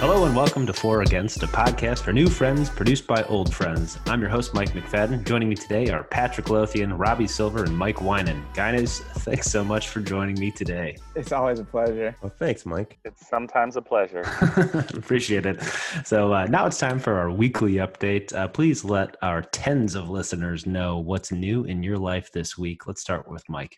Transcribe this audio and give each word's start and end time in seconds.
Hello 0.00 0.24
and 0.24 0.34
welcome 0.34 0.66
to 0.66 0.72
For 0.72 1.02
Against, 1.02 1.42
a 1.42 1.46
podcast 1.46 1.98
for 1.98 2.14
new 2.14 2.30
friends 2.30 2.70
produced 2.70 3.06
by 3.06 3.22
old 3.24 3.54
friends. 3.54 3.98
I'm 4.06 4.22
your 4.22 4.30
host, 4.30 4.54
Mike 4.54 4.70
McFadden. 4.70 5.26
Joining 5.26 5.46
me 5.46 5.54
today 5.54 5.90
are 5.90 6.04
Patrick 6.04 6.48
Lothian, 6.48 6.96
Robbie 6.96 7.26
Silver, 7.26 7.64
and 7.64 7.76
Mike 7.76 7.98
Winan. 7.98 8.42
Guys, 8.54 9.00
thanks 9.00 9.50
so 9.50 9.62
much 9.62 9.88
for 9.88 10.00
joining 10.00 10.40
me 10.40 10.52
today. 10.52 10.96
It's 11.14 11.32
always 11.32 11.58
a 11.58 11.64
pleasure. 11.64 12.16
Well, 12.22 12.32
thanks, 12.38 12.64
Mike. 12.64 12.98
It's 13.04 13.28
sometimes 13.28 13.76
a 13.76 13.82
pleasure. 13.82 14.20
Appreciate 14.94 15.44
it. 15.44 15.60
So 16.06 16.32
uh, 16.32 16.46
now 16.46 16.64
it's 16.64 16.78
time 16.78 16.98
for 16.98 17.18
our 17.18 17.30
weekly 17.30 17.74
update. 17.74 18.32
Uh, 18.32 18.48
please 18.48 18.82
let 18.82 19.18
our 19.20 19.42
tens 19.42 19.96
of 19.96 20.08
listeners 20.08 20.64
know 20.64 20.98
what's 20.98 21.30
new 21.30 21.64
in 21.64 21.82
your 21.82 21.98
life 21.98 22.32
this 22.32 22.56
week. 22.56 22.86
Let's 22.86 23.02
start 23.02 23.30
with 23.30 23.46
Mike. 23.50 23.76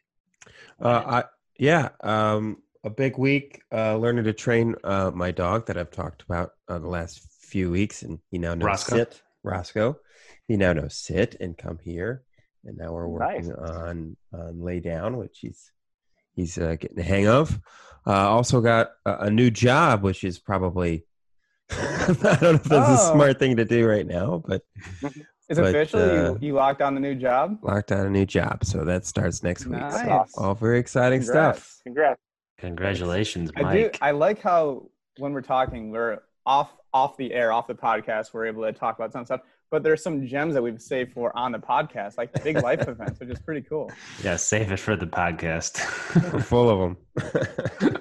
Uh, 0.81 1.03
I 1.05 1.25
yeah, 1.59 1.89
um, 2.01 2.59
a 2.85 2.91
big 2.91 3.17
week 3.19 3.63
uh, 3.73 3.97
learning 3.97 4.25
to 4.25 4.33
train 4.33 4.75
uh, 4.85 5.11
my 5.15 5.31
dog 5.31 5.67
that 5.67 5.77
I've 5.79 5.91
talked 5.91 6.23
about 6.23 6.51
uh, 6.69 6.79
the 6.79 6.89
last 6.89 7.21
few 7.41 7.71
weeks, 7.71 8.03
and 8.03 8.19
he 8.31 8.39
now 8.39 8.55
knows 8.55 8.67
Roscoe. 8.67 8.97
sit. 8.97 9.23
Roscoe, 9.45 9.97
he 10.49 10.57
now 10.57 10.73
knows 10.73 10.95
sit 10.97 11.37
and 11.41 11.57
come 11.57 11.79
here, 11.83 12.23
and 12.65 12.77
now 12.79 12.93
we're 12.93 13.07
working 13.09 13.49
Nice. 13.49 13.57
on 13.57 14.17
on 14.33 14.61
lay 14.63 14.81
down, 14.81 15.17
which 15.17 15.39
he's 15.41 15.71
he's 16.35 16.59
uh, 16.59 16.77
getting 16.79 16.97
the 16.97 17.03
hang 17.03 17.29
of. 17.29 17.59
Uh, 18.07 18.13
also 18.31 18.61
got 18.61 18.91
a, 19.07 19.27
a 19.27 19.31
new 19.31 19.51
job, 19.51 20.03
which 20.03 20.25
is 20.25 20.39
probably 20.39 21.05
I 21.71 22.07
don't 22.41 22.43
know 22.43 22.51
if 22.51 22.63
that's 22.65 22.89
a 22.89 23.11
Oh. 23.11 23.13
smart 23.15 23.39
thing 23.39 23.57
to 23.57 23.65
do 23.65 23.87
right 23.89 24.07
now, 24.07 24.43
but 24.47 24.63
It's 25.49 25.59
But, 25.61 25.69
official. 25.75 26.01
uh, 26.01 26.15
you, 26.33 26.39
you 26.41 26.55
locked 26.55 26.81
on 26.81 26.95
the 26.95 27.01
new 27.01 27.15
job. 27.15 27.59
locked 27.63 27.93
on 27.93 28.07
a 28.07 28.11
new 28.11 28.25
job, 28.25 28.65
so 28.65 28.85
that 28.85 29.05
starts 29.05 29.43
next 29.43 29.67
week. 29.67 29.81
Nice. 29.81 30.33
So 30.33 30.43
all 30.43 30.55
very 30.55 30.79
exciting 30.79 31.21
Congrats. 31.21 31.59
stuff. 31.63 31.81
Congrats. 31.85 32.21
Congratulations, 32.63 33.51
Mike. 33.57 33.67
I 33.67 33.75
do. 33.75 33.91
I 34.01 34.11
like 34.13 34.41
how 34.41 34.89
when 35.19 35.33
we're 35.33 35.43
talking, 35.43 35.91
we're 35.91 36.21
off 36.47 36.73
off 36.95 37.17
the 37.17 37.33
air, 37.33 37.51
off 37.51 37.67
the 37.67 37.75
podcast. 37.75 38.33
We're 38.33 38.47
able 38.47 38.63
to 38.63 38.73
talk 38.73 38.97
about 38.97 39.13
some 39.13 39.25
stuff. 39.25 39.41
But 39.73 39.83
there's 39.83 40.01
some 40.01 40.25
gems 40.25 40.55
that 40.55 40.63
we've 40.63 40.81
saved 40.81 41.13
for 41.13 41.37
on 41.37 41.51
the 41.51 41.59
podcast, 41.59 42.19
like 42.19 42.33
big 42.45 42.63
life 42.63 42.83
events, 42.89 43.19
which 43.19 43.31
is 43.31 43.41
pretty 43.41 43.63
cool. 43.63 43.91
yeah, 44.23 44.37
save 44.37 44.71
it 44.71 44.79
for 44.79 44.95
the 44.95 45.09
podcast. 45.09 46.33
We're 46.33 46.39
full 46.41 46.71
of 46.71 46.79
them. 46.79 47.99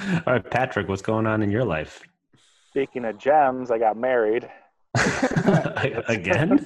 All 0.26 0.34
right, 0.34 0.48
Patrick, 0.48 0.88
what's 0.88 1.02
going 1.02 1.26
on 1.26 1.42
in 1.42 1.50
your 1.50 1.64
life? 1.64 2.00
Speaking 2.70 3.04
of 3.04 3.18
gems, 3.18 3.72
I 3.72 3.78
got 3.78 3.96
married. 3.96 4.48
Again? 6.06 6.64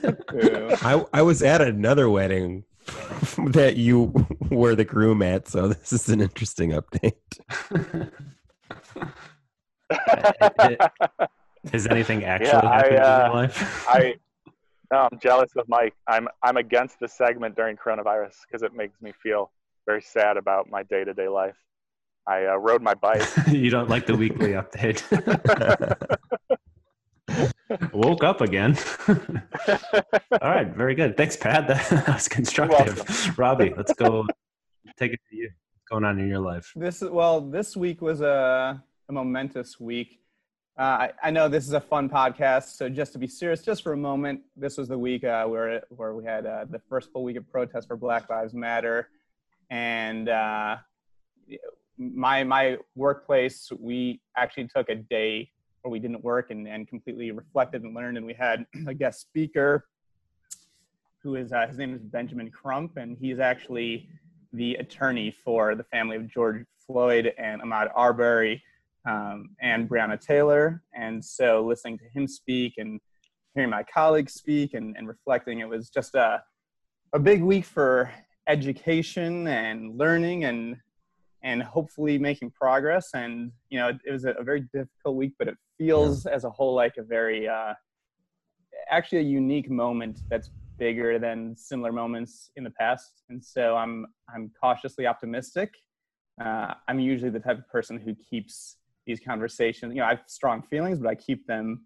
I 0.83 1.03
I 1.15 1.23
was 1.23 1.43
at 1.43 1.63
another 1.63 2.11
wedding 2.11 2.65
that 3.53 3.77
you 3.77 4.13
were 4.51 4.75
the 4.75 4.85
groom 4.85 5.23
at, 5.23 5.49
so 5.49 5.69
this 5.69 5.93
is 5.93 6.09
an 6.09 6.21
interesting 6.21 6.71
update. 6.71 7.15
Has 11.71 11.87
anything 11.87 12.25
actually 12.25 12.49
Yeah, 12.49 12.69
I, 12.69 12.77
happened 12.77 12.97
in 12.97 13.03
uh, 13.03 13.25
your 13.27 13.35
life? 13.35 13.89
I 13.89 14.15
no, 14.91 15.09
I'm 15.11 15.19
jealous 15.21 15.51
of 15.57 15.69
Mike. 15.69 15.95
I'm 16.07 16.29
I'm 16.43 16.57
against 16.57 16.99
the 17.01 17.09
segment 17.09 17.57
during 17.57 17.77
coronavirus 17.77 18.35
because 18.47 18.63
it 18.63 18.75
makes 18.75 19.01
me 19.01 19.13
feel 19.23 19.51
very 19.87 20.03
sad 20.03 20.37
about 20.37 20.69
my 20.71 20.83
day 20.83 21.05
to 21.05 21.15
day 21.15 21.29
life. 21.29 21.57
I 22.27 22.47
uh, 22.47 22.57
rode 22.57 22.83
my 22.83 22.95
bike. 22.95 23.23
you 23.49 23.71
don't 23.71 23.89
like 23.89 24.07
the 24.07 24.17
weekly 24.17 24.53
update. 24.53 25.03
Woke 27.93 28.25
up 28.25 28.41
again. 28.41 28.77
All 29.09 29.17
right, 30.51 30.69
very 30.69 30.95
good. 30.95 31.17
Thanks, 31.17 31.37
Pat. 31.37 31.67
That 31.91 32.09
was 32.09 32.29
constructive. 32.29 33.39
Robbie, 33.39 33.73
let's 33.77 33.93
go. 33.95 34.27
Take 34.97 35.13
it 35.13 35.21
to 35.31 35.37
you. 35.37 35.51
What's 35.75 35.89
going 35.91 36.05
on 36.05 36.19
in 36.19 36.29
your 36.29 36.41
life? 36.41 36.73
This 36.75 37.03
is 37.03 37.11
well. 37.11 37.41
This 37.41 37.77
week 37.77 38.03
was 38.03 38.21
a, 38.21 38.83
a 39.09 39.13
momentous 39.13 39.79
week. 39.79 40.21
Uh, 40.79 40.83
I, 40.83 41.11
I 41.23 41.31
know 41.31 41.49
this 41.49 41.67
is 41.67 41.75
a 41.75 41.81
fun 41.81 42.09
podcast, 42.09 42.77
so 42.77 42.89
just 42.89 43.13
to 43.13 43.19
be 43.19 43.27
serious, 43.27 43.63
just 43.63 43.83
for 43.83 43.93
a 43.93 43.97
moment, 43.97 44.41
this 44.57 44.79
was 44.79 44.89
the 44.89 44.99
week 44.99 45.23
uh, 45.23 45.45
where 45.45 45.83
where 45.91 46.15
we 46.15 46.25
had 46.25 46.47
uh, 46.47 46.65
the 46.69 46.79
first 46.89 47.13
full 47.13 47.25
week 47.25 47.37
of 47.37 47.51
protest 47.51 47.89
for 47.89 47.97
Black 47.97 48.29
Lives 48.31 48.55
Matter, 48.55 49.09
and 49.71 50.29
uh, 50.29 50.77
my 51.99 52.43
my 52.43 52.79
workplace, 52.97 53.71
we 53.79 54.21
actually 54.37 54.69
took 54.69 54.89
a 54.89 54.95
day 54.95 55.52
where 55.83 55.91
we 55.91 55.99
didn't 55.99 56.23
work 56.23 56.51
and, 56.51 56.67
and 56.67 56.89
completely 56.89 57.31
reflected 57.31 57.83
and 57.83 57.95
learned, 57.95 58.17
and 58.17 58.27
we 58.27 58.35
had 58.35 58.65
a 58.87 58.95
guest 58.95 59.21
speaker 59.21 59.87
who 61.23 61.37
is 61.37 61.53
uh, 61.53 61.67
his 61.67 61.79
name 61.79 61.95
is 61.95 62.03
Benjamin 62.03 62.51
Crump, 62.51 62.97
and 62.97 63.17
he's 63.21 63.39
actually 63.39 64.09
the 64.53 64.75
attorney 64.75 65.35
for 65.45 65.75
the 65.75 65.85
family 65.85 66.17
of 66.17 66.29
George 66.29 66.65
Floyd 66.87 67.33
and 67.39 67.63
Ahmaud 67.63 67.91
Arbery 67.95 68.63
um, 69.07 69.51
and 69.61 69.89
Breonna 69.89 70.21
Taylor. 70.21 70.83
And 70.95 71.25
so 71.25 71.65
listening 71.65 71.99
to 71.99 72.05
him 72.07 72.27
speak 72.27 72.75
and 72.79 73.01
hearing 73.55 73.71
my 73.71 73.83
colleagues 73.83 74.35
speak 74.35 74.75
and, 74.75 74.97
and 74.97 75.09
reflecting, 75.09 75.61
it 75.61 75.69
was 75.69 75.91
just 75.91 76.15
a, 76.15 76.43
a 77.13 77.19
big 77.19 77.43
week 77.43 77.65
for 77.65 78.11
education 78.47 79.47
and 79.47 79.97
learning 79.97 80.45
and 80.45 80.77
and 81.43 81.63
hopefully 81.63 82.19
making 82.19 82.51
progress. 82.51 83.11
And 83.15 83.53
you 83.71 83.79
know, 83.79 83.89
it, 83.89 83.97
it 84.07 84.13
was 84.13 84.25
a, 84.25 84.31
a 84.33 84.45
very 84.45 84.61
difficult 84.73 85.17
week, 85.17 85.33
but 85.39 85.49
it 85.49 85.57
feels 85.79 86.27
as 86.27 86.45
a 86.45 86.51
whole 86.51 86.75
like 86.75 86.97
a 86.99 87.03
very 87.03 87.49
uh, 87.49 87.75
actually 88.91 89.19
a 89.19 89.23
unique 89.23 89.71
moment 89.71 90.21
that's 90.31 90.51
bigger 90.79 91.19
than 91.19 91.57
similar 91.57 91.93
moments 91.93 92.51
in 92.57 92.65
the 92.65 92.71
past. 92.71 93.23
And 93.29 93.43
so 93.43 93.77
I'm 93.77 94.07
I'm 94.35 94.51
cautiously 94.61 95.07
optimistic. 95.07 95.71
Uh, 96.43 96.75
I'm 96.89 96.99
usually 96.99 97.31
the 97.31 97.41
type 97.41 97.59
of 97.59 97.69
person 97.69 97.99
who 97.99 98.15
keeps 98.15 98.77
these 99.07 99.21
conversations. 99.21 99.95
You 99.95 100.01
know, 100.01 100.07
I 100.07 100.11
have 100.11 100.23
strong 100.27 100.63
feelings, 100.63 100.99
but 100.99 101.09
I 101.09 101.15
keep 101.15 101.47
them 101.47 101.85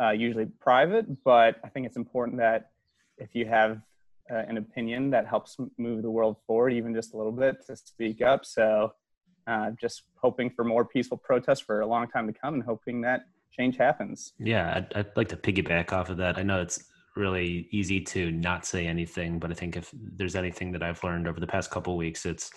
uh, 0.00 0.10
usually 0.10 0.46
private. 0.60 1.06
But 1.24 1.56
I 1.64 1.68
think 1.68 1.86
it's 1.86 1.96
important 1.96 2.38
that 2.38 2.70
if 3.18 3.34
you 3.34 3.46
have 3.46 3.80
uh, 4.30 4.42
an 4.48 4.56
opinion 4.56 5.10
that 5.10 5.26
helps 5.26 5.56
move 5.78 6.02
the 6.02 6.10
world 6.10 6.36
forward, 6.46 6.72
even 6.72 6.94
just 6.94 7.14
a 7.14 7.16
little 7.16 7.32
bit, 7.32 7.56
to 7.66 7.76
speak 7.76 8.22
up. 8.22 8.44
So, 8.44 8.92
uh, 9.46 9.70
just 9.80 10.02
hoping 10.16 10.50
for 10.50 10.64
more 10.64 10.84
peaceful 10.84 11.16
protests 11.16 11.60
for 11.60 11.80
a 11.80 11.86
long 11.86 12.08
time 12.08 12.26
to 12.26 12.32
come, 12.32 12.54
and 12.54 12.62
hoping 12.62 13.00
that 13.02 13.22
change 13.50 13.76
happens. 13.76 14.32
Yeah, 14.38 14.72
I'd, 14.76 14.94
I'd 14.94 15.16
like 15.16 15.28
to 15.28 15.36
piggyback 15.36 15.92
off 15.92 16.10
of 16.10 16.16
that. 16.18 16.38
I 16.38 16.42
know 16.42 16.60
it's 16.60 16.84
really 17.16 17.68
easy 17.70 18.00
to 18.00 18.30
not 18.30 18.64
say 18.64 18.86
anything, 18.86 19.38
but 19.38 19.50
I 19.50 19.54
think 19.54 19.76
if 19.76 19.90
there's 19.92 20.36
anything 20.36 20.72
that 20.72 20.82
I've 20.82 21.02
learned 21.02 21.26
over 21.26 21.40
the 21.40 21.46
past 21.46 21.70
couple 21.70 21.96
weeks, 21.96 22.24
it's 22.24 22.50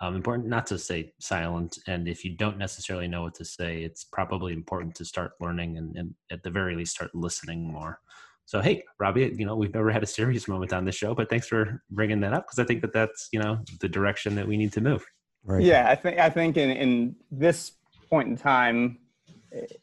um, 0.00 0.16
important 0.16 0.48
not 0.48 0.66
to 0.68 0.78
stay 0.78 1.12
silent. 1.20 1.78
And 1.86 2.08
if 2.08 2.24
you 2.24 2.36
don't 2.36 2.58
necessarily 2.58 3.06
know 3.06 3.22
what 3.22 3.34
to 3.34 3.44
say, 3.44 3.82
it's 3.82 4.04
probably 4.04 4.52
important 4.52 4.94
to 4.96 5.04
start 5.04 5.32
learning 5.40 5.76
and, 5.76 5.96
and 5.96 6.14
at 6.30 6.42
the 6.42 6.50
very 6.50 6.74
least 6.74 6.94
start 6.94 7.14
listening 7.14 7.70
more. 7.70 8.00
So, 8.50 8.60
hey, 8.60 8.82
Robbie, 8.98 9.32
you 9.38 9.46
know, 9.46 9.54
we've 9.54 9.72
never 9.72 9.92
had 9.92 10.02
a 10.02 10.06
serious 10.06 10.48
moment 10.48 10.72
on 10.72 10.84
the 10.84 10.90
show, 10.90 11.14
but 11.14 11.30
thanks 11.30 11.46
for 11.46 11.84
bringing 11.88 12.18
that 12.22 12.32
up 12.32 12.48
because 12.48 12.58
I 12.58 12.64
think 12.64 12.80
that 12.80 12.92
that's, 12.92 13.28
you 13.30 13.38
know, 13.38 13.60
the 13.78 13.88
direction 13.88 14.34
that 14.34 14.48
we 14.48 14.56
need 14.56 14.72
to 14.72 14.80
move. 14.80 15.06
Right. 15.44 15.62
Yeah, 15.62 15.88
I 15.88 15.94
think 15.94 16.18
I 16.18 16.30
think 16.30 16.56
in, 16.56 16.68
in 16.70 17.14
this 17.30 17.70
point 18.10 18.26
in 18.26 18.36
time, 18.36 18.98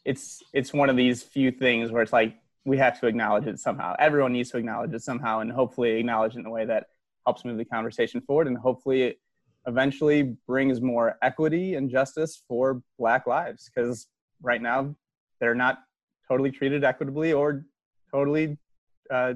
it's 0.04 0.42
it's 0.52 0.74
one 0.74 0.90
of 0.90 0.96
these 0.96 1.22
few 1.22 1.50
things 1.50 1.90
where 1.90 2.02
it's 2.02 2.12
like 2.12 2.36
we 2.66 2.76
have 2.76 3.00
to 3.00 3.06
acknowledge 3.06 3.46
it 3.46 3.58
somehow. 3.58 3.96
Everyone 3.98 4.34
needs 4.34 4.50
to 4.50 4.58
acknowledge 4.58 4.92
it 4.92 5.00
somehow, 5.00 5.40
and 5.40 5.50
hopefully 5.50 5.92
acknowledge 5.92 6.36
it 6.36 6.40
in 6.40 6.44
a 6.44 6.50
way 6.50 6.66
that 6.66 6.88
helps 7.24 7.46
move 7.46 7.56
the 7.56 7.64
conversation 7.64 8.20
forward, 8.20 8.48
and 8.48 8.58
hopefully 8.58 9.04
it 9.04 9.18
eventually 9.66 10.36
brings 10.46 10.82
more 10.82 11.16
equity 11.22 11.76
and 11.76 11.88
justice 11.88 12.42
for 12.46 12.82
Black 12.98 13.26
lives. 13.26 13.70
Because 13.74 14.08
right 14.42 14.60
now, 14.60 14.94
they're 15.40 15.54
not 15.54 15.78
totally 16.28 16.50
treated 16.50 16.84
equitably 16.84 17.32
or 17.32 17.64
totally 18.12 18.56
uh, 19.10 19.34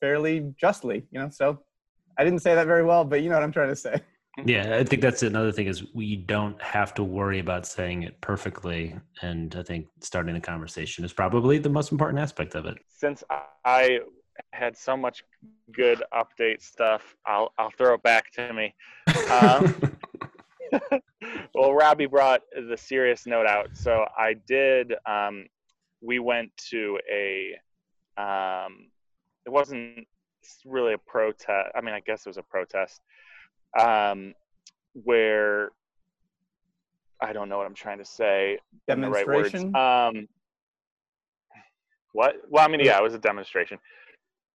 fairly 0.00 0.54
justly. 0.58 1.06
You 1.10 1.20
know, 1.20 1.30
so 1.30 1.60
I 2.18 2.24
didn't 2.24 2.40
say 2.40 2.54
that 2.54 2.66
very 2.66 2.84
well, 2.84 3.04
but 3.04 3.22
you 3.22 3.28
know 3.28 3.36
what 3.36 3.42
I'm 3.42 3.52
trying 3.52 3.68
to 3.68 3.76
say. 3.76 4.00
Yeah, 4.44 4.76
I 4.76 4.84
think 4.84 5.00
that's 5.00 5.22
another 5.22 5.50
thing 5.50 5.66
is 5.66 5.94
we 5.94 6.14
don't 6.14 6.60
have 6.60 6.92
to 6.96 7.02
worry 7.02 7.38
about 7.38 7.66
saying 7.66 8.02
it 8.02 8.20
perfectly. 8.20 8.94
And 9.22 9.56
I 9.56 9.62
think 9.62 9.86
starting 10.02 10.36
a 10.36 10.40
conversation 10.42 11.06
is 11.06 11.12
probably 11.14 11.56
the 11.56 11.70
most 11.70 11.90
important 11.90 12.18
aspect 12.18 12.54
of 12.54 12.66
it. 12.66 12.76
Since 12.86 13.24
I 13.64 14.00
had 14.52 14.76
so 14.76 14.94
much 14.94 15.24
good 15.72 16.02
update 16.12 16.60
stuff, 16.60 17.16
I'll 17.24 17.50
I'll 17.58 17.70
throw 17.70 17.94
it 17.94 18.02
back 18.02 18.30
to 18.32 18.52
me. 18.52 18.74
Um, 19.30 19.74
well, 21.54 21.74
Robbie 21.74 22.06
brought 22.06 22.42
the 22.52 22.76
serious 22.76 23.26
note 23.26 23.46
out, 23.46 23.70
so 23.74 24.06
I 24.16 24.34
did. 24.46 24.94
Um, 25.06 25.46
we 26.00 26.18
went 26.18 26.50
to 26.70 26.98
a. 27.10 27.56
Um, 28.16 28.88
it 29.44 29.50
wasn't 29.50 30.06
really 30.64 30.94
a 30.94 30.98
protest. 30.98 31.70
I 31.74 31.80
mean, 31.80 31.94
I 31.94 32.00
guess 32.00 32.26
it 32.26 32.28
was 32.28 32.38
a 32.38 32.42
protest, 32.42 33.00
um, 33.78 34.34
where 34.92 35.70
I 37.20 37.32
don't 37.32 37.48
know 37.48 37.58
what 37.58 37.66
I'm 37.66 37.74
trying 37.74 37.98
to 37.98 38.04
say. 38.04 38.58
the 38.86 38.96
right 38.96 39.26
words. 39.26 39.52
Demonstration. 39.52 39.76
Um, 39.76 40.28
what? 42.12 42.36
Well, 42.48 42.64
I 42.64 42.68
mean, 42.68 42.80
yeah, 42.80 42.98
it 42.98 43.02
was 43.02 43.14
a 43.14 43.18
demonstration. 43.18 43.78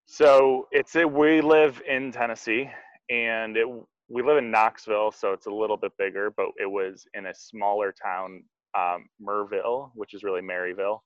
So 0.06 0.68
it's 0.72 0.96
a, 0.96 1.08
we 1.08 1.42
live 1.42 1.82
in 1.88 2.12
Tennessee, 2.12 2.70
and 3.10 3.56
it 3.56 3.68
we 4.10 4.22
live 4.22 4.38
in 4.38 4.52
Knoxville, 4.52 5.12
so 5.12 5.32
it's 5.32 5.46
a 5.46 5.52
little 5.52 5.78
bit 5.78 5.94
bigger, 5.98 6.32
but 6.36 6.48
it 6.58 6.70
was 6.70 7.06
in 7.14 7.28
a 7.28 7.34
smaller 7.34 7.94
town 7.94 8.44
um, 8.78 9.08
Merville, 9.22 9.92
which 9.96 10.14
is 10.14 10.24
really 10.24 10.42
Maryville. 10.42 11.00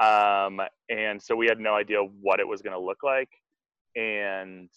Um, 0.00 0.60
and 0.88 1.22
so 1.22 1.36
we 1.36 1.46
had 1.46 1.60
no 1.60 1.74
idea 1.74 1.98
what 2.20 2.40
it 2.40 2.48
was 2.48 2.62
going 2.62 2.72
to 2.72 2.80
look 2.80 3.02
like. 3.02 3.28
And 3.96 4.68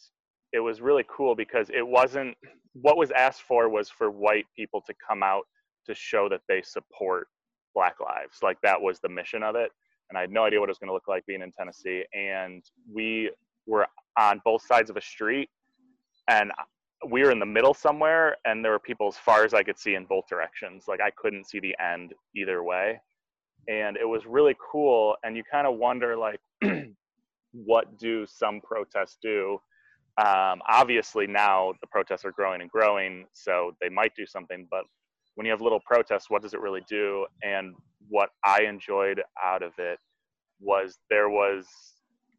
it 0.51 0.59
was 0.59 0.81
really 0.81 1.05
cool 1.09 1.35
because 1.35 1.69
it 1.69 1.85
wasn't 1.85 2.35
what 2.73 2.97
was 2.97 3.11
asked 3.11 3.43
for 3.43 3.69
was 3.69 3.89
for 3.89 4.11
white 4.11 4.45
people 4.55 4.81
to 4.85 4.93
come 5.07 5.23
out 5.23 5.43
to 5.85 5.95
show 5.95 6.27
that 6.29 6.41
they 6.47 6.61
support 6.61 7.27
Black 7.73 7.95
lives. 7.99 8.37
Like 8.41 8.57
that 8.61 8.81
was 8.81 8.99
the 8.99 9.09
mission 9.09 9.43
of 9.43 9.55
it. 9.55 9.71
And 10.09 10.17
I 10.17 10.21
had 10.21 10.31
no 10.31 10.43
idea 10.43 10.59
what 10.59 10.69
it 10.69 10.71
was 10.71 10.79
going 10.79 10.89
to 10.89 10.93
look 10.93 11.07
like 11.07 11.25
being 11.25 11.41
in 11.41 11.51
Tennessee. 11.51 12.03
And 12.13 12.63
we 12.91 13.31
were 13.65 13.87
on 14.17 14.41
both 14.43 14.65
sides 14.65 14.89
of 14.89 14.97
a 14.97 15.01
street 15.01 15.49
and 16.27 16.51
we 17.09 17.23
were 17.23 17.31
in 17.31 17.39
the 17.39 17.45
middle 17.45 17.73
somewhere 17.73 18.37
and 18.45 18.63
there 18.63 18.71
were 18.71 18.79
people 18.79 19.07
as 19.07 19.17
far 19.17 19.43
as 19.43 19.53
I 19.53 19.63
could 19.63 19.79
see 19.79 19.95
in 19.95 20.05
both 20.05 20.27
directions. 20.27 20.85
Like 20.87 21.01
I 21.01 21.11
couldn't 21.11 21.47
see 21.47 21.59
the 21.59 21.75
end 21.83 22.13
either 22.35 22.63
way. 22.63 22.99
And 23.67 23.97
it 23.97 24.07
was 24.07 24.25
really 24.25 24.55
cool. 24.71 25.15
And 25.23 25.37
you 25.37 25.43
kind 25.49 25.67
of 25.67 25.77
wonder 25.77 26.17
like, 26.17 26.39
what 27.53 27.97
do 27.97 28.25
some 28.27 28.61
protests 28.61 29.17
do? 29.21 29.59
Um, 30.17 30.61
obviously 30.67 31.25
now 31.25 31.73
the 31.81 31.87
protests 31.87 32.25
are 32.25 32.31
growing 32.31 32.61
and 32.61 32.69
growing, 32.69 33.25
so 33.33 33.71
they 33.81 33.89
might 33.89 34.13
do 34.15 34.27
something, 34.27 34.67
but 34.69 34.83
when 35.35 35.45
you 35.45 35.51
have 35.51 35.61
little 35.61 35.79
protests, 35.79 36.29
what 36.29 36.43
does 36.43 36.53
it 36.53 36.61
really 36.61 36.83
do? 36.87 37.25
And 37.41 37.73
what 38.09 38.29
I 38.45 38.63
enjoyed 38.63 39.21
out 39.43 39.63
of 39.63 39.73
it 39.79 39.99
was 40.59 40.99
there 41.09 41.29
was 41.29 41.65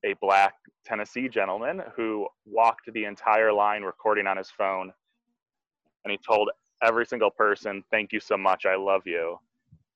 a 0.04 0.14
black 0.20 0.54
Tennessee 0.84 1.28
gentleman 1.28 1.82
who 1.96 2.28
walked 2.46 2.92
the 2.92 3.04
entire 3.04 3.52
line 3.52 3.82
recording 3.82 4.26
on 4.26 4.36
his 4.36 4.50
phone. 4.50 4.92
And 6.04 6.12
he 6.12 6.18
told 6.18 6.50
every 6.82 7.06
single 7.06 7.30
person, 7.30 7.82
Thank 7.90 8.12
you 8.12 8.20
so 8.20 8.36
much. 8.36 8.66
I 8.66 8.76
love 8.76 9.02
you. 9.06 9.38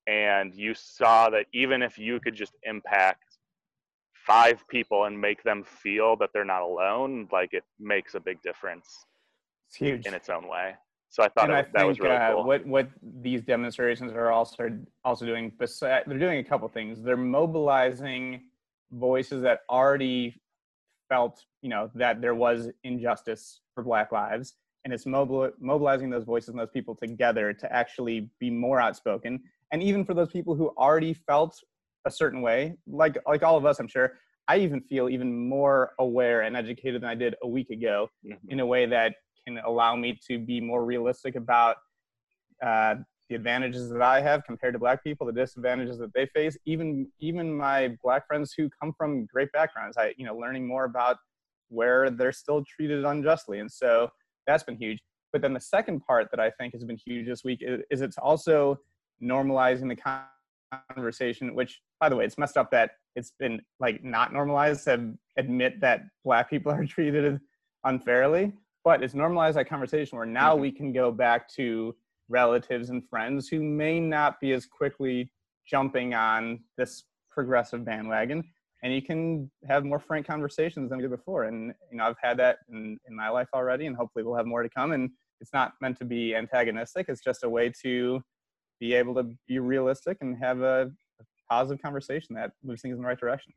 And 0.09 0.55
you 0.55 0.73
saw 0.73 1.29
that 1.29 1.45
even 1.53 1.83
if 1.83 1.99
you 1.99 2.19
could 2.19 2.33
just 2.33 2.53
impact 2.63 3.37
five 4.25 4.67
people 4.67 5.05
and 5.05 5.19
make 5.19 5.43
them 5.43 5.63
feel 5.63 6.15
that 6.17 6.31
they're 6.33 6.43
not 6.43 6.63
alone, 6.63 7.27
like 7.31 7.53
it 7.53 7.63
makes 7.79 8.15
a 8.15 8.19
big 8.19 8.41
difference. 8.41 9.05
It's 9.67 9.75
huge 9.75 10.07
in 10.07 10.15
its 10.15 10.29
own 10.29 10.47
way. 10.47 10.73
So 11.09 11.21
I 11.23 11.29
thought 11.29 11.51
it, 11.51 11.53
I 11.53 11.61
that 11.61 11.73
think, 11.73 11.87
was 11.87 11.99
really 11.99 12.15
uh, 12.15 12.33
cool. 12.33 12.43
What 12.43 12.65
what 12.65 12.89
these 13.21 13.43
demonstrations 13.43 14.11
are 14.11 14.31
also 14.31 14.79
also 15.03 15.25
doing, 15.25 15.51
besides, 15.59 16.05
they're 16.07 16.17
doing 16.17 16.39
a 16.39 16.43
couple 16.43 16.67
things. 16.69 17.03
They're 17.03 17.17
mobilizing 17.17 18.41
voices 18.91 19.43
that 19.43 19.59
already 19.69 20.41
felt, 21.07 21.43
you 21.61 21.69
know, 21.69 21.91
that 21.95 22.21
there 22.21 22.35
was 22.35 22.69
injustice 22.83 23.61
for 23.75 23.83
Black 23.83 24.11
lives, 24.11 24.55
and 24.89 24.93
it's 24.95 25.05
mobili- 25.05 25.51
mobilizing 25.59 26.09
those 26.09 26.23
voices 26.23 26.49
and 26.49 26.59
those 26.59 26.71
people 26.71 26.95
together 26.95 27.53
to 27.53 27.71
actually 27.71 28.27
be 28.39 28.49
more 28.49 28.81
outspoken. 28.81 29.39
And 29.71 29.83
even 29.83 30.03
for 30.03 30.15
those 30.15 30.29
people 30.31 30.55
who 30.55 30.69
already 30.79 31.13
felt 31.13 31.55
a 32.05 32.11
certain 32.11 32.41
way, 32.41 32.75
like 32.87 33.17
like 33.27 33.43
all 33.43 33.55
of 33.55 33.65
us, 33.65 33.79
I'm 33.79 33.87
sure. 33.87 34.13
I 34.47 34.57
even 34.57 34.81
feel 34.81 35.09
even 35.09 35.47
more 35.47 35.91
aware 35.99 36.41
and 36.41 36.57
educated 36.57 37.03
than 37.03 37.09
I 37.11 37.13
did 37.13 37.35
a 37.43 37.47
week 37.47 37.69
ago, 37.69 38.09
Mhm. 38.25 38.37
in 38.47 38.59
a 38.61 38.65
way 38.65 38.87
that 38.87 39.13
can 39.45 39.59
allow 39.59 39.95
me 39.95 40.17
to 40.27 40.39
be 40.39 40.59
more 40.59 40.83
realistic 40.83 41.35
about 41.35 41.77
uh, 42.63 42.95
the 43.29 43.35
advantages 43.35 43.91
that 43.91 44.01
I 44.01 44.21
have 44.21 44.43
compared 44.43 44.73
to 44.73 44.79
black 44.79 45.03
people, 45.03 45.27
the 45.27 45.33
disadvantages 45.33 45.99
that 45.99 46.11
they 46.15 46.25
face, 46.25 46.57
even 46.65 47.07
even 47.19 47.55
my 47.55 47.95
black 48.01 48.25
friends 48.25 48.53
who 48.57 48.69
come 48.81 48.91
from 48.97 49.27
great 49.27 49.51
backgrounds. 49.51 49.97
I 49.97 50.15
you 50.17 50.25
know 50.25 50.35
learning 50.35 50.65
more 50.67 50.85
about 50.85 51.17
where 51.67 52.09
they're 52.09 52.31
still 52.31 52.63
treated 52.65 53.05
unjustly, 53.05 53.59
and 53.59 53.71
so 53.71 54.09
that's 54.49 54.63
been 54.63 54.77
huge. 54.77 54.99
But 55.31 55.41
then 55.41 55.53
the 55.53 55.59
second 55.59 56.01
part 56.01 56.29
that 56.31 56.39
I 56.39 56.49
think 56.51 56.73
has 56.73 56.83
been 56.83 56.97
huge 56.97 57.27
this 57.27 57.43
week 57.43 57.59
is, 57.61 57.81
is 57.91 58.01
it's 58.01 58.17
also 58.17 58.79
normalizing 59.21 59.89
the 59.89 60.23
conversation. 60.87 61.55
Which, 61.55 61.81
by 61.99 62.09
the 62.09 62.15
way, 62.15 62.25
it's 62.25 62.37
messed 62.37 62.57
up 62.57 62.71
that 62.71 62.91
it's 63.15 63.33
been 63.39 63.61
like 63.79 64.03
not 64.03 64.33
normalized 64.33 64.85
to 64.85 65.13
admit 65.37 65.79
that 65.81 66.01
black 66.23 66.49
people 66.49 66.71
are 66.77 66.85
treated 66.85 67.39
unfairly 67.83 68.53
but 68.83 69.03
it's 69.03 69.13
normalized 69.13 69.57
that 69.57 69.69
conversation 69.69 70.17
where 70.17 70.25
now 70.25 70.53
Mm-hmm. 70.53 70.61
we 70.61 70.71
can 70.71 70.91
go 70.91 71.11
back 71.11 71.47
to 71.53 71.95
relatives 72.27 72.89
and 72.89 73.07
friends 73.07 73.47
who 73.47 73.61
may 73.61 73.99
not 73.99 74.39
be 74.39 74.51
as 74.53 74.65
quickly 74.65 75.31
jumping 75.67 76.13
on 76.13 76.59
this 76.77 77.03
progressive 77.29 77.85
bandwagon 77.85 78.43
and 78.83 78.93
you 78.93 79.01
can 79.01 79.49
have 79.67 79.83
more 79.83 79.99
frank 79.99 80.25
conversations 80.25 80.89
than 80.89 80.97
we 80.97 81.03
did 81.03 81.11
before. 81.11 81.43
And 81.45 81.73
you 81.91 81.97
know 81.97 82.05
i've 82.05 82.15
had 82.21 82.37
that 82.37 82.59
in, 82.71 82.97
in 83.07 83.15
my 83.15 83.29
life 83.29 83.47
already 83.53 83.85
and 83.85 83.95
hopefully 83.95 84.23
we'll 84.23 84.35
have 84.35 84.45
more 84.45 84.63
to 84.63 84.69
come. 84.69 84.91
And 84.91 85.09
it's 85.41 85.53
not 85.53 85.73
meant 85.81 85.97
to 85.99 86.05
be 86.05 86.35
antagonistic. 86.35 87.07
It's 87.09 87.21
just 87.21 87.43
a 87.43 87.49
way 87.49 87.71
to 87.83 88.21
be 88.79 88.93
able 88.93 89.13
to 89.15 89.29
be 89.47 89.59
realistic 89.59 90.17
and 90.21 90.37
have 90.37 90.61
a, 90.61 90.91
a 91.19 91.23
positive 91.49 91.81
conversation 91.81 92.35
that 92.35 92.51
moves 92.63 92.81
things 92.81 92.95
in 92.95 93.01
the 93.01 93.07
right 93.07 93.19
direction. 93.19 93.53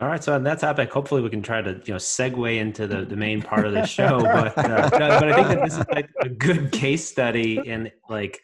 All 0.00 0.08
right, 0.08 0.22
so 0.22 0.34
on 0.34 0.42
that 0.42 0.58
topic, 0.58 0.90
hopefully 0.90 1.22
we 1.22 1.30
can 1.30 1.40
try 1.40 1.62
to 1.62 1.80
you 1.84 1.92
know 1.92 1.98
segue 1.98 2.56
into 2.58 2.88
the, 2.88 3.04
the 3.04 3.14
main 3.14 3.40
part 3.40 3.64
of 3.64 3.72
the 3.72 3.86
show. 3.86 4.20
But 4.20 4.58
uh, 4.58 4.88
no, 4.90 5.08
but 5.20 5.32
I 5.32 5.36
think 5.36 5.48
that 5.48 5.64
this 5.64 5.78
is 5.78 5.84
like 5.88 6.10
a 6.20 6.28
good 6.28 6.72
case 6.72 7.08
study 7.08 7.58
in 7.64 7.92
like 8.08 8.42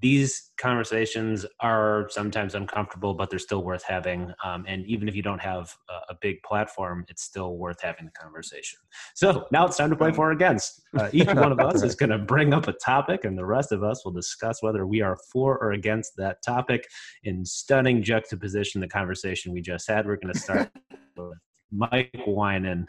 these 0.00 0.50
conversations 0.58 1.46
are 1.60 2.08
sometimes 2.10 2.54
uncomfortable, 2.54 3.14
but 3.14 3.30
they're 3.30 3.38
still 3.38 3.62
worth 3.62 3.84
having. 3.84 4.32
Um, 4.44 4.64
and 4.66 4.84
even 4.86 5.08
if 5.08 5.14
you 5.14 5.22
don't 5.22 5.40
have 5.40 5.74
a, 5.88 6.12
a, 6.12 6.16
big 6.20 6.42
platform, 6.42 7.04
it's 7.08 7.22
still 7.22 7.56
worth 7.56 7.80
having 7.80 8.06
the 8.06 8.10
conversation. 8.10 8.78
So 9.14 9.46
now 9.52 9.66
it's 9.66 9.76
time 9.76 9.90
to 9.90 9.96
play 9.96 10.12
for 10.12 10.28
or 10.28 10.32
against. 10.32 10.82
Uh, 10.96 11.08
each 11.12 11.26
one 11.26 11.52
of 11.52 11.60
us 11.60 11.82
is 11.82 11.94
going 11.94 12.10
to 12.10 12.18
bring 12.18 12.52
up 12.52 12.66
a 12.66 12.72
topic, 12.72 13.24
and 13.24 13.38
the 13.38 13.44
rest 13.44 13.70
of 13.70 13.84
us 13.84 14.04
will 14.04 14.12
discuss 14.12 14.62
whether 14.62 14.86
we 14.86 15.00
are 15.00 15.16
for 15.32 15.58
or 15.58 15.72
against 15.72 16.16
that 16.16 16.42
topic 16.44 16.86
in 17.22 17.44
stunning 17.44 18.02
juxtaposition. 18.02 18.80
The 18.80 18.88
conversation 18.88 19.52
we 19.52 19.62
just 19.62 19.88
had. 19.88 20.06
We're 20.06 20.16
going 20.16 20.34
to 20.34 20.40
start 20.40 20.70
with 21.16 21.38
Mike 21.70 22.12
Winan. 22.26 22.86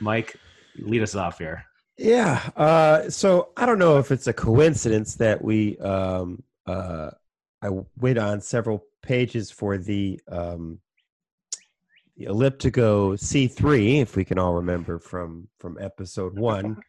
Mike, 0.00 0.36
lead 0.78 1.02
us 1.02 1.14
off 1.14 1.38
here. 1.38 1.64
Yeah. 2.00 2.48
Uh, 2.56 3.10
so 3.10 3.50
I 3.58 3.66
don't 3.66 3.78
know 3.78 3.98
if 3.98 4.10
it's 4.10 4.26
a 4.26 4.32
coincidence 4.32 5.16
that 5.16 5.44
we 5.44 5.76
um, 5.78 6.42
uh, 6.66 7.10
I 7.60 7.68
went 7.98 8.18
on 8.18 8.40
several 8.40 8.84
pages 9.02 9.50
for 9.50 9.76
the 9.76 10.18
um, 10.26 10.80
the 12.16 12.24
Elliptigo 12.24 13.12
C3, 13.18 14.00
if 14.00 14.16
we 14.16 14.24
can 14.24 14.38
all 14.38 14.54
remember 14.54 14.98
from 14.98 15.48
from 15.58 15.76
episode 15.78 16.38
one. 16.38 16.82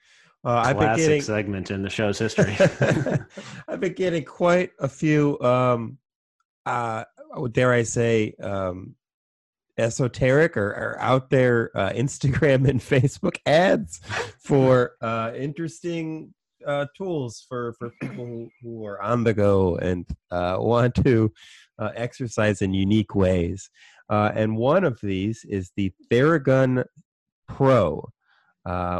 Uh, 0.45 0.63
I've 0.65 0.79
been 0.79 0.95
getting 0.95 1.21
segment 1.21 1.71
in 1.71 1.83
the 1.83 1.89
show's 1.89 2.17
history. 2.19 2.55
I've 3.67 3.81
been 3.81 3.93
getting 3.93 4.23
quite 4.23 4.71
a 4.79 4.87
few. 4.87 5.37
Um, 5.41 5.97
uh, 6.65 7.03
dare 7.51 7.73
I 7.73 7.83
say, 7.83 8.33
um, 8.41 8.95
esoteric 9.81 10.55
or, 10.55 10.69
or 10.69 10.97
out 10.99 11.29
there 11.29 11.71
uh, 11.75 11.89
Instagram 11.89 12.67
and 12.69 12.79
Facebook 12.79 13.37
ads 13.45 13.99
for 14.39 14.93
uh, 15.01 15.31
interesting 15.35 16.33
uh, 16.65 16.85
tools 16.95 17.45
for, 17.49 17.73
for 17.73 17.91
people 18.01 18.25
who, 18.25 18.49
who 18.61 18.85
are 18.85 19.01
on 19.01 19.23
the 19.23 19.33
go 19.33 19.77
and 19.77 20.05
uh, 20.29 20.57
want 20.59 20.93
to 20.95 21.31
uh, 21.79 21.89
exercise 21.95 22.61
in 22.61 22.73
unique 22.73 23.15
ways. 23.15 23.69
Uh, 24.09 24.31
and 24.35 24.55
one 24.55 24.83
of 24.83 24.99
these 25.01 25.45
is 25.45 25.71
the 25.75 25.91
Theragun 26.11 26.83
Pro, 27.47 28.07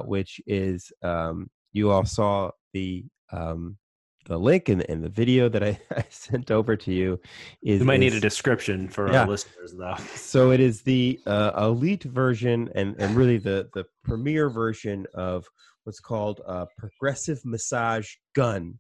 which 0.06 0.42
is 0.48 0.92
um, 1.04 1.50
you 1.74 1.92
all 1.92 2.06
saw 2.06 2.52
the 2.74 3.06
um, 3.32 3.78
the 4.26 4.38
link 4.38 4.70
in 4.70 4.80
the, 4.80 4.92
in 4.92 5.02
the 5.02 5.10
video 5.10 5.50
that 5.50 5.64
I, 5.64 5.80
I 5.96 6.06
sent 6.10 6.52
over 6.52 6.76
to 6.76 6.94
you 6.94 7.20
is 7.62 7.80
you 7.80 7.86
might 7.86 8.02
is, 8.02 8.14
need 8.14 8.18
a 8.18 8.20
description 8.20 8.88
for 8.88 9.12
yeah. 9.12 9.22
our 9.22 9.28
listeners 9.28 9.74
though. 9.78 9.96
So 10.16 10.52
it 10.52 10.60
is 10.60 10.82
the 10.82 11.20
uh, 11.26 11.52
elite 11.58 12.04
version 12.04 12.70
and, 12.76 12.96
and 13.00 13.16
really 13.16 13.38
the 13.38 13.70
the 13.74 13.86
premier 14.04 14.50
version 14.50 15.06
of 15.14 15.46
what's 15.84 16.00
called 16.00 16.42
a 16.46 16.68
progressive 16.78 17.44
massage 17.44 18.14
gun. 18.34 18.80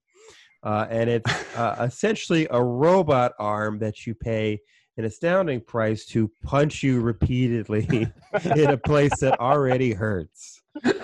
Uh, 0.63 0.85
and 0.89 1.09
it's 1.09 1.31
uh, 1.57 1.75
essentially 1.79 2.47
a 2.51 2.63
robot 2.63 3.33
arm 3.39 3.79
that 3.79 4.05
you 4.05 4.13
pay 4.13 4.59
an 4.97 5.05
astounding 5.05 5.61
price 5.61 6.05
to 6.05 6.29
punch 6.43 6.83
you 6.83 6.99
repeatedly 6.99 8.07
in 8.55 8.69
a 8.69 8.77
place 8.77 9.19
that 9.19 9.39
already 9.39 9.93
hurts. 9.93 10.61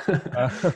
Uh, 0.07 0.71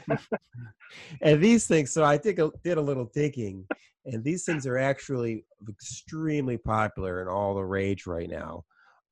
and 1.22 1.42
these 1.42 1.68
things 1.68 1.92
so 1.92 2.04
i 2.04 2.18
did 2.18 2.40
a, 2.40 2.52
did 2.64 2.78
a 2.78 2.82
little 2.82 3.10
digging 3.14 3.66
and 4.06 4.24
these 4.24 4.44
things 4.46 4.66
are 4.66 4.78
actually 4.78 5.46
extremely 5.70 6.58
popular 6.58 7.22
and 7.22 7.30
all 7.30 7.54
the 7.54 7.64
rage 7.64 8.08
right 8.08 8.30
now. 8.30 8.64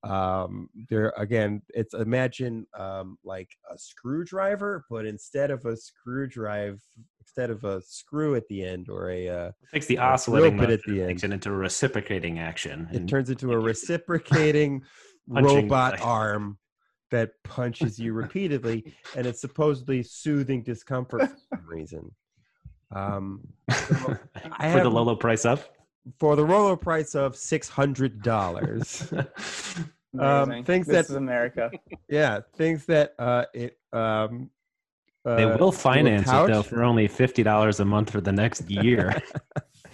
Um 0.02 0.70
they're 0.88 1.12
again 1.18 1.60
it's 1.68 1.92
imagine 1.92 2.66
um 2.78 3.18
like 3.22 3.50
a 3.70 3.76
screwdriver 3.76 4.86
but 4.88 5.04
instead 5.04 5.50
of 5.50 5.66
a 5.66 5.76
screwdriver 5.76 6.78
instead 7.20 7.50
of 7.50 7.64
a 7.64 7.82
screw 7.82 8.34
at 8.34 8.48
the 8.48 8.64
end 8.64 8.88
or 8.88 9.10
a 9.10 9.28
uh 9.28 9.50
takes 9.74 9.84
the 9.84 9.98
oscillating 9.98 10.56
bit 10.56 10.70
at 10.70 10.80
the 10.86 11.00
end. 11.00 11.08
makes 11.08 11.22
it 11.22 11.32
into 11.34 11.50
a 11.50 11.54
reciprocating 11.54 12.38
action 12.38 12.88
it 12.90 13.06
turns 13.06 13.28
into 13.28 13.52
a 13.52 13.58
reciprocating 13.70 14.80
robot 15.28 16.00
arm 16.02 16.56
that 17.10 17.30
punches 17.44 17.98
you 17.98 18.12
repeatedly 18.12 18.92
and 19.16 19.26
it's 19.26 19.40
supposedly 19.40 20.02
soothing 20.02 20.62
discomfort 20.62 21.22
for 21.22 21.36
some 21.50 21.66
reason 21.66 22.10
um 22.94 23.40
so 23.70 23.94
for 24.60 24.80
the 24.80 24.90
low 24.90 25.02
low 25.02 25.16
price 25.16 25.44
of? 25.44 25.68
for 26.18 26.34
the 26.34 26.44
roller 26.44 26.76
price 26.76 27.14
of 27.14 27.36
six 27.36 27.68
hundred 27.68 28.22
dollars. 28.22 29.12
Um, 30.18 30.64
things 30.64 30.88
this 30.88 31.06
that- 31.06 31.10
is 31.12 31.14
America. 31.14 31.70
yeah, 32.08 32.40
things 32.56 32.84
that 32.86 33.14
uh, 33.16 33.44
it 33.54 33.78
um, 33.92 34.50
They 35.24 35.44
uh, 35.44 35.56
will 35.56 35.70
finance 35.70 36.26
it 36.28 36.46
though 36.48 36.64
for 36.64 36.82
only 36.82 37.06
fifty 37.06 37.44
dollars 37.44 37.78
a 37.78 37.84
month 37.84 38.10
for 38.10 38.20
the 38.20 38.32
next 38.32 38.68
year. 38.68 39.22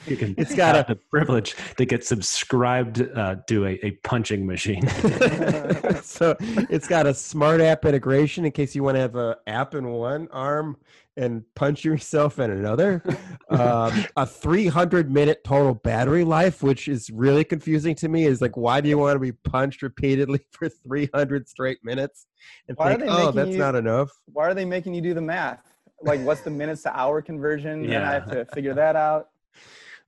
You 0.06 0.16
can 0.16 0.34
It's 0.38 0.54
got 0.54 0.74
have 0.74 0.86
the 0.88 0.96
privilege 0.96 1.56
to 1.76 1.84
get 1.84 2.04
subscribed 2.04 3.02
uh, 3.16 3.36
to 3.48 3.66
a, 3.66 3.78
a 3.84 3.90
punching 4.02 4.46
machine. 4.46 4.86
so 6.02 6.36
it's 6.40 6.88
got 6.88 7.06
a 7.06 7.14
smart 7.14 7.60
app 7.60 7.84
integration 7.84 8.44
in 8.44 8.52
case 8.52 8.74
you 8.74 8.82
want 8.82 8.96
to 8.96 9.00
have 9.00 9.16
an 9.16 9.34
app 9.46 9.74
in 9.74 9.88
one 9.88 10.28
arm 10.32 10.76
and 11.16 11.42
punch 11.54 11.84
yourself 11.84 12.38
in 12.38 12.50
another. 12.50 13.02
Um, 13.48 14.04
a 14.16 14.26
300 14.26 15.08
minute 15.08 15.44
total 15.44 15.74
battery 15.74 16.24
life, 16.24 16.64
which 16.64 16.88
is 16.88 17.10
really 17.10 17.44
confusing 17.44 17.94
to 17.94 18.08
me. 18.08 18.24
Is 18.24 18.42
like, 18.42 18.56
why 18.56 18.80
do 18.80 18.88
you 18.88 18.98
want 18.98 19.14
to 19.14 19.20
be 19.20 19.30
punched 19.30 19.82
repeatedly 19.82 20.40
for 20.50 20.68
300 20.68 21.48
straight 21.48 21.78
minutes? 21.84 22.26
And 22.66 22.76
Why 22.76 22.86
are 22.86 22.98
think, 22.98 23.02
they 23.02 23.08
oh, 23.08 23.30
that's 23.30 23.50
you- 23.50 23.58
not 23.58 23.76
enough. 23.76 24.10
Why 24.32 24.48
are 24.48 24.54
they 24.54 24.64
making 24.64 24.94
you 24.94 25.00
do 25.00 25.14
the 25.14 25.20
math? 25.20 25.60
Like, 26.02 26.20
what's 26.22 26.40
the 26.40 26.50
minutes 26.50 26.82
to 26.82 26.98
hour 26.98 27.22
conversion? 27.22 27.84
And 27.84 28.04
I 28.04 28.14
have 28.14 28.28
to 28.32 28.46
figure 28.46 28.74
that 28.74 28.96
out. 28.96 29.28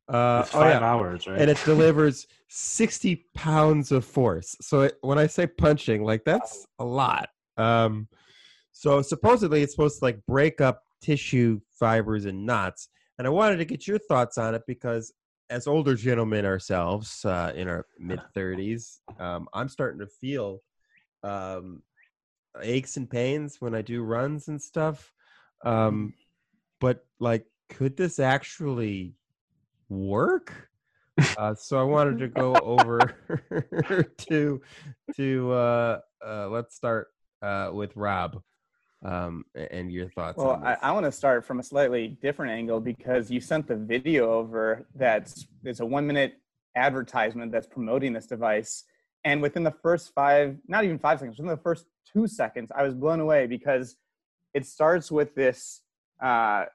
Uh, 0.09 0.41
oh 0.41 0.43
five 0.45 0.81
yeah, 0.81 0.87
hours, 0.87 1.27
right? 1.27 1.41
and 1.41 1.50
it 1.50 1.59
delivers 1.65 2.27
60 2.49 3.27
pounds 3.35 3.93
of 3.93 4.05
force. 4.05 4.57
So 4.61 4.83
it, 4.83 4.99
when 5.03 5.19
I 5.19 5.27
say 5.27 5.47
punching, 5.47 6.03
like 6.03 6.25
that's 6.25 6.67
a 6.79 6.85
lot. 6.85 7.29
Um, 7.57 8.09
so 8.73 9.03
supposedly 9.03 9.62
it's 9.62 9.73
supposed 9.73 9.99
to 9.99 10.05
like 10.05 10.25
break 10.27 10.61
up 10.61 10.83
tissue 11.03 11.61
fibers 11.73 12.25
and 12.25 12.47
knots. 12.47 12.88
And 13.19 13.27
I 13.27 13.31
wanted 13.31 13.57
to 13.57 13.65
get 13.65 13.87
your 13.87 13.99
thoughts 13.99 14.38
on 14.38 14.55
it 14.55 14.62
because 14.67 15.12
as 15.50 15.67
older 15.67 15.95
gentlemen 15.95 16.45
ourselves 16.45 17.25
uh, 17.25 17.53
in 17.55 17.69
our 17.69 17.87
mid 17.99 18.21
30s, 18.37 18.99
um, 19.19 19.49
I'm 19.53 19.69
starting 19.69 19.99
to 20.00 20.07
feel 20.07 20.62
um, 21.23 21.83
aches 22.62 22.97
and 22.97 23.11
pains 23.11 23.61
when 23.61 23.75
I 23.75 23.83
do 23.83 24.03
runs 24.03 24.49
and 24.49 24.61
stuff. 24.61 25.12
Um, 25.65 26.15
but 26.81 27.05
like, 27.19 27.45
could 27.69 27.97
this 27.97 28.19
actually 28.19 29.15
work? 29.88 30.71
Uh, 31.37 31.54
so 31.54 31.78
I 31.78 31.83
wanted 31.83 32.18
to 32.18 32.28
go 32.28 32.54
over 32.62 33.14
to 34.28 34.61
to 35.16 35.52
uh, 35.52 36.00
uh, 36.25 36.49
let's 36.49 36.75
start 36.75 37.09
uh, 37.42 37.71
with 37.73 37.97
Rob 37.97 38.40
um, 39.04 39.45
and 39.54 39.90
your 39.90 40.09
thoughts. 40.11 40.38
Well, 40.38 40.62
I. 40.64 40.76
I 40.83 40.92
want 40.92 41.07
to 41.07 41.12
start 41.12 41.45
from 41.45 41.61
a 41.61 41.62
slightly 41.62 42.18
different 42.23 42.52
angle 42.52 42.80
because 42.80 43.30
you 43.30 43.40
sent 43.40 43.66
the 43.66 43.76
video 43.76 44.33
over 44.33 44.87
that's 44.95 45.47
it's 45.64 45.80
a 45.80 45.87
one 45.87 46.07
minute 46.07 46.35
advertisement 46.76 47.52
that's 47.52 47.66
promoting 47.66 48.12
this 48.12 48.26
device. 48.26 48.85
And 49.25 49.42
within 49.42 49.64
the 49.64 49.75
first 49.83 50.14
five, 50.14 50.57
not 50.68 50.85
even 50.85 50.99
five 50.99 51.18
seconds, 51.18 51.38
within 51.38 51.50
the 51.50 51.62
first 51.62 51.87
two 52.11 52.26
seconds, 52.26 52.71
I 52.75 52.83
was 52.85 52.95
blown 52.95 53.21
away 53.21 53.47
because 53.47 53.97
it 54.54 54.64
starts 54.64 55.11
with 55.11 55.35
this 55.35 55.83
uh, 56.23 56.66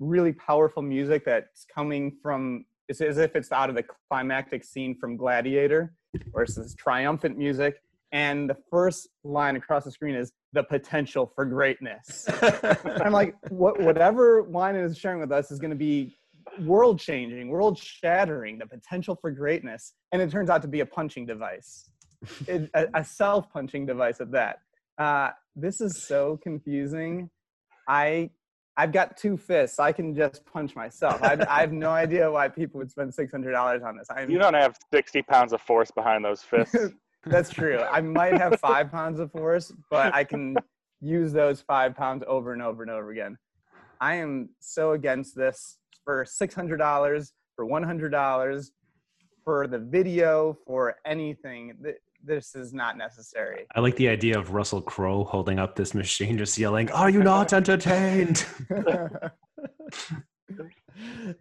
really 0.00 0.32
powerful 0.32 0.82
music 0.82 1.24
that's 1.24 1.64
coming 1.72 2.16
from, 2.22 2.64
it's 2.88 3.00
as 3.00 3.18
if 3.18 3.36
it's 3.36 3.52
out 3.52 3.68
of 3.68 3.76
the 3.76 3.84
climactic 4.08 4.64
scene 4.64 4.96
from 4.98 5.16
Gladiator, 5.16 5.94
or 6.32 6.42
it's 6.42 6.56
this 6.56 6.74
triumphant 6.74 7.38
music. 7.38 7.76
And 8.12 8.50
the 8.50 8.56
first 8.70 9.08
line 9.22 9.54
across 9.54 9.84
the 9.84 9.92
screen 9.92 10.16
is 10.16 10.32
the 10.52 10.64
potential 10.64 11.30
for 11.32 11.44
greatness. 11.44 12.26
I'm 12.42 13.12
like, 13.12 13.36
what, 13.50 13.80
whatever 13.80 14.42
wine 14.42 14.74
is 14.74 14.98
sharing 14.98 15.20
with 15.20 15.30
us 15.30 15.52
is 15.52 15.60
going 15.60 15.70
to 15.70 15.76
be 15.76 16.16
world 16.60 16.98
changing, 16.98 17.48
world 17.48 17.78
shattering, 17.78 18.58
the 18.58 18.66
potential 18.66 19.16
for 19.20 19.30
greatness. 19.30 19.92
And 20.10 20.20
it 20.20 20.30
turns 20.30 20.50
out 20.50 20.62
to 20.62 20.68
be 20.68 20.80
a 20.80 20.86
punching 20.86 21.26
device, 21.26 21.88
it, 22.48 22.68
a, 22.74 22.88
a 22.94 23.04
self 23.04 23.52
punching 23.52 23.86
device 23.86 24.20
at 24.20 24.32
that. 24.32 24.58
Uh, 24.98 25.30
this 25.54 25.80
is 25.80 26.02
so 26.02 26.38
confusing. 26.42 27.30
I 27.88 28.30
I've 28.80 28.92
got 28.92 29.14
two 29.14 29.36
fists. 29.36 29.78
I 29.78 29.92
can 29.92 30.14
just 30.14 30.42
punch 30.46 30.74
myself. 30.74 31.22
I, 31.22 31.36
I 31.50 31.60
have 31.60 31.70
no 31.70 31.90
idea 32.04 32.30
why 32.30 32.48
people 32.48 32.78
would 32.78 32.90
spend 32.90 33.12
six 33.12 33.30
hundred 33.30 33.52
dollars 33.52 33.82
on 33.82 33.98
this. 33.98 34.08
I'm, 34.10 34.30
You 34.30 34.38
don't 34.38 34.54
have 34.54 34.74
60 34.90 35.20
pounds 35.22 35.52
of 35.52 35.60
force 35.60 35.90
behind 35.90 36.24
those 36.24 36.42
fists. 36.42 36.74
that's 37.26 37.50
true. 37.50 37.80
I 37.80 38.00
might 38.00 38.38
have 38.38 38.58
five 38.58 38.90
pounds 38.90 39.20
of 39.20 39.30
force, 39.32 39.70
but 39.90 40.14
I 40.14 40.24
can 40.24 40.56
use 41.02 41.30
those 41.30 41.60
five 41.60 41.94
pounds 41.94 42.24
over 42.26 42.54
and 42.54 42.62
over 42.62 42.82
and 42.82 42.90
over 42.90 43.10
again. 43.10 43.36
I 44.00 44.14
am 44.14 44.48
so 44.60 44.92
against 44.92 45.36
this 45.36 45.76
for 46.02 46.24
six 46.24 46.54
hundred 46.54 46.78
dollars, 46.78 47.34
for 47.56 47.66
one 47.66 47.82
hundred 47.82 48.12
dollars, 48.12 48.72
for 49.44 49.66
the 49.66 49.78
video, 49.78 50.56
for 50.66 50.96
anything. 51.04 51.74
Th- 52.26 52.38
This 52.38 52.54
is 52.54 52.72
not 52.72 52.96
necessary. 52.96 53.66
I 53.74 53.80
like 53.80 53.96
the 53.96 54.08
idea 54.08 54.38
of 54.38 54.52
Russell 54.52 54.82
Crowe 54.82 55.24
holding 55.24 55.58
up 55.58 55.76
this 55.76 55.94
machine, 55.94 56.38
just 56.38 56.56
yelling, 56.58 56.90
"Are 56.92 57.10
you 57.10 57.22
not 57.22 57.52
entertained?" 57.60 58.46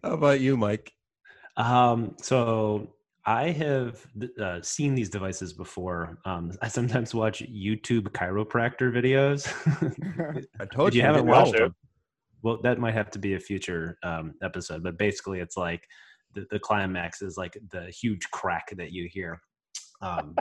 How 0.04 0.14
about 0.14 0.40
you, 0.40 0.56
Mike? 0.58 0.94
Um, 1.58 2.16
so 2.22 2.94
I 3.26 3.52
have 3.52 4.06
uh, 4.42 4.62
seen 4.62 4.96
these 4.96 5.10
devices 5.10 5.54
before. 5.54 6.18
Um, 6.26 6.52
I 6.62 6.68
sometimes 6.68 7.14
watch 7.14 7.44
YouTube 7.44 8.10
chiropractor 8.10 8.92
videos. 8.92 9.48
I 10.60 10.66
told 10.66 10.92
Did 10.92 10.98
you 10.98 11.04
haven't 11.04 11.26
watched 11.26 11.54
them? 11.54 11.76
Well, 12.42 12.60
that 12.64 12.80
might 12.80 12.94
have 12.94 13.12
to 13.12 13.20
be 13.20 13.34
a 13.34 13.40
future 13.40 13.98
um, 14.04 14.34
episode, 14.42 14.84
but 14.84 14.98
basically, 14.98 15.42
it's 15.42 15.58
like 15.58 15.86
the, 16.34 16.46
the 16.50 16.60
climax 16.60 17.22
is 17.22 17.36
like 17.38 17.58
the 17.72 17.92
huge 17.92 18.30
crack 18.32 18.72
that 18.78 18.92
you 18.94 19.10
hear. 19.12 19.42
Um, 20.02 20.36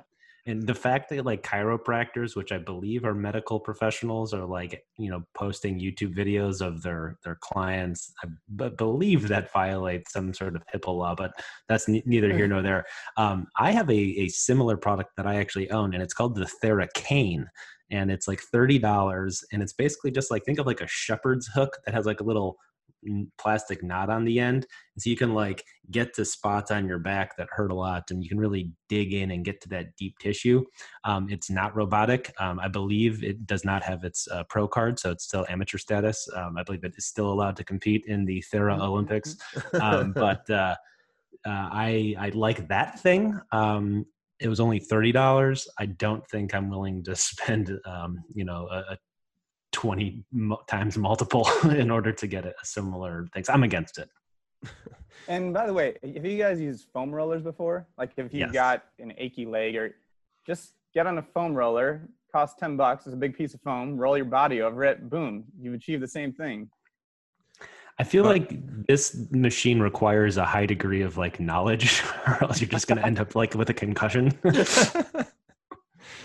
and 0.48 0.66
the 0.66 0.74
fact 0.74 1.10
that 1.10 1.26
like 1.26 1.42
chiropractors, 1.42 2.34
which 2.34 2.52
I 2.52 2.58
believe 2.58 3.04
are 3.04 3.14
medical 3.14 3.60
professionals, 3.60 4.32
are 4.32 4.46
like 4.46 4.82
you 4.96 5.10
know 5.10 5.22
posting 5.34 5.78
YouTube 5.78 6.16
videos 6.16 6.66
of 6.66 6.82
their 6.82 7.18
their 7.22 7.36
clients, 7.40 8.12
I 8.24 8.28
b- 8.56 8.70
believe 8.70 9.28
that 9.28 9.52
violates 9.52 10.12
some 10.12 10.32
sort 10.32 10.56
of 10.56 10.62
HIPAA 10.74 10.96
law, 10.96 11.14
but 11.14 11.32
that's 11.68 11.86
ne- 11.86 12.02
neither 12.06 12.32
here 12.32 12.48
nor 12.48 12.62
there. 12.62 12.86
Um, 13.18 13.46
I 13.58 13.72
have 13.72 13.90
a, 13.90 13.94
a 13.94 14.28
similar 14.28 14.78
product 14.78 15.10
that 15.18 15.26
I 15.26 15.36
actually 15.36 15.70
own, 15.70 15.92
and 15.92 16.02
it's 16.02 16.14
called 16.14 16.34
the 16.34 16.50
TheraCane 16.64 17.44
and 17.90 18.10
it's 18.10 18.28
like 18.28 18.40
thirty 18.40 18.78
dollars, 18.78 19.44
and 19.52 19.62
it's 19.62 19.72
basically 19.72 20.10
just 20.10 20.30
like 20.30 20.44
think 20.44 20.58
of 20.58 20.66
like 20.66 20.80
a 20.80 20.86
shepherd's 20.86 21.46
hook 21.48 21.76
that 21.84 21.94
has 21.94 22.06
like 22.06 22.20
a 22.20 22.24
little 22.24 22.52
mm, 22.52 22.67
plastic 23.38 23.82
knot 23.82 24.10
on 24.10 24.24
the 24.24 24.38
end, 24.40 24.66
and 24.94 25.02
so 25.02 25.10
you 25.10 25.16
can 25.16 25.34
like 25.34 25.64
get 25.90 26.14
to 26.14 26.24
spots 26.24 26.70
on 26.70 26.86
your 26.86 26.98
back 26.98 27.36
that 27.36 27.48
hurt 27.50 27.70
a 27.70 27.74
lot, 27.74 28.10
and 28.10 28.22
you 28.22 28.28
can 28.28 28.38
really 28.38 28.72
dig 28.88 29.12
in 29.12 29.30
and 29.30 29.44
get 29.44 29.60
to 29.62 29.68
that 29.70 29.96
deep 29.96 30.18
tissue. 30.18 30.64
Um, 31.04 31.28
it's 31.30 31.50
not 31.50 31.74
robotic. 31.76 32.32
Um, 32.38 32.60
I 32.60 32.68
believe 32.68 33.22
it 33.24 33.46
does 33.46 33.64
not 33.64 33.82
have 33.82 34.04
its 34.04 34.28
uh, 34.28 34.44
pro 34.48 34.68
card, 34.68 34.98
so 34.98 35.10
it's 35.10 35.24
still 35.24 35.46
amateur 35.48 35.78
status. 35.78 36.28
Um, 36.34 36.56
I 36.56 36.62
believe 36.62 36.84
it 36.84 36.94
is 36.96 37.06
still 37.06 37.32
allowed 37.32 37.56
to 37.56 37.64
compete 37.64 38.04
in 38.06 38.24
the 38.24 38.42
Thera 38.52 38.78
Olympics 38.78 39.36
um, 39.80 40.12
but 40.12 40.48
uh, 40.50 40.74
uh, 41.46 41.68
I 41.72 42.14
I 42.18 42.30
like 42.30 42.68
that 42.68 43.00
thing. 43.00 43.38
Um, 43.52 44.06
it 44.40 44.48
was 44.48 44.60
only 44.60 44.78
thirty 44.78 45.12
dollars. 45.12 45.68
I 45.78 45.86
don't 45.86 46.26
think 46.28 46.54
I'm 46.54 46.70
willing 46.70 47.02
to 47.04 47.16
spend 47.30 47.78
um, 47.84 48.22
you 48.34 48.44
know 48.44 48.68
a, 48.70 48.98
a 49.72 49.76
twenty 49.76 50.24
mu- 50.32 50.56
times 50.66 50.96
multiple 50.98 51.48
in 51.70 51.90
order 51.90 52.12
to 52.12 52.26
get 52.26 52.44
a 52.44 52.54
similar 52.62 53.26
things. 53.32 53.48
I'm 53.48 53.62
against 53.62 53.98
it. 53.98 54.08
And 55.26 55.52
by 55.52 55.66
the 55.66 55.74
way, 55.74 55.96
have 56.02 56.24
you 56.24 56.38
guys 56.38 56.58
used 56.58 56.88
foam 56.94 57.10
rollers 57.14 57.42
before? 57.42 57.86
Like 57.98 58.12
if 58.16 58.32
you 58.32 58.40
Yes. 58.40 58.52
got 58.52 58.84
an 58.98 59.12
achy 59.18 59.44
leg 59.44 59.76
or 59.76 59.94
just 60.46 60.72
get 60.94 61.06
on 61.06 61.18
a 61.18 61.22
foam 61.22 61.54
roller, 61.54 62.08
cost 62.32 62.58
10 62.58 62.76
bucks, 62.78 63.04
it's 63.04 63.12
a 63.12 63.16
big 63.16 63.36
piece 63.36 63.52
of 63.52 63.60
foam, 63.60 63.98
roll 63.98 64.16
your 64.16 64.24
body 64.24 64.62
over 64.62 64.84
it, 64.84 65.10
boom, 65.10 65.44
you've 65.60 65.74
achieved 65.74 66.02
the 66.02 66.08
same 66.08 66.32
thing. 66.32 66.70
I 67.98 68.04
feel 68.04 68.22
But- 68.22 68.28
like 68.30 68.86
this 68.86 69.26
machine 69.30 69.80
requires 69.80 70.38
a 70.38 70.44
high 70.46 70.64
degree 70.66 71.02
of 71.02 71.18
like 71.18 71.40
knowledge, 71.40 72.02
or 72.26 72.44
else 72.44 72.60
you're 72.62 72.70
just 72.70 72.86
going 72.86 72.98
to 72.98 73.04
end 73.04 73.18
up 73.18 73.34
like 73.34 73.54
with 73.54 73.68
a 73.68 73.74
concussion 73.74 74.32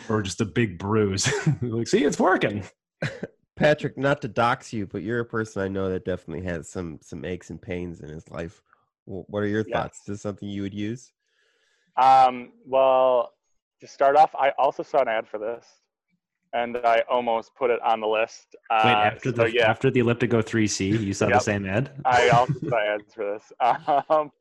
or 0.07 0.21
just 0.21 0.39
a 0.39 0.45
big 0.45 0.77
bruise. 0.77 1.29
like, 1.61 1.87
see, 1.87 2.03
it's 2.05 2.19
working. 2.19 2.63
Patrick, 3.55 3.97
not 3.97 4.21
to 4.21 4.27
dox 4.27 4.73
you, 4.73 4.87
but 4.87 5.03
you're 5.03 5.19
a 5.19 5.25
person 5.25 5.61
I 5.61 5.67
know 5.67 5.89
that 5.89 6.05
definitely 6.05 6.45
has 6.45 6.67
some 6.69 6.99
some 7.01 7.23
aches 7.23 7.49
and 7.49 7.61
pains 7.61 8.01
in 8.01 8.09
his 8.09 8.29
life. 8.29 8.61
What 9.05 9.43
are 9.43 9.47
your 9.47 9.63
Yeah. 9.63 9.81
thoughts? 9.81 9.99
Is 9.99 10.05
this 10.05 10.21
something 10.21 10.47
you 10.49 10.61
would 10.63 10.73
use? 10.73 11.11
Um, 12.01 12.53
well, 12.65 13.33
to 13.81 13.87
start 13.87 14.15
off, 14.15 14.33
I 14.35 14.51
also 14.57 14.81
saw 14.81 15.01
an 15.01 15.07
ad 15.07 15.27
for 15.27 15.37
this, 15.37 15.65
and 16.53 16.77
I 16.77 17.03
almost 17.09 17.53
put 17.55 17.69
it 17.69 17.81
on 17.81 17.99
the 17.99 18.07
list. 18.07 18.55
Uh, 18.71 18.85
Wait, 18.85 18.93
after 18.93 19.31
so 19.31 19.43
the 19.43 19.51
yeah, 19.53 19.69
after 19.69 19.91
the 19.91 19.99
Elliptigo 19.99 20.41
3C, 20.41 21.05
you 21.05 21.13
saw 21.13 21.27
the 21.29 21.39
same 21.39 21.65
ad. 21.65 21.91
I 22.05 22.29
also 22.29 22.59
saw 22.69 22.79
ads 22.79 23.13
for 23.13 23.33
this. 23.33 23.51
Um, 24.09 24.31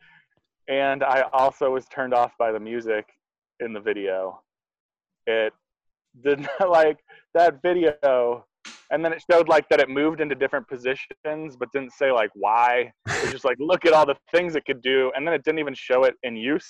and 0.68 1.02
I 1.02 1.22
also 1.32 1.70
was 1.70 1.86
turned 1.86 2.14
off 2.14 2.32
by 2.38 2.52
the 2.52 2.60
music 2.60 3.06
in 3.60 3.72
the 3.72 3.80
video. 3.80 4.40
It 5.26 5.52
did 6.24 6.40
not 6.40 6.70
like 6.70 6.98
that 7.34 7.60
video 7.62 8.44
and 8.92 9.02
then 9.04 9.12
it 9.12 9.22
showed 9.30 9.48
like 9.48 9.68
that 9.70 9.80
it 9.80 9.88
moved 9.88 10.20
into 10.20 10.34
different 10.34 10.68
positions, 10.68 11.56
but 11.58 11.72
didn't 11.72 11.92
say 11.92 12.12
like 12.12 12.30
why. 12.34 12.92
It 13.08 13.22
was 13.22 13.32
just 13.32 13.44
like 13.44 13.56
look 13.58 13.86
at 13.86 13.92
all 13.94 14.06
the 14.06 14.16
things 14.30 14.54
it 14.54 14.64
could 14.66 14.82
do, 14.82 15.10
and 15.16 15.26
then 15.26 15.34
it 15.34 15.42
didn't 15.44 15.58
even 15.58 15.74
show 15.74 16.04
it 16.04 16.14
in 16.22 16.36
use. 16.36 16.68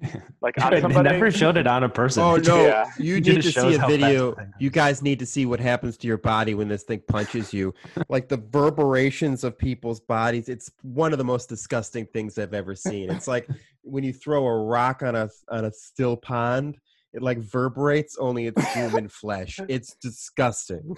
Like 0.40 0.54
on 0.62 0.70
they 0.70 0.80
somebody. 0.80 1.10
never 1.10 1.28
showed 1.32 1.56
it 1.56 1.66
on 1.66 1.82
a 1.82 1.88
person. 1.88 2.22
Oh 2.22 2.36
no! 2.36 2.64
Yeah. 2.66 2.84
You 3.00 3.16
It 3.16 3.26
need 3.26 3.42
to 3.42 3.50
see 3.50 3.74
a 3.74 3.84
video. 3.84 4.36
You 4.60 4.70
guys 4.70 5.02
need 5.02 5.18
to 5.18 5.26
see 5.26 5.44
what 5.46 5.58
happens 5.58 5.96
to 5.98 6.06
your 6.06 6.16
body 6.18 6.54
when 6.54 6.68
this 6.68 6.84
thing 6.84 7.02
punches 7.08 7.52
you. 7.52 7.74
like 8.08 8.28
the 8.28 8.36
reverberations 8.38 9.42
of 9.42 9.58
people's 9.58 9.98
bodies. 9.98 10.48
It's 10.48 10.70
one 10.82 11.10
of 11.10 11.18
the 11.18 11.24
most 11.24 11.48
disgusting 11.48 12.06
things 12.06 12.38
I've 12.38 12.54
ever 12.54 12.76
seen. 12.76 13.10
It's 13.10 13.26
like 13.26 13.48
when 13.82 14.04
you 14.04 14.12
throw 14.12 14.46
a 14.46 14.62
rock 14.64 15.02
on 15.02 15.16
a 15.16 15.28
on 15.50 15.64
a 15.64 15.72
still 15.72 16.16
pond. 16.16 16.78
It 17.12 17.22
like 17.22 17.38
verberates, 17.38 18.16
only 18.18 18.46
it's 18.46 18.74
human 18.74 19.08
flesh. 19.20 19.60
It's 19.68 19.94
disgusting. 19.94 20.96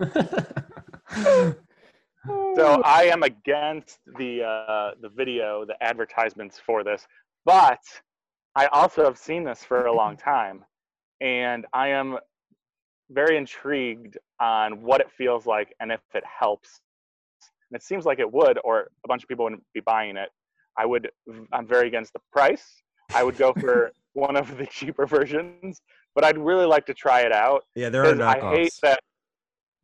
So 2.54 2.82
I 2.84 3.04
am 3.04 3.22
against 3.22 3.98
the 4.18 4.42
uh, 4.44 4.90
the 5.00 5.08
video, 5.08 5.64
the 5.64 5.82
advertisements 5.82 6.58
for 6.58 6.84
this, 6.84 7.06
but 7.46 7.80
I 8.54 8.66
also 8.66 9.04
have 9.04 9.16
seen 9.16 9.42
this 9.42 9.64
for 9.64 9.86
a 9.86 9.92
long 9.92 10.16
time, 10.16 10.64
and 11.22 11.64
I 11.72 11.88
am 11.88 12.18
very 13.10 13.38
intrigued 13.38 14.18
on 14.38 14.82
what 14.82 15.00
it 15.00 15.10
feels 15.10 15.46
like 15.46 15.74
and 15.80 15.90
if 15.90 16.00
it 16.14 16.24
helps. 16.24 16.80
And 17.70 17.76
it 17.76 17.82
seems 17.82 18.04
like 18.04 18.18
it 18.18 18.30
would, 18.30 18.58
or 18.64 18.90
a 19.04 19.08
bunch 19.08 19.22
of 19.22 19.28
people 19.28 19.44
wouldn't 19.44 19.64
be 19.72 19.80
buying 19.80 20.16
it. 20.16 20.28
I 20.76 20.84
would. 20.84 21.10
I'm 21.52 21.66
very 21.66 21.88
against 21.88 22.12
the 22.12 22.20
price. 22.32 22.82
I 23.14 23.22
would 23.22 23.38
go 23.38 23.54
for 23.54 23.92
one 24.14 24.36
of 24.36 24.56
the 24.56 24.66
cheaper 24.70 25.06
versions, 25.06 25.80
but 26.14 26.24
I'd 26.24 26.38
really 26.38 26.66
like 26.66 26.86
to 26.86 26.94
try 26.94 27.20
it 27.20 27.32
out. 27.32 27.64
Yeah, 27.74 27.90
there 27.90 28.04
are 28.04 28.14
'Cause 28.14 28.20
I 28.20 28.40
hate 28.56 28.72
that. 28.82 29.00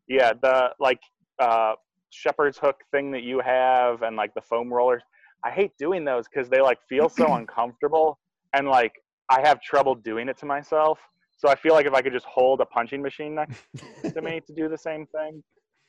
Yeah, 0.09 0.33
the 0.40 0.71
like 0.78 1.00
uh, 1.40 1.75
shepherd's 2.11 2.59
hook 2.59 2.76
thing 2.92 3.11
that 3.12 3.23
you 3.23 3.40
have, 3.40 4.02
and 4.02 4.16
like 4.16 4.33
the 4.35 4.40
foam 4.42 4.73
rollers. 4.73 5.02
I 5.45 5.50
hate 5.50 5.73
doing 5.78 6.04
those 6.04 6.25
because 6.28 6.49
they 6.49 6.61
like 6.61 6.78
feel 6.88 7.09
so 7.09 7.35
uncomfortable, 7.35 8.18
and 8.54 8.68
like 8.68 8.92
I 9.30 9.40
have 9.47 9.61
trouble 9.61 9.95
doing 9.95 10.28
it 10.28 10.38
to 10.38 10.47
myself. 10.47 10.99
So 11.38 11.49
I 11.50 11.54
feel 11.54 11.75
like 11.75 11.87
if 11.87 11.92
I 11.92 12.00
could 12.00 12.12
just 12.14 12.25
hold 12.26 12.61
a 12.61 12.66
punching 12.66 13.02
machine 13.02 13.35
next 13.35 13.62
to 14.14 14.23
me 14.23 14.40
to 14.47 14.54
do 14.54 14.68
the 14.68 14.78
same 14.78 15.06
thing, 15.06 15.42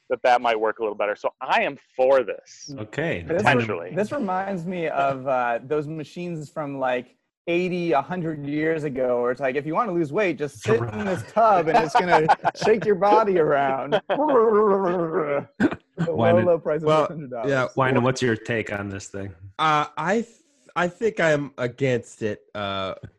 that 0.10 0.20
that 0.24 0.42
might 0.42 0.60
work 0.60 0.80
a 0.80 0.82
little 0.82 0.98
better. 0.98 1.16
So 1.16 1.30
I 1.42 1.62
am 1.64 1.78
for 1.96 2.24
this. 2.24 2.74
okay. 2.80 3.24
This, 3.26 3.44
Potentially. 3.44 3.92
this 3.96 4.12
reminds 4.12 4.66
me 4.66 4.88
of 4.90 5.26
uh, 5.28 5.60
those 5.64 5.88
machines 5.88 6.50
from 6.50 6.80
like 6.80 7.16
80, 7.48 7.94
100 7.94 8.46
years 8.46 8.84
ago, 8.84 9.20
or 9.20 9.32
it's 9.32 9.42
like, 9.42 9.56
if 9.56 9.66
you 9.66 9.74
want 9.74 9.90
to 9.90 9.94
lose 9.94 10.12
weight, 10.12 10.38
just 10.38 10.62
sit 10.62 10.82
in 10.82 11.06
this 11.06 11.24
tub 11.32 11.68
and 11.68 11.78
it's 11.78 11.94
going 11.94 12.08
to 12.28 12.38
shake 12.64 12.86
your 12.86 12.96
body 12.96 13.40
around. 13.40 14.00
Why 14.10 16.32
low, 16.32 16.42
low 16.42 16.60
price 16.60 16.82
of 16.82 16.88
well, 16.88 17.08
$100. 17.08 17.48
yeah, 17.48 17.68
Wynn, 17.76 18.04
what's 18.04 18.22
your 18.22 18.36
take 18.36 18.72
on 18.72 18.90
this 18.90 19.08
thing? 19.08 19.34
Uh, 19.58 19.86
I 19.98 20.16
th- 20.16 20.28
I 20.76 20.88
think 20.88 21.20
I'm 21.20 21.52
against 21.58 22.22
it 22.22 22.42
uh, 22.54 22.94
f- 23.04 23.10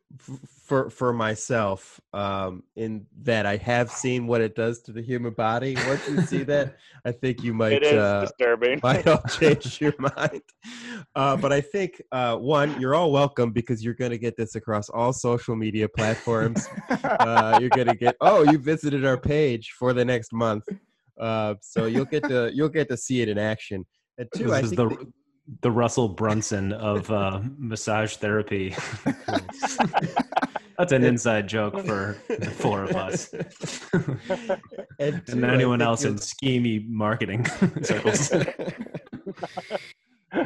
for 0.66 0.90
for 0.90 1.12
myself. 1.12 2.00
Um, 2.12 2.62
in 2.76 3.06
that 3.22 3.46
I 3.46 3.56
have 3.58 3.90
seen 3.90 4.26
what 4.26 4.40
it 4.40 4.54
does 4.54 4.80
to 4.82 4.92
the 4.92 5.02
human 5.02 5.32
body. 5.34 5.76
Once 5.86 6.08
you 6.08 6.20
see 6.22 6.42
that, 6.44 6.76
I 7.04 7.12
think 7.12 7.42
you 7.42 7.54
might 7.54 7.74
It 7.74 7.82
is 7.84 7.92
uh, 7.94 8.20
disturbing. 8.22 8.80
might 8.82 9.06
all 9.06 9.22
change 9.38 9.80
your 9.80 9.94
mind. 9.98 10.42
Uh, 11.14 11.36
but 11.36 11.52
I 11.52 11.60
think 11.60 12.00
uh, 12.12 12.36
one, 12.36 12.80
you're 12.80 12.94
all 12.94 13.12
welcome 13.12 13.52
because 13.52 13.84
you're 13.84 13.94
going 13.94 14.10
to 14.10 14.18
get 14.18 14.36
this 14.36 14.54
across 14.54 14.88
all 14.88 15.12
social 15.12 15.54
media 15.56 15.88
platforms. 15.88 16.66
uh, 16.90 17.58
you're 17.60 17.70
going 17.70 17.86
to 17.86 17.96
get 17.96 18.16
oh, 18.20 18.42
you 18.50 18.58
visited 18.58 19.04
our 19.04 19.18
page 19.18 19.74
for 19.78 19.92
the 19.92 20.04
next 20.04 20.32
month. 20.32 20.64
Uh, 21.20 21.54
so 21.60 21.86
you'll 21.86 22.04
get 22.04 22.22
to 22.24 22.50
you'll 22.54 22.68
get 22.68 22.88
to 22.88 22.96
see 22.96 23.20
it 23.20 23.28
in 23.28 23.38
action. 23.38 23.84
And 24.18 24.28
two, 24.34 24.52
I 24.52 24.62
This 24.62 24.72
is 24.72 24.76
think 24.78 24.90
the 24.90 24.96
the- 25.04 25.12
the 25.60 25.70
Russell 25.70 26.08
Brunson 26.08 26.72
of 26.72 27.10
uh, 27.10 27.40
massage 27.56 28.16
therapy. 28.16 28.74
That's 30.78 30.92
an 30.92 31.02
inside 31.02 31.48
joke 31.48 31.84
for 31.84 32.16
the 32.28 32.50
four 32.50 32.84
of 32.84 32.94
us. 32.94 33.32
and, 33.92 34.20
and 35.00 35.26
two, 35.26 35.44
anyone 35.44 35.82
else 35.82 36.04
you'll- 36.04 36.12
in 36.12 36.18
schemy 36.18 36.88
marketing 36.88 37.44
circles. 37.82 38.32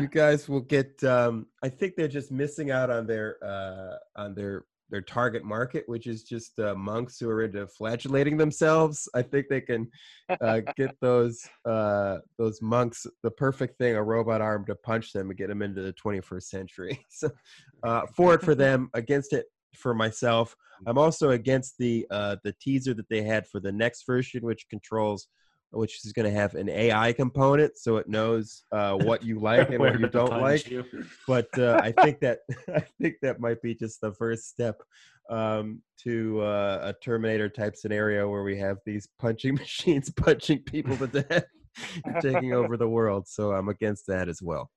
you 0.01 0.07
guys 0.09 0.49
will 0.49 0.61
get 0.61 1.03
um 1.03 1.45
i 1.63 1.69
think 1.69 1.97
they're 1.97 2.07
just 2.07 2.31
missing 2.31 2.71
out 2.71 2.89
on 2.89 3.05
their 3.05 3.37
uh 3.45 3.97
on 4.15 4.33
their 4.33 4.65
their 4.93 5.01
target 5.01 5.43
market 5.43 5.85
which 5.87 6.07
is 6.07 6.23
just 6.23 6.59
uh, 6.61 6.75
monks 6.75 7.19
who 7.19 7.29
are 7.29 7.43
into 7.43 7.67
flagellating 7.67 8.37
themselves. 8.37 9.09
I 9.15 9.23
think 9.23 9.47
they 9.49 9.63
can 9.63 9.91
uh, 10.41 10.61
get 10.77 10.95
those 11.01 11.43
uh 11.65 12.19
those 12.39 12.61
monks 12.63 13.07
the 13.23 13.31
perfect 13.31 13.79
thing 13.79 13.97
a 13.97 14.03
robot 14.03 14.41
arm 14.41 14.65
to 14.67 14.77
punch 14.77 15.13
them 15.13 15.31
and 15.31 15.39
get 15.39 15.49
them 15.49 15.63
into 15.63 15.83
the 15.83 15.95
21st 15.95 16.43
century. 16.45 17.05
So 17.11 17.31
uh 17.83 18.03
for 18.15 18.35
it 18.35 18.43
for 18.49 18.55
them 18.55 18.91
against 18.95 19.33
it 19.33 19.47
for 19.75 19.95
myself. 19.95 20.55
I'm 20.87 20.99
also 20.99 21.31
against 21.31 21.79
the 21.79 22.07
uh 22.11 22.37
the 22.45 22.55
teaser 22.61 22.95
that 22.95 23.09
they 23.09 23.23
had 23.23 23.47
for 23.47 23.61
the 23.61 23.73
next 23.73 24.05
version 24.07 24.45
which 24.45 24.69
controls 24.69 25.29
which 25.73 26.05
is 26.05 26.13
going 26.13 26.31
to 26.31 26.39
have 26.39 26.55
an 26.55 26.69
AI 26.69 27.13
component, 27.13 27.77
so 27.79 27.97
it 27.97 28.09
knows 28.09 28.65
uh, 28.73 28.95
what 28.95 29.23
you 29.23 29.41
like 29.41 29.71
and 29.71 29.79
what 29.79 29.99
you 29.99 30.09
don't 30.09 30.41
like. 30.41 30.71
you. 30.71 30.85
But 31.27 31.49
uh, 31.59 31.81
I 31.83 31.93
think 31.93 32.21
that 32.21 32.41
I 32.75 32.85
think 33.01 33.17
that 33.23 33.41
might 33.41 33.61
be 33.63 33.75
just 33.75 34.01
the 34.01 34.13
first 34.13 34.49
step 34.49 34.81
um, 35.31 35.83
to 36.05 36.43
uh, 36.43 36.81
a 36.83 37.05
Terminator 37.05 37.49
type 37.49 37.77
scenario 37.77 38.29
where 38.29 38.43
we 38.43 38.59
have 38.59 38.79
these 38.85 39.09
punching 39.19 39.55
machines 39.57 40.11
punching 40.11 40.61
people 40.61 40.97
to 40.99 41.07
death, 41.07 41.45
and 42.05 42.21
taking 42.21 42.53
over 42.53 42.77
the 42.77 42.89
world. 42.89 43.27
So 43.27 43.53
I'm 43.53 43.69
against 43.69 44.07
that 44.09 44.29
as 44.29 44.43
well. 44.43 44.71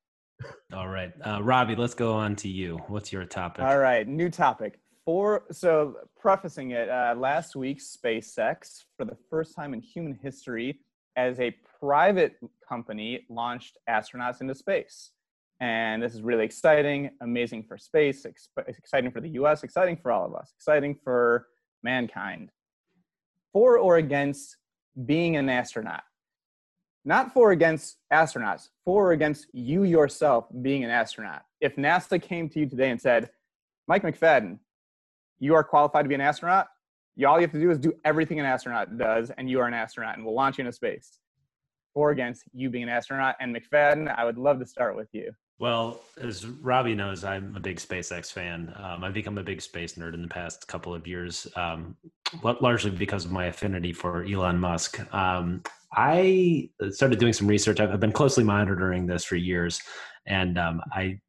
All 0.73 0.89
right, 0.89 1.11
uh, 1.25 1.41
Robbie, 1.41 1.75
let's 1.75 1.93
go 1.93 2.13
on 2.13 2.35
to 2.37 2.49
you. 2.49 2.77
What's 2.87 3.11
your 3.13 3.25
topic? 3.25 3.63
All 3.63 3.77
right, 3.77 4.07
new 4.07 4.29
topic. 4.29 4.79
For 5.05 5.43
so 5.51 5.97
prefacing 6.19 6.71
it, 6.71 6.89
uh, 6.89 7.13
last 7.15 7.55
week 7.55 7.79
SpaceX, 7.79 8.83
for 8.97 9.05
the 9.05 9.15
first 9.29 9.55
time 9.55 9.73
in 9.73 9.79
human 9.79 10.17
history, 10.21 10.79
as 11.15 11.39
a 11.39 11.55
private 11.79 12.37
company, 12.67 13.25
launched 13.29 13.77
astronauts 13.89 14.41
into 14.41 14.55
space, 14.55 15.11
and 15.59 16.03
this 16.03 16.13
is 16.13 16.21
really 16.21 16.43
exciting, 16.43 17.11
amazing 17.21 17.63
for 17.63 17.77
space, 17.77 18.25
exp- 18.25 18.67
exciting 18.67 19.11
for 19.11 19.21
the 19.21 19.29
U.S., 19.29 19.63
exciting 19.63 19.95
for 19.95 20.11
all 20.11 20.25
of 20.25 20.35
us, 20.35 20.53
exciting 20.57 20.95
for 21.03 21.47
mankind. 21.83 22.51
For 23.53 23.77
or 23.77 23.97
against 23.97 24.57
being 25.05 25.37
an 25.37 25.49
astronaut? 25.49 26.03
Not 27.05 27.33
for 27.33 27.49
or 27.49 27.51
against 27.51 27.97
astronauts, 28.11 28.69
for 28.83 29.09
or 29.09 29.11
against 29.13 29.47
you 29.53 29.83
yourself 29.83 30.47
being 30.61 30.83
an 30.83 30.89
astronaut. 30.89 31.43
If 31.61 31.75
NASA 31.75 32.21
came 32.21 32.49
to 32.49 32.59
you 32.59 32.65
today 32.65 32.89
and 32.89 32.99
said, 32.99 33.29
Mike 33.87 34.03
McFadden, 34.03 34.59
you 35.39 35.53
are 35.53 35.63
qualified 35.63 36.03
to 36.05 36.09
be 36.09 36.15
an 36.15 36.21
astronaut. 36.21 36.67
You, 37.15 37.27
all 37.27 37.37
you 37.37 37.41
have 37.41 37.51
to 37.51 37.59
do 37.59 37.71
is 37.71 37.79
do 37.79 37.93
everything 38.03 38.39
an 38.39 38.45
astronaut 38.45 38.97
does, 38.97 39.31
and 39.37 39.49
you 39.49 39.59
are 39.59 39.67
an 39.67 39.73
astronaut, 39.73 40.17
and 40.17 40.25
we'll 40.25 40.35
launch 40.35 40.57
you 40.57 40.63
into 40.63 40.73
space. 40.73 41.19
Or 41.93 42.11
against 42.11 42.43
you 42.53 42.69
being 42.69 42.83
an 42.83 42.89
astronaut. 42.89 43.35
And 43.39 43.55
McFadden, 43.55 44.13
I 44.17 44.25
would 44.25 44.37
love 44.37 44.59
to 44.59 44.65
start 44.65 44.97
with 44.97 45.07
you. 45.13 45.31
Well, 45.57 46.01
as 46.21 46.45
Robbie 46.45 46.95
knows, 46.95 47.23
I'm 47.23 47.55
a 47.55 47.61
big 47.61 47.77
SpaceX 47.77 48.29
fan. 48.31 48.73
Um, 48.75 49.05
I've 49.05 49.13
become 49.13 49.37
a 49.37 49.43
big 49.43 49.61
space 49.61 49.93
nerd 49.93 50.13
in 50.13 50.21
the 50.21 50.27
past 50.27 50.67
couple 50.67 50.93
of 50.93 51.07
years, 51.07 51.47
um, 51.55 51.95
la- 52.43 52.57
largely 52.59 52.91
because 52.91 53.23
of 53.23 53.31
my 53.31 53.45
affinity 53.45 53.93
for 53.93 54.25
Elon 54.25 54.59
Musk. 54.59 54.99
Um, 55.13 55.63
I 55.93 56.69
started 56.89 57.19
doing 57.19 57.31
some 57.31 57.47
research. 57.47 57.79
I've, 57.79 57.91
I've 57.91 58.01
been 58.01 58.11
closely 58.11 58.43
monitoring 58.43 59.07
this 59.07 59.23
for 59.23 59.37
years, 59.37 59.79
and 60.27 60.59
um, 60.59 60.81
I 60.91 61.21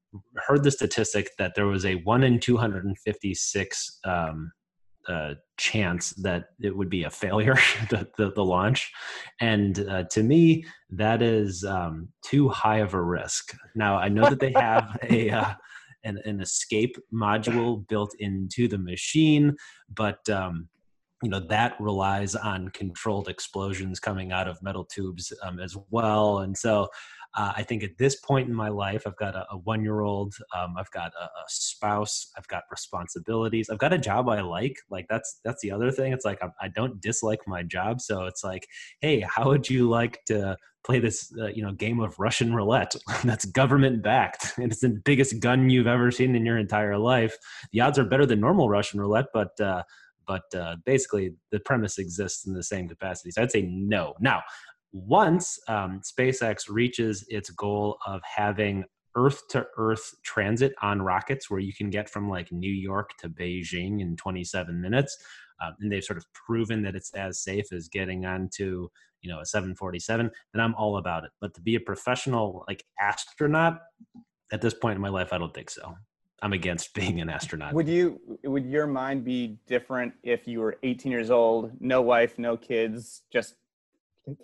heard 0.49 0.65
the 0.65 0.73
statistic 0.73 1.31
that 1.39 1.55
there 1.55 1.67
was 1.67 1.85
a 1.87 1.97
one 1.97 2.25
in 2.25 2.41
256 2.41 4.01
um, 4.05 4.51
uh, 5.09 5.35
chance 5.57 6.11
that 6.11 6.51
it 6.61 6.77
would 6.77 6.91
be 6.91 7.05
a 7.05 7.11
failure, 7.11 7.55
the, 7.91 8.09
the, 8.17 8.33
the 8.33 8.45
launch. 8.45 8.93
And 9.41 9.79
uh, 9.89 10.05
to 10.11 10.23
me, 10.23 10.65
that 10.91 11.23
is 11.23 11.65
um, 11.65 12.09
too 12.25 12.49
high 12.49 12.79
of 12.79 12.95
a 12.95 13.03
risk. 13.03 13.57
Now, 13.75 13.97
I 13.97 14.09
know 14.09 14.29
that 14.29 14.41
they 14.41 14.53
have 14.53 14.99
a. 15.11 15.31
Uh, 15.31 15.55
an, 16.05 16.21
an 16.25 16.41
escape 16.41 16.97
module 17.13 17.87
built 17.89 18.15
into 18.21 18.69
the 18.69 18.79
machine, 18.79 19.57
but 19.93 20.29
um, 20.29 20.69
you 21.23 21.31
know 21.31 21.41
that 21.41 21.75
relies 21.81 22.35
on 22.35 22.69
controlled 22.69 23.29
explosions 23.29 23.99
coming 23.99 24.33
out 24.33 24.47
of 24.47 24.63
metal 24.63 24.85
tubes 24.85 25.33
um, 25.43 25.59
as 25.59 25.77
well. 25.91 26.39
And 26.39 26.57
so, 26.57 26.89
uh, 27.37 27.53
I 27.55 27.63
think 27.63 27.85
at 27.85 27.99
this 27.99 28.17
point 28.17 28.49
in 28.49 28.55
my 28.55 28.71
life, 28.71 29.03
I've 29.07 29.17
got 29.17 29.35
a, 29.35 29.47
a 29.51 29.59
one-year-old, 29.59 30.35
um, 30.57 30.75
I've 30.79 30.91
got 30.91 31.13
a, 31.21 31.25
a 31.25 31.45
spouse, 31.49 32.31
I've 32.37 32.49
got 32.49 32.63
responsibilities, 32.71 33.69
I've 33.69 33.79
got 33.79 33.93
a 33.93 33.99
job 33.99 34.29
I 34.29 34.41
like. 34.41 34.79
Like 34.91 35.07
that's 35.09 35.41
that's 35.45 35.61
the 35.63 35.71
other 35.71 35.91
thing. 35.91 36.13
It's 36.13 36.25
like 36.25 36.43
I, 36.43 36.49
I 36.61 36.69
don't 36.69 37.01
dislike 37.01 37.41
my 37.47 37.63
job, 37.63 38.01
so 38.01 38.25
it's 38.25 38.43
like, 38.43 38.67
hey, 39.01 39.21
how 39.21 39.49
would 39.49 39.69
you 39.69 39.89
like 39.89 40.25
to 40.27 40.57
play 40.87 41.01
this 41.01 41.33
uh, 41.41 41.49
you 41.49 41.63
know 41.63 41.73
game 41.73 41.99
of 41.99 42.17
russian 42.19 42.55
roulette 42.55 42.95
that's 43.25 43.45
government 43.45 44.05
backed 44.05 44.53
and 44.57 44.71
it's 44.71 44.81
the 44.81 45.01
biggest 45.05 45.41
gun 45.41 45.69
you've 45.69 45.89
ever 45.89 46.13
seen 46.13 46.37
in 46.37 46.47
your 46.47 46.57
entire 46.57 46.97
life 46.97 47.37
the 47.73 47.81
odds 47.81 47.99
are 47.99 48.05
better 48.05 48.25
than 48.25 48.39
normal 48.39 48.69
russian 48.69 49.01
roulette 49.01 49.27
but 49.35 49.59
uh, 49.61 49.83
but 50.29 50.43
uh, 50.55 50.77
basically 50.85 51.35
the 51.51 51.59
premise 51.61 51.99
exists 51.99 52.47
in 52.47 52.55
the 52.55 52.63
same 52.63 52.89
capacity 52.89 53.33
so 53.33 53.43
i'd 53.43 53.51
say 53.51 53.63
no 53.63 54.15
now 54.21 54.41
once 54.93 55.59
um, 55.69 56.01
SpaceX 56.01 56.69
reaches 56.69 57.25
its 57.29 57.51
goal 57.51 57.99
of 58.07 58.21
having 58.23 58.85
Earth 59.15 59.49
to 59.49 59.67
Earth 59.79 60.15
transit 60.25 60.75
on 60.83 61.01
rockets, 61.01 61.51
where 61.51 61.61
you 61.61 61.73
can 61.73 61.91
get 61.91 62.09
from 62.09 62.29
like 62.29 62.53
New 62.53 62.73
York 62.73 63.11
to 63.21 63.29
Beijing 63.29 64.01
in 64.01 64.17
27 64.17 64.81
minutes, 64.81 65.17
um, 65.65 65.75
and 65.81 65.91
they've 65.91 66.05
sort 66.05 66.19
of 66.19 66.25
proven 66.35 66.83
that 66.83 66.95
it's 66.95 67.13
as 67.15 67.43
safe 67.43 67.73
as 67.73 67.89
getting 67.89 68.27
onto 68.27 68.89
you 69.23 69.31
know 69.31 69.41
a 69.41 69.47
747, 69.47 70.31
then 70.53 70.63
I'm 70.63 70.75
all 70.75 70.99
about 70.99 71.25
it. 71.25 71.31
But 71.41 71.55
to 71.55 71.61
be 71.61 71.75
a 71.75 71.81
professional 71.81 72.65
like 72.69 72.85
astronaut 73.01 73.79
at 74.53 74.61
this 74.61 74.75
point 74.75 74.97
in 74.97 75.03
my 75.03 75.09
life, 75.09 75.33
I 75.33 75.39
don't 75.39 75.55
think 75.55 75.71
so. 75.71 75.95
I'm 76.43 76.53
against 76.53 76.95
being 76.95 77.21
an 77.21 77.29
astronaut. 77.29 77.73
Would 77.73 77.89
you? 77.89 78.21
Would 78.45 78.67
your 78.67 78.87
mind 78.87 79.25
be 79.25 79.59
different 79.67 80.15
if 80.23 80.47
you 80.47 80.61
were 80.61 80.77
18 80.83 81.11
years 81.11 81.31
old, 81.31 81.73
no 81.81 82.03
wife, 82.03 82.39
no 82.39 82.57
kids, 82.57 83.23
just 83.33 83.55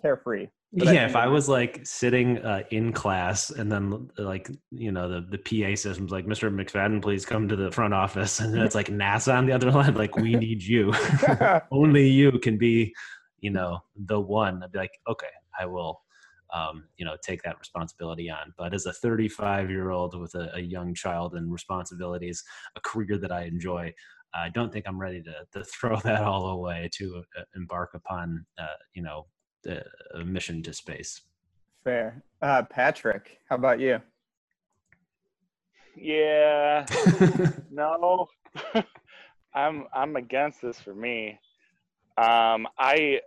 carefree? 0.01 0.47
Yeah, 0.75 1.05
if 1.05 1.15
I 1.15 1.27
was 1.27 1.47
like 1.47 1.81
sitting 1.83 2.39
uh, 2.39 2.63
in 2.71 2.93
class 2.93 3.51
and 3.51 3.71
then 3.71 4.09
like 4.17 4.49
you 4.71 4.91
know 4.91 5.07
the 5.07 5.21
the 5.29 5.37
PA 5.37 5.75
system's 5.75 6.11
like 6.11 6.25
Mr. 6.25 6.51
McFadden, 6.51 6.99
please 6.99 7.25
come 7.27 7.47
to 7.47 7.55
the 7.55 7.71
front 7.71 7.93
office, 7.93 8.39
and 8.39 8.53
then 8.53 8.63
it's 8.63 8.73
like 8.73 8.87
NASA 8.87 9.37
on 9.37 9.45
the 9.45 9.53
other 9.53 9.71
line, 9.71 9.93
like 9.93 10.15
we 10.15 10.33
need 10.47 10.63
you, 10.63 10.91
only 11.71 12.07
you 12.07 12.31
can 12.39 12.57
be, 12.57 12.93
you 13.39 13.51
know, 13.51 13.79
the 13.95 14.19
one. 14.19 14.63
I'd 14.63 14.71
be 14.71 14.79
like, 14.79 14.97
okay, 15.07 15.27
I 15.59 15.67
will, 15.67 16.01
um, 16.51 16.85
you 16.97 17.05
know, 17.05 17.17
take 17.21 17.43
that 17.43 17.59
responsibility 17.59 18.31
on. 18.31 18.51
But 18.57 18.73
as 18.73 18.87
a 18.87 18.93
35 18.93 19.69
year 19.69 19.91
old 19.91 20.19
with 20.19 20.33
a, 20.33 20.55
a 20.55 20.59
young 20.59 20.95
child 20.95 21.35
and 21.35 21.51
responsibilities, 21.51 22.43
a 22.75 22.81
career 22.81 23.19
that 23.19 23.31
I 23.31 23.43
enjoy. 23.43 23.93
I 24.35 24.49
don't 24.49 24.73
think 24.73 24.85
I'm 24.87 24.99
ready 24.99 25.21
to, 25.21 25.33
to 25.53 25.63
throw 25.63 25.95
that 25.97 26.23
all 26.23 26.47
away 26.47 26.89
to 26.93 27.21
uh, 27.37 27.43
embark 27.55 27.91
upon, 27.93 28.43
uh, 28.57 28.65
you 28.95 29.03
know, 29.03 29.27
a 29.65 29.83
a 30.13 30.23
mission 30.23 30.61
to 30.63 30.73
space. 30.73 31.21
Fair. 31.83 32.23
Uh, 32.41 32.63
Patrick, 32.63 33.39
how 33.49 33.55
about 33.55 33.79
you? 33.79 33.99
Yeah, 35.95 36.85
no, 37.71 38.27
I'm 39.53 39.85
I'm 39.93 40.15
against 40.15 40.61
this 40.61 40.79
for 40.79 40.95
me. 40.95 41.39
Um, 42.17 42.67
I 42.77 43.21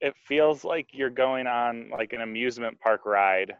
it 0.00 0.14
feels 0.26 0.64
like 0.64 0.88
you're 0.92 1.10
going 1.10 1.46
on 1.46 1.90
like 1.90 2.12
an 2.12 2.20
amusement 2.20 2.78
park 2.80 3.06
ride, 3.06 3.54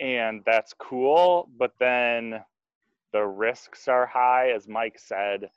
and 0.00 0.42
that's 0.44 0.74
cool. 0.74 1.48
But 1.58 1.72
then 1.78 2.40
the 3.12 3.24
risks 3.24 3.86
are 3.88 4.06
high, 4.06 4.50
as 4.50 4.66
Mike 4.66 4.98
said. 4.98 5.48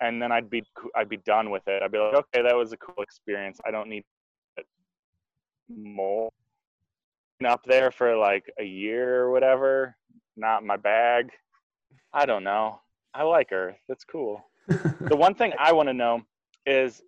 And 0.00 0.20
then 0.20 0.30
I'd 0.30 0.50
be 0.50 0.62
I'd 0.94 1.08
be 1.08 1.16
done 1.18 1.50
with 1.50 1.66
it. 1.66 1.82
I'd 1.82 1.92
be 1.92 1.98
like, 1.98 2.14
okay, 2.14 2.42
that 2.42 2.54
was 2.54 2.72
a 2.72 2.76
cool 2.76 3.02
experience. 3.02 3.60
I 3.66 3.70
don't 3.70 3.88
need 3.88 4.04
more 5.68 6.30
up 7.44 7.62
there 7.66 7.90
for 7.90 8.16
like 8.16 8.50
a 8.58 8.64
year 8.64 9.22
or 9.22 9.30
whatever. 9.30 9.96
Not 10.36 10.64
my 10.64 10.76
bag. 10.76 11.30
I 12.12 12.26
don't 12.26 12.44
know. 12.44 12.80
I 13.14 13.22
like 13.22 13.52
Earth. 13.52 13.78
It's 13.88 14.04
cool. 14.04 14.44
The 14.68 15.16
one 15.16 15.34
thing 15.34 15.52
I 15.58 15.72
want 15.72 15.88
to 15.88 15.94
know 15.94 16.22
is 16.66 17.02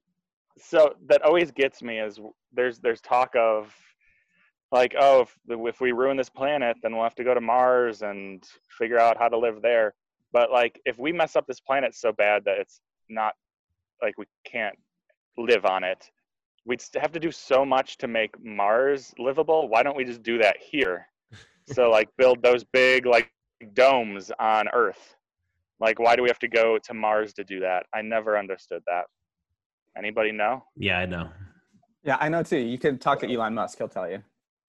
so 0.59 0.95
that 1.07 1.23
always 1.23 1.51
gets 1.51 1.83
me 1.83 1.99
is 1.99 2.19
there's 2.53 2.79
there's 2.79 3.01
talk 3.01 3.35
of 3.37 3.75
like 4.73 4.95
oh 4.99 5.23
if 5.23 5.37
if 5.49 5.81
we 5.81 5.93
ruin 5.93 6.17
this 6.17 6.29
planet 6.29 6.77
then 6.83 6.95
we'll 6.95 7.03
have 7.03 7.15
to 7.15 7.25
go 7.25 7.35
to 7.35 7.41
Mars 7.41 8.03
and 8.03 8.45
figure 8.69 8.99
out 8.99 9.17
how 9.19 9.29
to 9.29 9.39
live 9.39 9.63
there. 9.63 9.95
But 10.33 10.51
like 10.51 10.81
if 10.85 10.99
we 10.99 11.13
mess 11.13 11.37
up 11.37 11.47
this 11.47 11.61
planet 11.61 11.95
so 11.95 12.13
bad 12.13 12.45
that 12.45 12.59
it's 12.59 12.81
not 13.09 13.35
like 14.03 14.17
we 14.19 14.27
can't 14.45 14.77
live 15.37 15.65
on 15.65 15.85
it, 15.85 16.11
we'd 16.67 16.83
have 16.97 17.13
to 17.13 17.21
do 17.21 17.31
so 17.31 17.65
much 17.65 17.97
to 17.99 18.09
make 18.09 18.35
Mars 18.45 19.15
livable. 19.19 19.69
Why 19.69 19.83
don't 19.83 19.97
we 19.97 20.05
just 20.05 20.23
do 20.23 20.39
that 20.39 20.57
here? 20.61 21.07
so 21.73 21.91
like 21.91 22.09
build 22.19 22.43
those 22.43 22.65
big 22.65 23.07
like 23.07 23.31
domes 23.75 24.31
on 24.39 24.69
Earth. 24.73 25.17
Like 25.81 25.99
why 25.99 26.17
do 26.17 26.23
we 26.23 26.29
have 26.29 26.39
to 26.41 26.49
go 26.49 26.79
to 26.79 26.95
Mars 26.95 27.33
to 27.35 27.45
do 27.45 27.61
that? 27.61 27.87
I 27.95 28.03
never 28.03 28.39
understood 28.39 28.83
that. 28.87 29.05
Anybody 29.97 30.33
know? 30.33 30.63
yeah, 30.77 30.99
I 30.99 31.07
know. 31.07 31.31
Yeah, 32.05 32.17
I 32.21 32.29
know 32.29 32.43
too. 32.43 32.59
You 32.59 32.79
can 32.79 32.99
talk 32.99 33.19
to 33.21 33.33
Elon 33.33 33.55
Musk; 33.55 33.79
he'll 33.79 33.89
tell 33.89 34.09
you. 34.09 34.23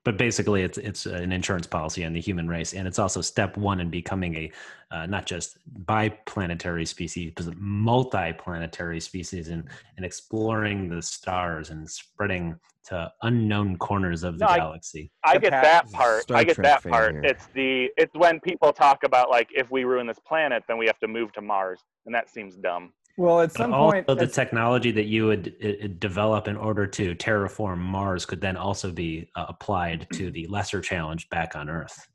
But 0.05 0.17
basically, 0.17 0.63
it's 0.63 0.77
it's 0.77 1.05
an 1.05 1.31
insurance 1.31 1.67
policy 1.67 2.05
on 2.05 2.13
the 2.13 2.21
human 2.21 2.47
race, 2.47 2.73
and 2.73 2.87
it's 2.87 2.99
also 2.99 3.19
step 3.21 3.57
one 3.57 3.81
in 3.81 3.89
becoming 3.89 4.35
a 4.35 4.51
uh, 4.91 5.05
not 5.05 5.25
just 5.25 5.57
biplanetary 5.85 6.87
species, 6.87 7.33
but 7.35 7.55
multi-planetary 7.57 9.01
species, 9.01 9.49
and 9.49 9.65
and 9.97 10.05
exploring 10.05 10.87
the 10.89 11.01
stars 11.01 11.69
and 11.69 11.89
spreading 11.89 12.55
to 12.85 13.11
unknown 13.23 13.77
corners 13.77 14.23
of 14.23 14.39
the 14.39 14.45
No, 14.45 14.55
galaxy. 14.55 15.11
I 15.23 15.33
The 15.35 15.41
get 15.41 15.51
that 15.51 15.91
part. 15.91 16.23
Star 16.23 16.37
I 16.37 16.43
get 16.45 16.55
Trek 16.55 16.65
that 16.65 16.83
fan 16.83 16.91
part. 16.91 17.11
here. 17.15 17.23
It's 17.23 17.47
the 17.53 17.89
it's 17.97 18.15
when 18.15 18.39
people 18.39 18.71
talk 18.71 19.03
about 19.03 19.29
like 19.29 19.49
if 19.53 19.69
we 19.69 19.83
ruin 19.83 20.07
this 20.07 20.19
planet, 20.25 20.63
then 20.67 20.77
we 20.77 20.85
have 20.85 20.97
to 20.99 21.07
move 21.07 21.33
to 21.33 21.41
Mars, 21.41 21.81
and 22.05 22.15
that 22.15 22.29
seems 22.29 22.55
dumb. 22.55 22.93
Well, 23.17 23.41
at 23.41 23.49
But 23.49 23.57
some 23.57 23.73
also, 23.73 24.01
point, 24.03 24.19
the 24.19 24.27
technology 24.27 24.91
that 24.91 25.05
you 25.05 25.25
would 25.25 25.55
uh, 25.63 25.85
uh, 25.85 25.87
develop 25.99 26.47
in 26.47 26.55
order 26.55 26.87
to 26.87 27.15
terraform 27.15 27.79
Mars 27.79 28.25
could 28.25 28.39
then 28.39 28.55
also 28.55 28.91
be 28.91 29.29
uh, 29.35 29.45
applied 29.49 30.07
to 30.13 30.31
the 30.31 30.47
lesser 30.47 30.79
challenge 30.79 31.29
back 31.29 31.55
on 31.55 31.69
Earth. 31.69 32.07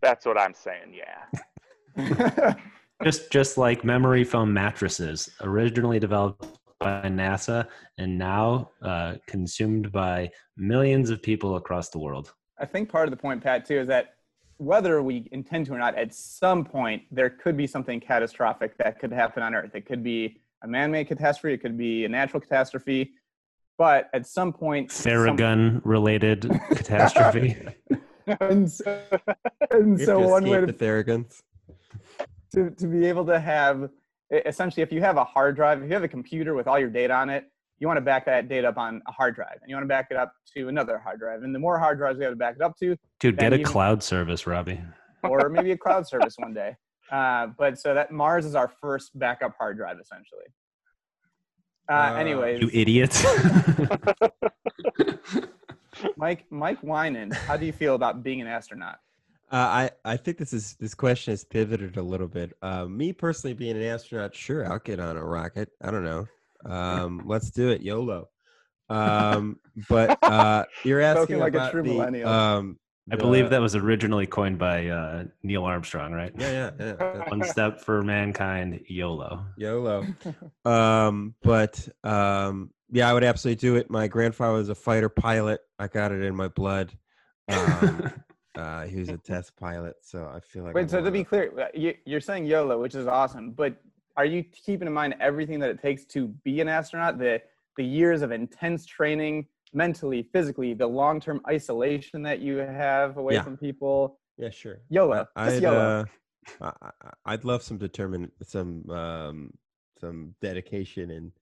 That's 0.00 0.26
what 0.26 0.38
I'm 0.38 0.54
saying. 0.54 0.94
Yeah. 0.94 2.54
just 3.04 3.30
just 3.30 3.58
like 3.58 3.84
memory 3.84 4.24
foam 4.24 4.52
mattresses 4.52 5.30
originally 5.40 5.98
developed 5.98 6.58
by 6.78 7.02
nasa 7.04 7.66
and 7.96 8.18
now 8.18 8.70
uh, 8.82 9.14
consumed 9.26 9.92
by 9.92 10.30
millions 10.56 11.10
of 11.10 11.22
people 11.22 11.56
across 11.56 11.88
the 11.88 11.98
world 11.98 12.34
I 12.58 12.66
think 12.66 12.88
part 12.88 13.06
of 13.06 13.10
the 13.10 13.16
point, 13.16 13.42
Pat, 13.42 13.66
too, 13.66 13.78
is 13.80 13.88
that 13.88 14.15
whether 14.58 15.02
we 15.02 15.28
intend 15.32 15.66
to 15.66 15.74
or 15.74 15.78
not, 15.78 15.94
at 15.96 16.14
some 16.14 16.64
point 16.64 17.02
there 17.10 17.30
could 17.30 17.56
be 17.56 17.66
something 17.66 18.00
catastrophic 18.00 18.76
that 18.78 18.98
could 18.98 19.12
happen 19.12 19.42
on 19.42 19.54
Earth. 19.54 19.74
It 19.74 19.86
could 19.86 20.02
be 20.02 20.40
a 20.62 20.68
man-made 20.68 21.08
catastrophe. 21.08 21.54
It 21.54 21.58
could 21.58 21.76
be 21.76 22.04
a 22.04 22.08
natural 22.08 22.40
catastrophe. 22.40 23.12
But 23.78 24.08
at 24.14 24.26
some 24.26 24.52
point, 24.52 24.90
some- 24.90 25.12
Theragun 25.12 25.80
related 25.84 26.48
catastrophe 26.70 27.56
and 28.40 28.70
so, 28.70 29.02
and 29.70 30.00
so 30.00 30.18
one 30.18 30.44
way 30.44 30.58
escape 30.58 30.66
to, 30.66 30.72
the 30.72 30.84
Theraguns. 30.84 31.42
to, 32.54 32.70
to 32.70 32.86
be 32.86 33.06
able 33.06 33.24
to 33.26 33.38
have 33.38 33.90
essentially 34.30 34.82
if 34.82 34.90
you 34.90 35.00
have 35.00 35.16
a 35.16 35.24
hard 35.24 35.54
drive 35.54 35.82
if 35.82 35.88
you 35.88 35.94
have 35.94 36.02
a 36.02 36.08
computer 36.08 36.54
with 36.54 36.66
all 36.66 36.78
your 36.78 36.90
data 36.90 37.14
on 37.14 37.30
it 37.30 37.44
you 37.78 37.86
want 37.86 37.96
to 37.98 38.02
back 38.02 38.24
that 38.26 38.48
data 38.48 38.68
up 38.68 38.78
on 38.78 39.02
a 39.06 39.12
hard 39.12 39.34
drive 39.34 39.58
and 39.60 39.68
you 39.68 39.76
want 39.76 39.84
to 39.84 39.88
back 39.88 40.08
it 40.10 40.16
up 40.16 40.32
to 40.54 40.68
another 40.68 40.98
hard 40.98 41.18
drive 41.18 41.42
and 41.42 41.54
the 41.54 41.58
more 41.58 41.78
hard 41.78 41.98
drives 41.98 42.18
you 42.18 42.24
have 42.24 42.32
to 42.32 42.36
back 42.36 42.56
it 42.56 42.62
up 42.62 42.76
to 42.78 42.96
dude 43.20 43.36
get 43.38 43.52
a 43.52 43.56
even- 43.56 43.66
cloud 43.66 44.02
service 44.02 44.46
robbie 44.46 44.80
or 45.24 45.48
maybe 45.48 45.72
a 45.72 45.76
cloud 45.76 46.06
service 46.06 46.34
one 46.38 46.54
day 46.54 46.74
uh, 47.12 47.46
but 47.58 47.78
so 47.78 47.94
that 47.94 48.10
mars 48.10 48.44
is 48.44 48.54
our 48.54 48.68
first 48.80 49.16
backup 49.18 49.54
hard 49.58 49.76
drive 49.76 49.98
essentially 50.00 50.44
uh, 51.88 51.92
Uh, 51.92 52.14
anyways 52.16 52.60
you 52.60 52.70
idiot 52.72 53.12
mike 56.16 56.44
mike 56.50 56.80
Winan, 56.82 57.32
how 57.32 57.56
do 57.56 57.66
you 57.66 57.72
feel 57.72 57.94
about 57.94 58.22
being 58.22 58.40
an 58.40 58.46
astronaut 58.46 58.98
Uh, 59.50 59.56
I 59.56 59.90
I 60.04 60.16
think 60.16 60.38
this 60.38 60.52
is 60.52 60.74
this 60.80 60.94
question 60.94 61.32
has 61.32 61.44
pivoted 61.44 61.96
a 61.96 62.02
little 62.02 62.26
bit. 62.26 62.52
Uh, 62.62 62.86
me 62.86 63.12
personally, 63.12 63.54
being 63.54 63.76
an 63.76 63.82
astronaut, 63.94 64.34
sure, 64.34 64.66
I'll 64.66 64.80
get 64.80 64.98
on 64.98 65.16
a 65.16 65.24
rocket. 65.24 65.68
I 65.80 65.92
don't 65.92 66.02
know. 66.02 66.26
Um, 66.64 67.22
let's 67.26 67.50
do 67.50 67.70
it, 67.70 67.82
YOLO. 67.82 68.28
Um, 68.88 69.58
but 69.88 70.18
uh, 70.22 70.64
you're 70.84 71.00
asking 71.00 71.36
Spoken 71.36 71.38
like 71.40 71.54
a 71.54 71.70
true 71.70 71.82
the, 71.82 71.88
millennial. 71.90 72.28
um, 72.28 72.78
i 73.10 73.16
believe 73.16 73.50
that 73.50 73.60
was 73.60 73.76
originally 73.76 74.26
coined 74.26 74.58
by 74.58 74.88
uh, 74.88 75.24
neil 75.42 75.64
armstrong 75.64 76.12
right 76.12 76.32
Yeah, 76.36 76.70
yeah, 76.78 76.92
yeah. 76.98 77.24
one 77.28 77.44
step 77.44 77.80
for 77.80 78.02
mankind 78.02 78.80
yolo 78.88 79.44
YOLO. 79.56 80.06
Um, 80.64 81.34
but 81.42 81.88
um, 82.02 82.70
yeah, 82.90 83.08
I 83.08 83.14
would 83.14 83.24
absolutely 83.24 83.60
do 83.60 83.76
it. 83.76 83.90
My 83.90 84.08
grandfather 84.08 84.54
was 84.54 84.68
a 84.68 84.74
fighter 84.74 85.08
pilot. 85.08 85.60
I 85.78 85.88
got 85.88 86.12
it 86.12 86.22
in 86.22 86.34
my 86.34 86.48
blood. 86.48 86.92
Um, 87.48 88.12
uh, 88.56 88.84
he 88.84 88.98
was 88.98 89.08
a 89.08 89.18
test 89.18 89.56
pilot, 89.56 89.96
so 90.02 90.30
I 90.32 90.40
feel 90.40 90.64
like. 90.64 90.76
I 90.76 90.80
Wait, 90.80 90.90
so 90.90 91.02
to 91.02 91.10
be 91.10 91.24
clear, 91.24 91.52
uh, 91.58 91.66
you, 91.74 91.94
you're 92.04 92.20
saying 92.20 92.46
YOLO, 92.46 92.80
which 92.80 92.94
is 92.94 93.06
awesome, 93.06 93.52
but 93.52 93.76
are 94.16 94.24
you 94.24 94.42
keeping 94.42 94.86
in 94.86 94.92
mind 94.94 95.14
everything 95.20 95.58
that 95.60 95.70
it 95.70 95.80
takes 95.80 96.04
to 96.06 96.28
be 96.44 96.60
an 96.60 96.68
astronaut? 96.68 97.18
The 97.18 97.40
the 97.76 97.84
years 97.84 98.22
of 98.22 98.32
intense 98.32 98.86
training, 98.86 99.46
mentally, 99.74 100.22
physically, 100.32 100.72
the 100.74 100.86
long 100.86 101.20
term 101.20 101.40
isolation 101.48 102.22
that 102.22 102.40
you 102.40 102.56
have 102.56 103.16
away 103.18 103.34
Yeah. 103.34 103.42
from 103.42 103.56
people. 103.56 104.18
yeah, 104.38 104.50
sure. 104.50 104.78
YOLO, 104.88 105.26
I- 105.36 105.44
just 105.46 105.56
I'd, 105.58 105.62
YOLO. 105.62 105.78
uh, 105.78 106.04
I, 106.60 106.72
I- 107.04 107.10
I'd 107.32 107.44
love 107.44 107.62
some 107.62 107.76
determine 107.78 108.30
some 108.42 108.88
um, 108.90 109.52
some 110.00 110.34
dedication 110.40 111.10
and 111.10 111.32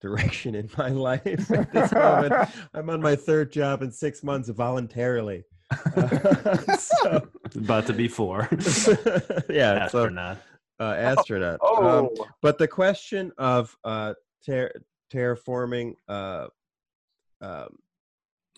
direction 0.00 0.54
in 0.54 0.68
my 0.78 0.88
life 1.10 1.50
at 1.50 1.72
this 1.72 1.92
moment. 2.06 2.48
I'm 2.74 2.90
on 2.90 3.00
my 3.00 3.16
third 3.16 3.50
job 3.52 3.82
in 3.82 3.90
six 3.90 4.22
months 4.22 4.48
voluntarily. 4.48 5.42
Uh, 5.96 6.76
so, 6.76 7.26
about 7.56 7.86
to 7.86 7.94
be 7.94 8.06
four 8.06 8.46
yeah, 9.48 9.88
so 9.88 10.04
astronaut 10.04 10.36
uh, 10.80 10.84
astronaut. 10.98 11.60
Oh, 11.62 11.98
Um, 11.98 12.08
but 12.40 12.58
the 12.58 12.68
question 12.68 13.32
of 13.38 13.76
uh, 13.84 14.14
ter- 14.44 14.72
terraforming 15.12 15.94
uh, 16.08 16.48
um, 17.40 17.78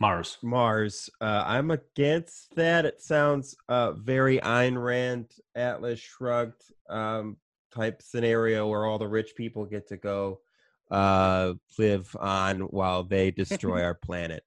Mars. 0.01 0.39
Mars. 0.43 1.09
Uh, 1.21 1.45
I'm 1.47 1.71
against 1.71 2.55
that. 2.57 2.85
It 2.85 3.01
sounds 3.01 3.57
uh, 3.69 3.93
very 3.93 4.39
Ayn 4.41 4.83
Rand, 4.83 5.31
Atlas 5.55 6.01
Shrugged 6.01 6.63
um, 6.91 7.37
type 7.73 8.03
scenario 8.03 8.69
where 8.69 8.87
all 8.87 8.99
the 8.99 9.09
rich 9.09 9.35
people 9.37 9.65
get 9.67 9.89
to 9.89 9.97
go 9.97 10.41
uh, 10.91 11.55
live 11.79 12.15
on 12.19 12.61
while 12.61 13.05
they 13.05 13.31
destroy 13.31 13.83
our 13.85 13.95
planet. 13.95 14.45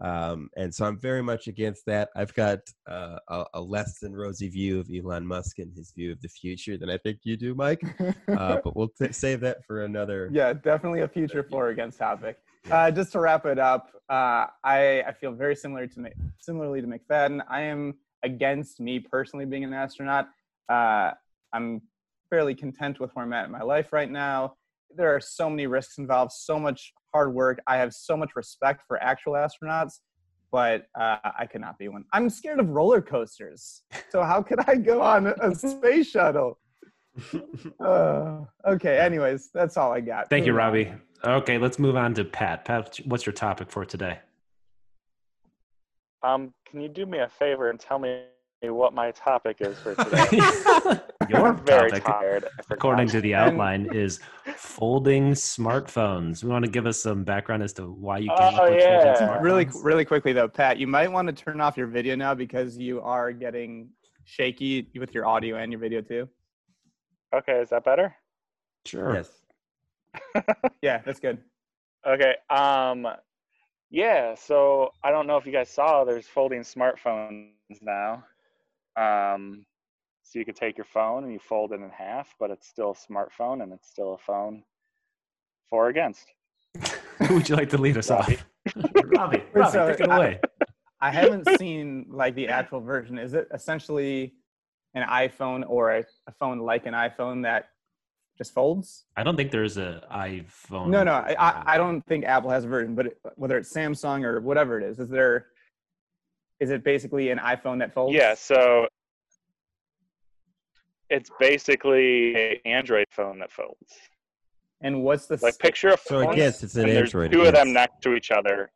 Um, 0.00 0.48
and 0.56 0.74
so 0.74 0.86
I'm 0.86 0.98
very 0.98 1.22
much 1.22 1.46
against 1.46 1.84
that. 1.86 2.08
I've 2.16 2.32
got 2.34 2.60
uh, 2.88 3.18
a, 3.28 3.44
a 3.54 3.60
less 3.60 3.98
than 3.98 4.14
rosy 4.14 4.48
view 4.48 4.80
of 4.80 4.88
Elon 4.94 5.26
Musk 5.26 5.58
and 5.58 5.72
his 5.76 5.92
view 5.92 6.12
of 6.12 6.20
the 6.22 6.28
future 6.28 6.78
than 6.78 6.90
I 6.90 6.96
think 6.98 7.18
you 7.22 7.36
do, 7.36 7.54
Mike. 7.54 7.82
Uh, 8.28 8.58
but 8.64 8.74
we'll 8.74 8.88
t- 9.00 9.12
save 9.12 9.40
that 9.40 9.58
for 9.66 9.84
another. 9.84 10.30
yeah, 10.32 10.52
definitely 10.52 11.00
a 11.00 11.08
future 11.08 11.42
for 11.42 11.66
or 11.66 11.68
against 11.70 11.98
topic. 11.98 12.38
Uh, 12.70 12.90
just 12.90 13.12
to 13.12 13.20
wrap 13.20 13.46
it 13.46 13.58
up, 13.58 13.90
uh, 14.08 14.46
I, 14.64 15.02
I 15.06 15.12
feel 15.12 15.32
very 15.32 15.56
similar 15.56 15.86
to 15.86 16.10
similarly 16.38 16.80
to 16.80 16.86
McFadden. 16.86 17.42
I 17.48 17.62
am 17.62 17.94
against 18.22 18.80
me 18.80 19.00
personally 19.00 19.44
being 19.44 19.64
an 19.64 19.72
astronaut. 19.72 20.28
Uh, 20.68 21.12
I'm 21.52 21.82
fairly 22.28 22.54
content 22.54 23.00
with 23.00 23.10
where 23.12 23.24
I'm 23.24 23.32
at 23.32 23.46
in 23.46 23.50
my 23.50 23.62
life 23.62 23.92
right 23.92 24.10
now. 24.10 24.54
There 24.94 25.14
are 25.14 25.20
so 25.20 25.48
many 25.48 25.66
risks 25.66 25.98
involved, 25.98 26.32
so 26.32 26.58
much 26.58 26.92
hard 27.12 27.34
work. 27.34 27.60
I 27.66 27.76
have 27.76 27.92
so 27.92 28.16
much 28.16 28.30
respect 28.36 28.82
for 28.86 29.02
actual 29.02 29.32
astronauts, 29.34 30.00
but 30.52 30.86
uh, 30.98 31.16
I 31.38 31.46
could 31.46 31.60
not 31.60 31.78
be 31.78 31.88
one. 31.88 32.04
I'm 32.12 32.28
scared 32.30 32.60
of 32.60 32.70
roller 32.70 33.00
coasters. 33.00 33.82
So 34.10 34.22
how 34.22 34.42
could 34.42 34.60
I 34.66 34.76
go 34.76 35.00
on 35.00 35.26
a 35.26 35.54
space 35.54 36.10
shuttle? 36.10 36.58
Uh, 37.84 38.44
okay. 38.66 38.98
Anyways, 38.98 39.50
that's 39.52 39.76
all 39.76 39.92
I 39.92 40.00
got. 40.00 40.30
Thank 40.30 40.46
you, 40.46 40.52
Robbie. 40.52 40.92
Okay, 41.24 41.58
let's 41.58 41.78
move 41.78 41.96
on 41.96 42.14
to 42.14 42.24
Pat. 42.24 42.64
Pat, 42.64 42.98
what's 43.04 43.26
your 43.26 43.32
topic 43.32 43.70
for 43.70 43.84
today? 43.84 44.18
Um, 46.22 46.52
can 46.66 46.80
you 46.80 46.88
do 46.88 47.06
me 47.06 47.18
a 47.18 47.28
favor 47.28 47.70
and 47.70 47.78
tell 47.78 47.98
me 47.98 48.24
what 48.62 48.92
my 48.92 49.10
topic 49.12 49.56
is 49.60 49.78
for 49.78 49.94
today? 50.04 50.26
your 51.30 51.48
I'm 51.48 51.64
very 51.64 51.90
topic, 51.90 52.04
tired. 52.04 52.44
According 52.70 53.08
to 53.08 53.20
the 53.20 53.34
outline, 53.34 53.88
is 53.94 54.20
folding 54.56 55.32
smartphones. 55.32 56.44
We 56.44 56.50
want 56.50 56.64
to 56.66 56.70
give 56.70 56.86
us 56.86 57.00
some 57.00 57.24
background 57.24 57.62
as 57.62 57.72
to 57.74 57.84
why 57.84 58.18
you 58.18 58.28
came 58.28 58.36
Oh, 58.38 58.64
up 58.64 58.70
with 58.70 58.80
yeah. 58.80 59.14
folding 59.14 59.28
smartphones. 59.28 59.42
Really, 59.42 59.68
really 59.82 60.04
quickly 60.04 60.32
though, 60.32 60.48
Pat, 60.48 60.76
you 60.78 60.86
might 60.86 61.10
want 61.10 61.26
to 61.28 61.32
turn 61.32 61.60
off 61.60 61.76
your 61.76 61.86
video 61.86 62.14
now 62.16 62.34
because 62.34 62.76
you 62.76 63.00
are 63.00 63.32
getting 63.32 63.88
shaky 64.24 64.88
with 64.98 65.14
your 65.14 65.26
audio 65.26 65.56
and 65.56 65.72
your 65.72 65.80
video 65.80 66.02
too. 66.02 66.28
Okay, 67.34 67.60
is 67.60 67.70
that 67.70 67.84
better? 67.84 68.14
Sure. 68.84 69.14
Yes. 69.14 69.30
Yeah, 70.82 71.02
that's 71.04 71.20
good. 71.20 71.38
Okay. 72.06 72.34
Um, 72.48 73.06
yeah. 73.90 74.34
So 74.34 74.92
I 75.04 75.10
don't 75.10 75.26
know 75.26 75.36
if 75.36 75.46
you 75.46 75.52
guys 75.52 75.68
saw. 75.68 76.04
There's 76.04 76.26
folding 76.26 76.62
smartphones 76.62 77.50
now. 77.82 78.24
Um, 78.96 79.64
so 80.22 80.38
you 80.38 80.44
could 80.44 80.56
take 80.56 80.76
your 80.76 80.84
phone 80.84 81.24
and 81.24 81.32
you 81.32 81.38
fold 81.38 81.72
it 81.72 81.80
in 81.80 81.90
half, 81.90 82.34
but 82.38 82.50
it's 82.50 82.68
still 82.68 82.90
a 82.92 83.12
smartphone 83.12 83.62
and 83.62 83.72
it's 83.72 83.88
still 83.88 84.14
a 84.14 84.18
phone. 84.18 84.62
For 85.68 85.86
or 85.86 85.88
against. 85.88 86.26
Who 87.28 87.34
would 87.34 87.48
you 87.48 87.54
like 87.56 87.70
to 87.70 87.78
lead 87.78 87.96
us 87.96 88.10
Robbie. 88.10 88.38
off? 88.38 88.74
Robbie, 89.16 89.42
Robbie, 89.52 89.72
So, 89.72 89.90
take 89.90 90.00
it 90.00 90.08
I- 90.10 90.16
away. 90.16 90.40
I 91.02 91.10
haven't 91.10 91.48
seen 91.58 92.06
like 92.10 92.34
the 92.34 92.48
actual 92.48 92.80
version. 92.80 93.16
Is 93.18 93.32
it 93.34 93.48
essentially 93.54 94.34
an 94.94 95.06
iPhone 95.08 95.64
or 95.66 95.92
a, 95.92 96.04
a 96.26 96.32
phone 96.38 96.58
like 96.58 96.84
an 96.86 96.92
iPhone 96.92 97.42
that 97.44 97.70
just 98.36 98.52
folds? 98.52 99.04
I 99.16 99.22
don't 99.22 99.34
think 99.36 99.50
there's 99.50 99.78
a 99.78 100.02
iPhone. 100.12 100.88
No, 100.88 101.02
no, 101.02 101.12
I, 101.12 101.34
I, 101.38 101.62
I 101.74 101.78
don't 101.78 102.04
think 102.06 102.24
Apple 102.26 102.50
has 102.50 102.64
a 102.64 102.68
version, 102.68 102.94
but 102.94 103.06
it, 103.06 103.18
whether 103.36 103.56
it's 103.56 103.72
Samsung 103.72 104.24
or 104.24 104.40
whatever 104.40 104.78
it 104.78 104.84
is, 104.84 104.98
is 104.98 105.08
there? 105.08 105.46
Is 106.60 106.70
it 106.70 106.84
basically 106.84 107.30
an 107.30 107.38
iPhone 107.38 107.78
that 107.78 107.92
folds? 107.92 108.14
Yeah. 108.14 108.34
So 108.34 108.86
it's 111.08 111.30
basically 111.40 112.52
an 112.52 112.56
Android 112.66 113.06
phone 113.10 113.38
that 113.40 113.50
folds. 113.50 113.92
And 114.82 115.02
what's 115.02 115.26
the 115.26 115.38
Like 115.42 115.58
picture 115.58 115.88
of 115.88 116.00
So 116.00 116.28
I 116.28 116.34
guess 116.34 116.62
it's 116.62 116.74
an 116.76 116.82
and 116.88 116.90
there's 116.96 117.14
Android. 117.14 117.32
two 117.32 117.42
of 117.42 117.54
them 117.54 117.72
next 117.72 118.00
to 118.02 118.14
each 118.14 118.30
other. 118.30 118.70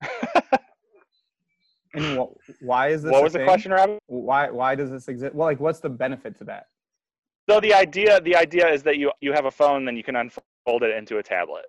and 1.94 2.18
wh- 2.18 2.62
why 2.62 2.88
is 2.88 3.02
this? 3.02 3.12
what 3.12 3.20
a 3.20 3.24
was 3.24 3.32
the 3.32 3.44
question, 3.44 3.72
Robbie? 3.72 3.98
Why 4.06 4.50
why 4.50 4.74
does 4.74 4.90
this 4.90 5.08
exist? 5.08 5.34
Well, 5.34 5.46
like, 5.48 5.60
what's 5.60 5.80
the 5.80 5.88
benefit 5.88 6.36
to 6.38 6.44
that? 6.44 6.66
So 7.48 7.60
the 7.60 7.72
idea 7.74 8.20
the 8.20 8.36
idea 8.36 8.68
is 8.68 8.82
that 8.84 8.98
you 8.98 9.12
you 9.20 9.32
have 9.32 9.44
a 9.46 9.50
phone, 9.50 9.84
then 9.84 9.96
you 9.96 10.02
can 10.02 10.16
unfold 10.16 10.82
it 10.82 10.94
into 10.96 11.18
a 11.18 11.22
tablet, 11.22 11.66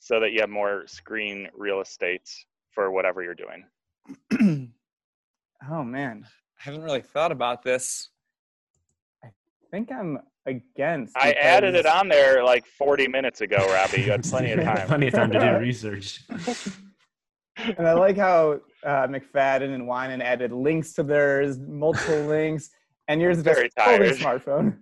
so 0.00 0.20
that 0.20 0.32
you 0.32 0.40
have 0.40 0.50
more 0.50 0.84
screen 0.86 1.48
real 1.54 1.80
estate 1.80 2.28
for 2.74 2.90
whatever 2.90 3.22
you're 3.22 3.34
doing. 3.34 3.64
oh 5.70 5.84
man, 5.84 6.24
I 6.24 6.62
haven't 6.64 6.82
really 6.82 7.02
thought 7.02 7.32
about 7.32 7.62
this. 7.62 8.10
I 9.24 9.28
think 9.70 9.90
I'm 9.90 10.18
against. 10.46 11.16
I 11.16 11.32
added 11.32 11.74
it 11.74 11.86
on 11.86 12.08
there 12.08 12.44
like 12.44 12.66
40 12.66 13.08
minutes 13.08 13.40
ago, 13.40 13.56
Robbie. 13.72 14.02
You 14.02 14.10
had 14.10 14.22
plenty 14.30 14.52
of 14.52 14.62
time. 14.62 14.86
Plenty 14.86 15.06
of 15.08 15.14
time 15.14 15.30
to 15.30 15.38
do 15.40 15.58
research. 15.58 16.20
and 17.56 17.86
I 17.86 17.92
like 17.94 18.16
how 18.16 18.60
uh, 18.84 19.06
McFadden 19.06 19.74
and 19.74 19.84
Winan 19.84 20.20
added 20.22 20.52
links 20.52 20.92
to 20.94 21.02
theirs, 21.02 21.58
multiple 21.58 22.22
links, 22.22 22.70
and 23.08 23.20
yours 23.20 23.38
is 23.38 23.44
just 23.44 23.56
Very 23.56 23.70
folding 23.76 24.18
tired. 24.18 24.42
smartphone. 24.42 24.78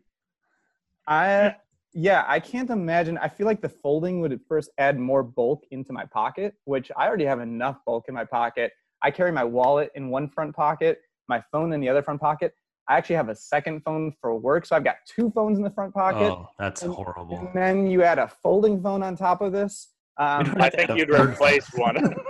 I 1.07 1.57
yeah, 1.95 2.25
I 2.27 2.41
can't 2.41 2.71
imagine. 2.71 3.19
I 3.19 3.29
feel 3.29 3.47
like 3.47 3.61
the 3.61 3.69
folding 3.69 4.21
would 4.21 4.33
at 4.33 4.41
first 4.49 4.71
add 4.79 4.99
more 4.99 5.23
bulk 5.23 5.65
into 5.71 5.93
my 5.93 6.05
pocket, 6.07 6.55
which 6.65 6.91
I 6.97 7.07
already 7.07 7.25
have 7.27 7.41
enough 7.41 7.79
bulk 7.85 8.07
in 8.09 8.15
my 8.15 8.25
pocket. 8.25 8.73
I 9.03 9.11
carry 9.11 9.33
my 9.33 9.45
wallet 9.45 9.91
in 9.95 10.09
one 10.09 10.29
front 10.29 10.55
pocket, 10.57 11.01
my 11.29 11.43
phone 11.53 11.73
in 11.73 11.81
the 11.81 11.89
other 11.89 12.03
front 12.03 12.21
pocket. 12.21 12.55
I 12.89 12.97
actually 12.97 13.17
have 13.17 13.29
a 13.29 13.35
second 13.37 13.83
phone 13.85 14.13
for 14.21 14.37
work, 14.39 14.67
so 14.67 14.75
I've 14.75 14.85
got 14.85 14.97
two 15.07 15.31
phones 15.31 15.59
in 15.59 15.65
the 15.65 15.71
front 15.71 15.95
pocket. 15.95 16.31
Oh, 16.33 16.49
that's 16.59 16.83
And- 16.83 16.93
horrible. 16.95 17.39
And 17.39 17.49
then 17.55 17.87
you 17.87 18.03
add 18.03 18.19
a 18.19 18.29
folding 18.29 18.83
phone 18.83 19.03
on 19.03 19.17
top 19.17 19.41
of 19.41 19.53
this. 19.53 19.93
Um, 20.19 20.55
I 20.61 20.71
think 20.71 20.91
you'd 20.97 21.11
replace 21.11 21.69
one. 21.75 22.15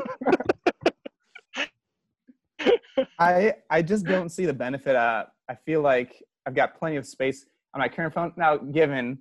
I 3.18 3.54
I 3.70 3.82
just 3.82 4.04
don't 4.04 4.28
see 4.28 4.46
the 4.46 4.52
benefit. 4.52 4.94
Uh, 4.94 5.24
I 5.48 5.54
feel 5.54 5.80
like 5.80 6.22
I've 6.46 6.54
got 6.54 6.78
plenty 6.78 6.96
of 6.96 7.06
space 7.06 7.46
on 7.74 7.80
my 7.80 7.88
current 7.88 8.14
phone 8.14 8.32
now. 8.36 8.56
Given 8.56 9.18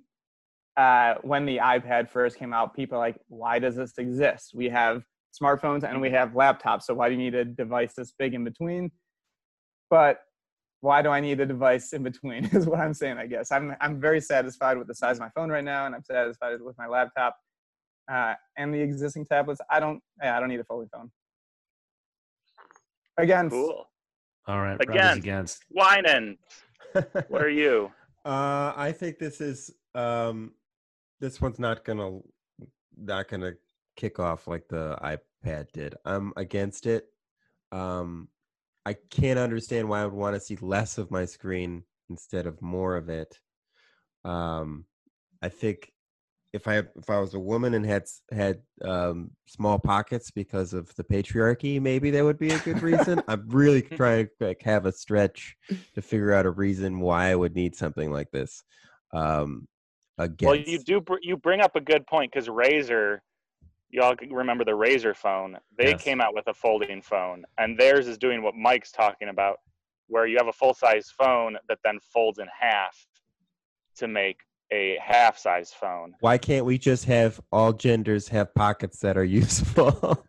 uh, 0.76 1.14
when 1.22 1.44
the 1.44 1.58
iPad 1.58 2.08
first 2.08 2.38
came 2.38 2.52
out, 2.52 2.74
people 2.74 2.96
are 2.96 3.00
like, 3.00 3.18
"Why 3.28 3.58
does 3.58 3.76
this 3.76 3.98
exist? 3.98 4.52
We 4.54 4.68
have 4.68 5.02
smartphones 5.40 5.82
and 5.82 6.00
we 6.00 6.10
have 6.10 6.30
laptops, 6.30 6.82
so 6.82 6.94
why 6.94 7.08
do 7.08 7.14
you 7.14 7.20
need 7.20 7.34
a 7.34 7.44
device 7.44 7.94
this 7.94 8.12
big 8.18 8.34
in 8.34 8.44
between?" 8.44 8.90
But 9.90 10.20
why 10.80 11.00
do 11.02 11.10
I 11.10 11.20
need 11.20 11.40
a 11.40 11.46
device 11.46 11.92
in 11.92 12.02
between? 12.02 12.44
Is 12.52 12.66
what 12.66 12.80
I'm 12.80 12.94
saying. 12.94 13.18
I 13.18 13.26
guess 13.26 13.52
I'm 13.52 13.74
I'm 13.80 14.00
very 14.00 14.20
satisfied 14.20 14.78
with 14.78 14.88
the 14.88 14.94
size 14.94 15.16
of 15.16 15.20
my 15.20 15.30
phone 15.34 15.50
right 15.50 15.64
now, 15.64 15.86
and 15.86 15.94
I'm 15.94 16.04
satisfied 16.04 16.60
with 16.60 16.76
my 16.78 16.86
laptop 16.86 17.36
uh, 18.10 18.34
and 18.56 18.74
the 18.74 18.80
existing 18.80 19.26
tablets. 19.26 19.60
I 19.70 19.80
don't. 19.80 20.00
Yeah, 20.22 20.36
I 20.36 20.40
don't 20.40 20.48
need 20.48 20.60
a 20.60 20.64
folding 20.64 20.88
phone. 20.88 21.10
Again, 23.18 23.50
cool. 23.50 23.86
All 24.46 24.60
right, 24.60 24.80
Again. 24.80 24.96
Robbie's 24.96 25.18
against. 25.18 25.64
Whining. 25.70 26.38
What 27.28 27.42
are 27.42 27.48
you? 27.48 27.90
Uh, 28.24 28.74
I 28.76 28.92
think 28.92 29.18
this 29.18 29.40
is 29.40 29.70
um, 29.94 30.52
this 31.22 31.40
one's 31.40 31.60
not 31.60 31.84
gonna 31.84 32.18
not 32.98 33.28
gonna 33.28 33.52
kick 33.96 34.18
off 34.18 34.48
like 34.48 34.66
the 34.68 34.98
iPad 35.44 35.70
did. 35.72 35.94
I'm 36.04 36.32
against 36.36 36.86
it. 36.86 37.06
Um, 37.70 38.28
I 38.84 38.94
can't 39.10 39.38
understand 39.38 39.88
why 39.88 40.02
I 40.02 40.04
would 40.04 40.12
want 40.12 40.34
to 40.34 40.40
see 40.40 40.56
less 40.60 40.98
of 40.98 41.12
my 41.12 41.24
screen 41.24 41.84
instead 42.10 42.46
of 42.46 42.60
more 42.60 42.96
of 42.96 43.08
it. 43.08 43.38
Um, 44.24 44.84
I 45.40 45.48
think 45.48 45.92
if 46.52 46.66
I 46.66 46.78
if 46.78 47.08
I 47.08 47.20
was 47.20 47.34
a 47.34 47.40
woman 47.40 47.74
and 47.74 47.86
had 47.86 48.04
had 48.32 48.60
um, 48.84 49.30
small 49.46 49.78
pockets 49.78 50.32
because 50.32 50.72
of 50.72 50.92
the 50.96 51.04
patriarchy, 51.04 51.80
maybe 51.80 52.10
that 52.10 52.24
would 52.24 52.38
be 52.38 52.50
a 52.50 52.58
good 52.58 52.82
reason. 52.82 53.22
I'm 53.28 53.48
really 53.48 53.82
trying 53.82 54.26
to 54.40 54.48
like, 54.48 54.62
have 54.62 54.86
a 54.86 54.92
stretch 54.92 55.56
to 55.94 56.02
figure 56.02 56.32
out 56.32 56.46
a 56.46 56.50
reason 56.50 56.98
why 56.98 57.30
I 57.30 57.36
would 57.36 57.54
need 57.54 57.76
something 57.76 58.10
like 58.10 58.32
this. 58.32 58.64
Um, 59.12 59.68
against. 60.18 60.42
Well, 60.44 60.56
you 60.56 60.78
do. 60.78 61.00
br- 61.00 61.16
You 61.22 61.36
bring 61.36 61.60
up 61.60 61.76
a 61.76 61.80
good 61.80 62.06
point 62.06 62.32
because 62.32 62.48
Razer, 62.48 63.18
y'all 63.90 64.14
remember 64.30 64.64
the 64.64 64.72
Razer 64.72 65.14
phone? 65.16 65.56
They 65.78 65.90
Yes. 65.90 66.02
came 66.02 66.20
out 66.20 66.34
with 66.34 66.46
a 66.48 66.54
folding 66.54 67.02
phone, 67.02 67.44
and 67.58 67.78
theirs 67.78 68.06
is 68.08 68.18
doing 68.18 68.42
what 68.42 68.54
Mike's 68.54 68.92
talking 68.92 69.28
about, 69.28 69.58
where 70.08 70.26
you 70.26 70.36
have 70.38 70.48
a 70.48 70.52
full 70.52 70.74
size 70.74 71.10
phone 71.16 71.56
that 71.68 71.78
then 71.84 71.98
folds 72.12 72.38
in 72.38 72.46
half 72.58 72.96
to 73.96 74.08
make 74.08 74.38
a 74.72 74.96
half 75.02 75.36
size 75.36 75.72
phone. 75.72 76.14
Why 76.20 76.38
can't 76.38 76.64
we 76.64 76.78
just 76.78 77.04
have 77.04 77.38
all 77.52 77.72
genders 77.74 78.28
have 78.28 78.54
pockets 78.54 79.00
that 79.00 79.16
are 79.18 79.24
useful? 79.42 80.24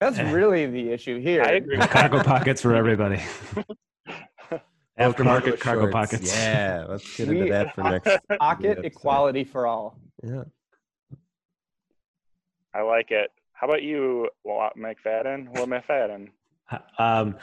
That's 0.00 0.18
Eh. 0.18 0.30
really 0.30 0.66
the 0.66 0.90
issue 0.90 1.18
here. 1.20 1.42
I 1.42 1.52
agree. 1.52 1.78
cargo 1.78 2.22
pockets 2.22 2.60
for 2.62 2.74
everybody. 2.74 3.20
Aftermarket 4.98 5.60
cargo 5.60 5.82
shorts. 5.82 5.92
pockets. 5.92 6.34
Yeah, 6.36 6.86
let's 6.88 7.16
get 7.16 7.28
We- 7.28 7.38
into 7.40 7.52
that 7.52 7.74
for 7.74 7.82
next. 7.84 8.18
Pocket 8.38 8.66
episode. 8.70 8.84
equality 8.84 9.44
for 9.44 9.66
all. 9.66 9.98
Yeah. 10.22 10.44
I 12.74 12.82
like 12.82 13.10
it. 13.10 13.30
How 13.52 13.66
about 13.66 13.82
you, 13.82 14.28
McFadden? 14.46 15.54
Will 15.56 15.66
McFadden? 15.66 16.28
Um, 16.98 17.36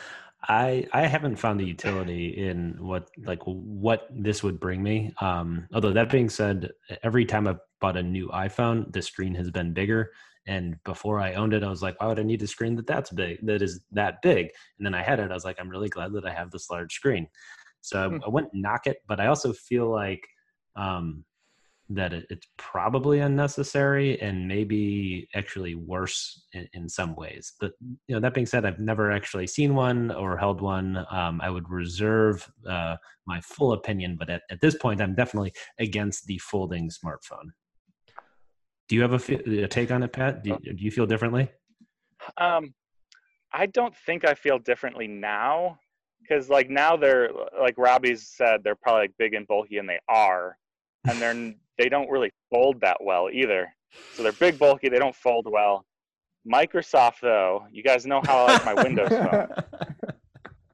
I 0.48 0.86
I 0.94 1.08
haven't 1.08 1.38
found 1.38 1.60
the 1.60 1.66
utility 1.66 2.28
in 2.48 2.76
what 2.80 3.10
like 3.26 3.42
what 3.46 4.08
this 4.12 4.44
would 4.44 4.60
bring 4.60 4.84
me. 4.84 5.16
Um, 5.20 5.68
although 5.74 5.94
that 5.94 6.12
being 6.12 6.30
said, 6.30 6.70
every 7.02 7.26
time 7.26 7.48
I've 7.48 7.58
bought 7.82 7.98
a 7.98 8.04
new 8.04 8.28
iPhone, 8.28 8.94
the 8.94 9.02
screen 9.02 9.34
has 9.34 9.50
been 9.50 9.74
bigger. 9.74 10.12
And 10.48 10.76
before 10.84 11.20
I 11.20 11.34
owned 11.34 11.54
it, 11.54 11.64
I 11.64 11.70
was 11.70 11.82
like, 11.82 12.00
why 12.00 12.08
would 12.08 12.20
I 12.20 12.24
need 12.24 12.42
a 12.44 12.48
screen 12.48 12.76
that 12.76 12.88
that's 12.88 13.10
big, 13.10 13.46
that 13.46 13.62
is 13.62 13.82
that 13.92 14.22
big? 14.22 14.50
And 14.78 14.86
then 14.86 14.94
I 14.94 15.02
had 15.02 15.20
it. 15.20 15.32
I 15.32 15.34
was 15.34 15.46
like, 15.46 15.58
I'm 15.60 15.70
really 15.70 15.90
glad 15.90 16.14
that 16.14 16.26
I 16.26 16.34
have 16.34 16.52
this 16.52 16.70
large 16.70 16.94
screen. 16.94 17.28
So 17.82 18.10
hmm. 18.10 18.18
I, 18.26 18.30
wouldn't 18.30 18.54
knock 18.54 18.88
it, 18.88 18.98
but 19.08 19.20
I 19.20 19.28
also 19.28 19.54
feel 19.54 19.90
like 19.90 20.26
um, 20.76 21.24
that 21.90 22.14
it, 22.14 22.26
it's 22.30 22.48
probably 22.58 23.20
unnecessary 23.20 24.20
and 24.22 24.48
maybe 24.48 25.28
actually 25.36 25.76
worse 25.76 26.46
in, 26.54 26.68
in, 26.74 26.90
some 26.90 27.16
ways. 27.16 27.54
But 27.60 27.74
you 28.08 28.16
know, 28.16 28.20
that 28.20 28.34
being 28.34 28.48
said, 28.48 28.66
I've 28.66 28.80
never 28.80 29.12
actually 29.12 29.48
seen 29.48 29.76
one 29.76 30.12
or 30.12 30.38
held 30.38 30.62
one. 30.62 31.06
Um, 31.12 31.40
I 31.42 31.50
would 31.50 31.70
reserve 31.70 32.50
uh, 32.68 32.96
my 33.28 33.40
full 33.42 33.74
opinion, 33.74 34.16
but 34.18 34.30
at, 34.30 34.42
at 34.50 34.62
this 34.62 34.76
point, 34.76 35.02
I'm 35.02 35.16
definitely 35.16 35.54
against 35.80 36.26
the 36.26 36.40
folding 36.40 36.90
smartphone. 36.90 37.52
Do 38.88 38.96
you 38.96 39.02
have 39.02 39.14
a, 39.14 39.64
a 39.64 39.68
take 39.68 39.92
on 39.92 40.04
it, 40.04 40.14
Pat? 40.14 40.44
Do 40.44 40.58
you, 40.62 40.74
do 40.74 40.84
you 40.84 40.92
feel 40.92 41.06
differently? 41.06 41.50
Um, 42.38 42.74
I 43.52 43.66
don't 43.68 43.96
think 44.06 44.26
I 44.26 44.34
feel 44.34 44.60
differently 44.60 45.08
now 45.08 45.80
because 46.22 46.50
like 46.50 46.70
now 46.70 46.96
they're 46.96 47.30
like 47.60 47.76
Robbie's 47.78 48.28
said 48.28 48.62
they're 48.64 48.76
probably 48.76 49.04
like 49.04 49.14
big 49.18 49.34
and 49.34 49.48
bulky 49.48 49.78
and 49.78 49.88
they 49.88 50.00
are 50.10 50.58
and 51.08 51.22
they're 51.22 51.54
they 51.78 51.90
don't 51.90 52.10
really 52.10 52.32
fold 52.52 52.80
that 52.82 52.98
well 53.02 53.30
either. 53.32 53.74
So 54.14 54.24
they're 54.24 54.32
big, 54.34 54.58
bulky. 54.60 54.90
They 54.90 55.00
don't 55.00 55.16
fold 55.16 55.48
well. 55.50 55.86
Microsoft, 56.50 57.22
though, 57.22 57.66
you 57.72 57.84
guys 57.84 58.06
know 58.06 58.22
how 58.26 58.46
I 58.46 58.54
like 58.54 58.66
my 58.66 58.84
Windows 58.84 59.10
phone. 59.10 59.48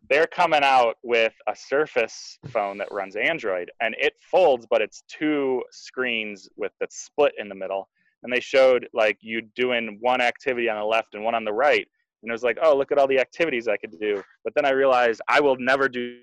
They're 0.10 0.28
coming 0.28 0.62
out 0.64 0.96
with 1.04 1.34
a 1.48 1.56
Surface 1.56 2.38
phone 2.50 2.78
that 2.80 2.90
runs 2.92 3.16
Android, 3.16 3.72
and 3.80 3.96
it 3.98 4.14
folds, 4.20 4.68
but 4.70 4.82
it's 4.82 5.04
two 5.08 5.64
screens 5.72 6.50
with 6.58 6.74
that 6.82 6.92
split 6.92 7.32
in 7.38 7.48
the 7.48 7.56
middle. 7.56 7.88
And 8.24 8.32
they 8.32 8.40
showed 8.40 8.88
like 8.94 9.18
you 9.22 9.42
doing 9.56 9.98
one 10.00 10.22
activity 10.22 10.70
on 10.70 10.78
the 10.78 10.86
left 10.86 11.16
and 11.16 11.24
one 11.24 11.36
on 11.36 11.44
the 11.44 11.54
right, 11.54 11.88
and 12.22 12.30
it 12.30 12.34
was 12.34 12.44
like, 12.44 12.58
oh, 12.62 12.78
look 12.78 12.92
at 12.92 12.98
all 12.98 13.08
the 13.08 13.20
activities 13.20 13.68
I 13.68 13.78
could 13.78 13.98
do. 14.00 14.24
But 14.44 14.54
then 14.56 14.66
I 14.66 14.72
realized 14.72 15.22
I 15.28 15.40
will 15.40 15.58
never 15.60 15.90
do 15.90 16.20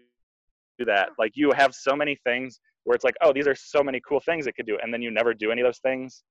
that. 0.78 1.10
Like 1.18 1.32
you 1.34 1.52
have 1.52 1.74
so 1.74 1.96
many 1.96 2.16
things 2.24 2.60
where 2.84 2.94
it's 2.94 3.04
like, 3.04 3.16
oh, 3.20 3.32
these 3.32 3.46
are 3.46 3.54
so 3.54 3.82
many 3.82 4.00
cool 4.06 4.20
things 4.20 4.46
it 4.46 4.54
could 4.54 4.66
do, 4.66 4.78
and 4.82 4.92
then 4.92 5.02
you 5.02 5.10
never 5.10 5.34
do 5.34 5.50
any 5.50 5.60
of 5.60 5.66
those 5.66 5.78
things. 5.78 6.22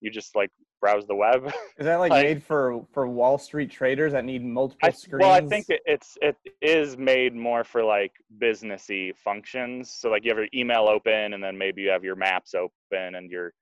You 0.00 0.10
just 0.10 0.36
like 0.36 0.50
browse 0.80 1.06
the 1.06 1.14
web. 1.14 1.52
Is 1.78 1.86
that 1.86 1.96
like, 1.96 2.10
like 2.12 2.24
made 2.24 2.42
for 2.42 2.86
for 2.92 3.08
Wall 3.08 3.38
Street 3.38 3.70
traders 3.70 4.12
that 4.12 4.24
need 4.24 4.44
multiple 4.44 4.88
I, 4.88 4.92
screens? 4.92 5.22
Well, 5.22 5.32
I 5.32 5.40
think 5.40 5.66
it, 5.68 5.80
it's 5.86 6.16
it 6.22 6.36
is 6.62 6.96
made 6.96 7.34
more 7.34 7.64
for 7.64 7.82
like 7.82 8.12
businessy 8.40 9.16
functions. 9.16 9.90
So 9.98 10.10
like 10.10 10.24
you 10.24 10.30
have 10.30 10.38
your 10.38 10.48
email 10.54 10.86
open, 10.88 11.34
and 11.34 11.42
then 11.42 11.58
maybe 11.58 11.82
you 11.82 11.90
have 11.90 12.04
your 12.04 12.16
maps 12.16 12.54
open 12.54 13.16
and 13.16 13.30
your 13.30 13.52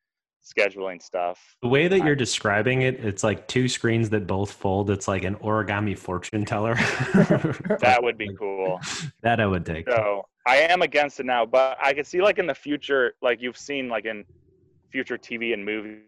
scheduling 0.44 1.02
stuff. 1.02 1.56
The 1.62 1.68
way 1.68 1.88
that 1.88 2.04
you're 2.04 2.16
describing 2.16 2.82
it, 2.82 3.04
it's 3.04 3.24
like 3.24 3.48
two 3.48 3.68
screens 3.68 4.10
that 4.10 4.26
both 4.26 4.52
fold. 4.52 4.90
It's 4.90 5.08
like 5.08 5.24
an 5.24 5.36
origami 5.36 5.96
fortune 5.96 6.44
teller. 6.44 6.74
that 7.80 7.98
would 8.02 8.18
be 8.18 8.32
cool. 8.38 8.80
That 9.22 9.40
I 9.40 9.46
would 9.46 9.64
take. 9.64 9.88
So 9.88 10.26
I 10.46 10.58
am 10.58 10.82
against 10.82 11.20
it 11.20 11.26
now, 11.26 11.46
but 11.46 11.78
I 11.82 11.92
can 11.94 12.04
see 12.04 12.20
like 12.20 12.38
in 12.38 12.46
the 12.46 12.54
future, 12.54 13.14
like 13.22 13.40
you've 13.40 13.56
seen 13.56 13.88
like 13.88 14.04
in 14.04 14.24
future 14.90 15.16
TV 15.16 15.54
and 15.54 15.64
movie, 15.64 16.02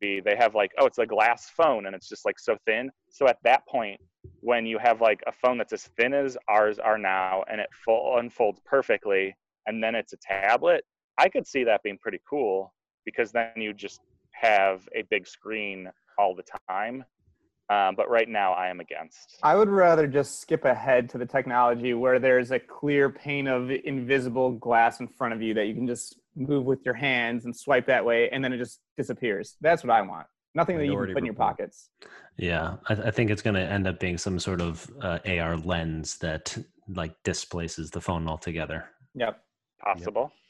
they 0.00 0.36
have 0.38 0.54
like, 0.54 0.72
oh, 0.78 0.86
it's 0.86 0.98
a 0.98 1.06
glass 1.06 1.50
phone 1.50 1.86
and 1.86 1.94
it's 1.94 2.08
just 2.08 2.24
like 2.24 2.38
so 2.38 2.56
thin. 2.66 2.90
So 3.08 3.26
at 3.26 3.38
that 3.44 3.66
point, 3.66 4.00
when 4.40 4.66
you 4.66 4.78
have 4.78 5.00
like 5.00 5.22
a 5.26 5.32
phone 5.32 5.56
that's 5.56 5.72
as 5.72 5.88
thin 5.98 6.12
as 6.12 6.36
ours 6.48 6.78
are 6.78 6.98
now 6.98 7.44
and 7.50 7.60
it 7.60 7.68
full 7.84 8.18
unfolds 8.18 8.60
perfectly, 8.64 9.34
and 9.66 9.82
then 9.82 9.94
it's 9.94 10.12
a 10.12 10.16
tablet, 10.18 10.84
I 11.18 11.28
could 11.28 11.46
see 11.46 11.64
that 11.64 11.82
being 11.82 11.98
pretty 11.98 12.20
cool 12.28 12.74
because 13.06 13.32
then 13.32 13.52
you 13.56 13.72
just 13.72 14.02
have 14.32 14.86
a 14.94 15.02
big 15.08 15.26
screen 15.26 15.90
all 16.18 16.34
the 16.34 16.44
time. 16.68 17.04
Um, 17.68 17.96
but 17.96 18.08
right 18.08 18.28
now, 18.28 18.52
I 18.52 18.68
am 18.68 18.78
against. 18.78 19.38
I 19.42 19.56
would 19.56 19.68
rather 19.68 20.06
just 20.06 20.40
skip 20.40 20.64
ahead 20.64 21.08
to 21.10 21.18
the 21.18 21.26
technology 21.26 21.94
where 21.94 22.20
there's 22.20 22.52
a 22.52 22.60
clear 22.60 23.10
pane 23.10 23.48
of 23.48 23.70
invisible 23.70 24.52
glass 24.52 25.00
in 25.00 25.08
front 25.08 25.34
of 25.34 25.42
you 25.42 25.54
that 25.54 25.66
you 25.66 25.74
can 25.74 25.86
just 25.86 26.20
move 26.36 26.64
with 26.64 26.84
your 26.84 26.94
hands 26.94 27.44
and 27.44 27.56
swipe 27.56 27.86
that 27.86 28.04
way, 28.04 28.28
and 28.30 28.44
then 28.44 28.52
it 28.52 28.58
just 28.58 28.82
disappears. 28.96 29.56
That's 29.60 29.82
what 29.82 29.90
I 29.90 30.02
want. 30.02 30.26
Nothing 30.54 30.78
that 30.78 30.86
you 30.86 30.96
can 30.96 31.12
put 31.12 31.18
in 31.18 31.24
your 31.24 31.34
pockets. 31.34 31.90
Yeah, 32.36 32.76
I, 32.88 32.94
I 32.94 33.10
think 33.10 33.30
it's 33.30 33.42
going 33.42 33.54
to 33.54 33.60
end 33.60 33.88
up 33.88 33.98
being 33.98 34.16
some 34.16 34.38
sort 34.38 34.60
of 34.60 34.88
uh, 35.02 35.18
AR 35.26 35.56
lens 35.56 36.18
that 36.18 36.56
like 36.88 37.14
displaces 37.24 37.90
the 37.90 38.00
phone 38.00 38.28
altogether. 38.28 38.84
Yep. 39.14 39.40
Possible. 39.82 40.32
Yep. 40.32 40.45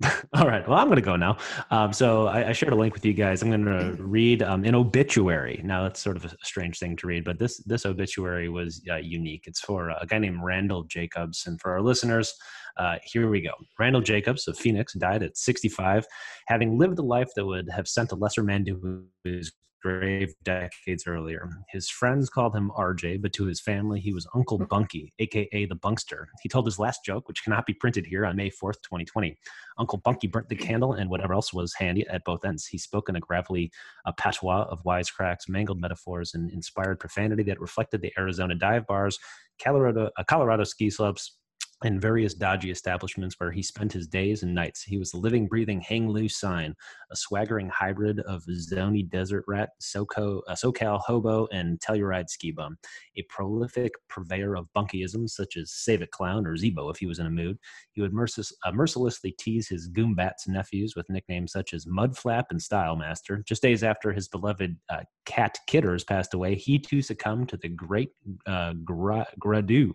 All 0.34 0.46
right. 0.46 0.66
Well, 0.68 0.78
I'm 0.78 0.88
going 0.88 0.96
to 0.96 1.02
go 1.02 1.16
now. 1.16 1.38
Um, 1.70 1.92
so 1.92 2.26
I, 2.26 2.48
I, 2.50 2.52
shared 2.52 2.74
a 2.74 2.76
link 2.76 2.92
with 2.92 3.04
you 3.04 3.14
guys. 3.14 3.42
I'm 3.42 3.48
going 3.48 3.64
to 3.64 3.96
read 4.02 4.42
um, 4.42 4.64
an 4.64 4.74
obituary. 4.74 5.60
Now 5.64 5.84
that's 5.84 6.00
sort 6.00 6.18
of 6.18 6.26
a 6.26 6.32
strange 6.42 6.78
thing 6.78 6.96
to 6.96 7.06
read, 7.06 7.24
but 7.24 7.38
this 7.38 7.58
this 7.64 7.86
obituary 7.86 8.50
was 8.50 8.82
uh, 8.90 8.96
unique. 8.96 9.44
It's 9.46 9.60
for 9.60 9.90
a 9.90 10.06
guy 10.06 10.18
named 10.18 10.40
Randall 10.42 10.84
Jacobs, 10.84 11.46
and 11.46 11.58
for 11.60 11.72
our 11.72 11.80
listeners, 11.80 12.34
uh, 12.76 12.96
here 13.04 13.30
we 13.30 13.40
go. 13.40 13.52
Randall 13.78 14.02
Jacobs 14.02 14.46
of 14.48 14.58
Phoenix 14.58 14.92
died 14.92 15.22
at 15.22 15.38
65, 15.38 16.04
having 16.46 16.76
lived 16.78 16.98
a 16.98 17.02
life 17.02 17.30
that 17.34 17.46
would 17.46 17.70
have 17.70 17.88
sent 17.88 18.12
a 18.12 18.16
lesser 18.16 18.42
man 18.42 18.66
to 18.66 19.04
his 19.24 19.50
grave 19.86 20.34
decades 20.42 21.06
earlier. 21.06 21.48
His 21.68 21.88
friends 21.88 22.28
called 22.28 22.56
him 22.56 22.72
RJ, 22.76 23.22
but 23.22 23.32
to 23.34 23.44
his 23.44 23.60
family, 23.60 24.00
he 24.00 24.12
was 24.12 24.26
Uncle 24.34 24.58
Bunky, 24.58 25.12
aka 25.20 25.64
the 25.64 25.76
Bunkster. 25.76 26.28
He 26.42 26.48
told 26.48 26.66
his 26.66 26.80
last 26.80 27.04
joke, 27.04 27.28
which 27.28 27.44
cannot 27.44 27.66
be 27.66 27.72
printed 27.72 28.04
here, 28.04 28.26
on 28.26 28.34
May 28.34 28.50
4th, 28.50 28.82
2020. 28.82 29.36
Uncle 29.78 29.98
Bunky 29.98 30.26
burnt 30.26 30.48
the 30.48 30.56
candle 30.56 30.94
and 30.94 31.08
whatever 31.08 31.34
else 31.34 31.52
was 31.52 31.72
handy 31.74 32.04
at 32.08 32.24
both 32.24 32.44
ends. 32.44 32.66
He 32.66 32.78
spoke 32.78 33.08
in 33.08 33.14
a 33.14 33.20
gravelly 33.20 33.70
uh, 34.06 34.12
patois 34.18 34.64
of 34.64 34.82
wisecracks, 34.82 35.48
mangled 35.48 35.80
metaphors, 35.80 36.34
and 36.34 36.50
inspired 36.50 36.98
profanity 36.98 37.44
that 37.44 37.60
reflected 37.60 38.00
the 38.02 38.12
Arizona 38.18 38.56
dive 38.56 38.88
bars, 38.88 39.20
Colorado, 39.62 40.10
uh, 40.18 40.24
Colorado 40.24 40.64
ski 40.64 40.90
slopes, 40.90 41.36
in 41.84 42.00
various 42.00 42.32
dodgy 42.32 42.70
establishments 42.70 43.34
where 43.38 43.50
he 43.50 43.62
spent 43.62 43.92
his 43.92 44.06
days 44.06 44.42
and 44.42 44.54
nights. 44.54 44.82
He 44.82 44.96
was 44.96 45.10
the 45.10 45.18
living, 45.18 45.46
breathing 45.46 45.80
hang 45.82 46.08
loose 46.08 46.38
sign, 46.38 46.74
a 47.10 47.16
swaggering 47.16 47.68
hybrid 47.68 48.20
of 48.20 48.42
Zonie 48.44 49.08
desert 49.08 49.44
rat, 49.46 49.70
SoCo, 49.82 50.40
uh, 50.48 50.54
SoCal 50.54 51.00
hobo, 51.00 51.46
and 51.52 51.78
Telluride 51.80 52.30
ski 52.30 52.50
bum. 52.50 52.78
A 53.18 53.22
prolific 53.28 53.92
purveyor 54.08 54.56
of 54.56 54.68
bunkyisms 54.74 55.30
such 55.30 55.58
as 55.58 55.70
Save 55.70 56.00
It 56.00 56.10
Clown 56.12 56.46
or 56.46 56.56
Zebo 56.56 56.90
if 56.90 56.98
he 56.98 57.06
was 57.06 57.18
in 57.18 57.26
a 57.26 57.30
mood. 57.30 57.58
He 57.92 58.00
would 58.00 58.12
uh, 58.14 58.72
mercilessly 58.72 59.32
tease 59.38 59.68
his 59.68 59.90
Goombats 59.90 60.48
nephews 60.48 60.94
with 60.96 61.10
nicknames 61.10 61.52
such 61.52 61.74
as 61.74 61.84
Mudflap 61.84 62.44
and 62.50 62.60
Style 62.60 62.96
Master. 62.96 63.42
Just 63.46 63.60
days 63.60 63.82
after 63.82 64.12
his 64.12 64.28
beloved 64.28 64.76
uh, 64.88 65.02
cat 65.26 65.58
Kidders 65.66 66.04
passed 66.04 66.32
away, 66.32 66.54
he 66.54 66.78
too 66.78 67.02
succumbed 67.02 67.50
to 67.50 67.58
the 67.58 67.68
great 67.68 68.10
uh, 68.46 68.72
gra- 68.82 69.26
gradu, 69.38 69.92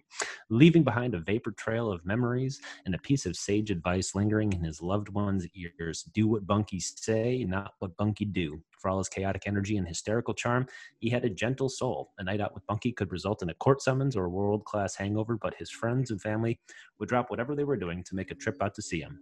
leaving 0.52 0.84
behind 0.84 1.16
a 1.16 1.20
vapor 1.20 1.52
trail 1.58 1.71
trail 1.72 1.90
of 1.90 2.06
memories 2.06 2.60
and 2.86 2.94
a 2.94 3.00
piece 3.00 3.26
of 3.26 3.34
sage 3.34 3.72
advice 3.72 4.14
lingering 4.14 4.52
in 4.52 4.62
his 4.62 4.82
loved 4.82 5.08
one's 5.08 5.48
ears. 5.56 6.04
Do 6.14 6.28
what 6.28 6.46
Bunky 6.46 6.82
say, 6.82 7.46
not 7.48 7.76
what 7.80 7.96
Bunky 7.96 8.26
do. 8.26 8.62
For 8.78 8.90
all 8.90 8.98
his 8.98 9.08
chaotic 9.08 9.44
energy 9.46 9.78
and 9.78 9.88
hysterical 9.88 10.34
charm, 10.34 10.68
he 10.98 11.10
had 11.10 11.24
a 11.24 11.30
gentle 11.30 11.70
soul. 11.70 12.12
A 12.18 12.26
night 12.26 12.42
out 12.42 12.54
with 12.54 12.68
Bunky 12.68 12.92
could 12.92 13.14
result 13.14 13.42
in 13.42 13.50
a 13.50 13.54
court 13.54 13.82
summons 13.82 14.18
or 14.18 14.26
a 14.26 14.30
world 14.30 14.66
class 14.66 14.96
hangover, 14.96 15.38
but 15.42 15.54
his 15.54 15.70
friends 15.70 16.12
and 16.12 16.22
family 16.22 16.60
would 17.00 17.08
drop 17.08 17.30
whatever 17.30 17.56
they 17.56 17.64
were 17.64 17.78
doing 17.78 18.04
to 18.04 18.16
make 18.16 18.32
a 18.32 18.36
trip 18.36 18.62
out 18.62 18.76
to 18.76 18.82
see 18.82 19.00
him. 19.00 19.22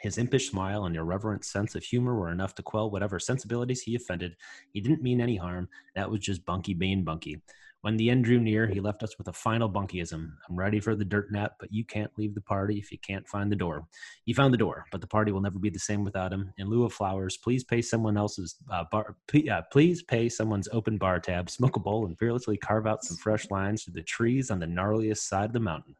His 0.00 0.16
impish 0.16 0.48
smile 0.48 0.86
and 0.86 0.96
irreverent 0.96 1.44
sense 1.44 1.74
of 1.74 1.82
humor 1.84 2.14
were 2.14 2.32
enough 2.32 2.54
to 2.54 2.62
quell 2.62 2.90
whatever 2.90 3.18
sensibilities 3.18 3.82
he 3.82 3.94
offended. 3.94 4.36
He 4.72 4.80
didn't 4.80 5.02
mean 5.02 5.20
any 5.20 5.36
harm. 5.36 5.68
That 5.94 6.10
was 6.10 6.20
just 6.20 6.46
Bunky 6.46 6.72
being 6.72 7.04
Bunky. 7.04 7.42
When 7.82 7.96
the 7.96 8.10
end 8.10 8.24
drew 8.24 8.38
near, 8.38 8.66
he 8.66 8.78
left 8.78 9.02
us 9.02 9.16
with 9.16 9.28
a 9.28 9.32
final 9.32 9.70
bunkyism. 9.70 10.32
I'm 10.48 10.56
ready 10.56 10.80
for 10.80 10.94
the 10.94 11.04
dirt 11.04 11.32
nap, 11.32 11.52
but 11.58 11.72
you 11.72 11.82
can't 11.82 12.10
leave 12.18 12.34
the 12.34 12.42
party 12.42 12.76
if 12.76 12.92
you 12.92 12.98
can't 12.98 13.26
find 13.26 13.50
the 13.50 13.56
door. 13.56 13.86
He 14.24 14.34
found 14.34 14.52
the 14.52 14.58
door, 14.58 14.84
but 14.92 15.00
the 15.00 15.06
party 15.06 15.32
will 15.32 15.40
never 15.40 15.58
be 15.58 15.70
the 15.70 15.78
same 15.78 16.04
without 16.04 16.32
him. 16.32 16.52
In 16.58 16.68
lieu 16.68 16.84
of 16.84 16.92
flowers, 16.92 17.38
please 17.38 17.64
pay 17.64 17.80
someone 17.80 18.18
else's 18.18 18.56
uh, 18.70 18.84
bar. 18.92 19.16
Uh, 19.34 19.62
please 19.72 20.02
pay 20.02 20.28
someone's 20.28 20.68
open 20.72 20.98
bar 20.98 21.20
tab, 21.20 21.48
smoke 21.48 21.76
a 21.76 21.80
bowl, 21.80 22.04
and 22.04 22.18
fearlessly 22.18 22.58
carve 22.58 22.86
out 22.86 23.02
some 23.02 23.16
fresh 23.16 23.50
lines 23.50 23.84
through 23.84 23.94
the 23.94 24.02
trees 24.02 24.50
on 24.50 24.58
the 24.58 24.66
gnarliest 24.66 25.26
side 25.26 25.46
of 25.46 25.54
the 25.54 25.60
mountain. 25.60 25.96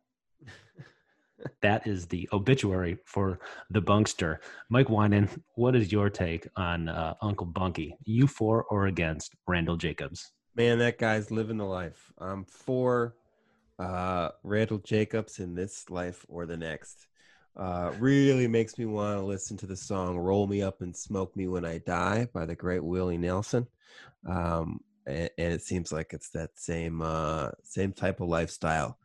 that 1.62 1.86
is 1.86 2.06
the 2.06 2.28
obituary 2.34 2.98
for 3.06 3.38
the 3.70 3.80
Bunkster. 3.80 4.40
Mike 4.68 4.88
Winan, 4.88 5.30
what 5.54 5.74
is 5.74 5.90
your 5.90 6.10
take 6.10 6.46
on 6.56 6.90
uh, 6.90 7.14
Uncle 7.22 7.46
Bunky? 7.46 7.96
You 8.04 8.26
for 8.26 8.64
or 8.64 8.86
against 8.86 9.34
Randall 9.46 9.78
Jacobs? 9.78 10.30
Man, 10.60 10.80
that 10.80 10.98
guy's 10.98 11.30
living 11.30 11.56
the 11.56 11.64
life. 11.64 12.12
I'm 12.18 12.44
for 12.44 13.14
uh, 13.78 14.28
Randall 14.42 14.76
Jacobs 14.76 15.38
in 15.38 15.54
this 15.54 15.88
life 15.88 16.26
or 16.28 16.44
the 16.44 16.58
next. 16.58 17.06
Uh, 17.56 17.92
really 17.98 18.46
makes 18.46 18.76
me 18.76 18.84
want 18.84 19.18
to 19.18 19.24
listen 19.24 19.56
to 19.56 19.66
the 19.66 19.74
song 19.74 20.18
"Roll 20.18 20.46
Me 20.46 20.60
Up 20.60 20.82
and 20.82 20.94
Smoke 20.94 21.34
Me 21.34 21.48
When 21.48 21.64
I 21.64 21.78
Die" 21.78 22.28
by 22.34 22.44
the 22.44 22.54
great 22.54 22.84
Willie 22.84 23.16
Nelson. 23.16 23.68
Um, 24.28 24.80
and, 25.06 25.30
and 25.38 25.54
it 25.54 25.62
seems 25.62 25.92
like 25.92 26.12
it's 26.12 26.28
that 26.32 26.50
same 26.56 27.00
uh, 27.00 27.52
same 27.62 27.94
type 27.94 28.20
of 28.20 28.28
lifestyle. 28.28 28.98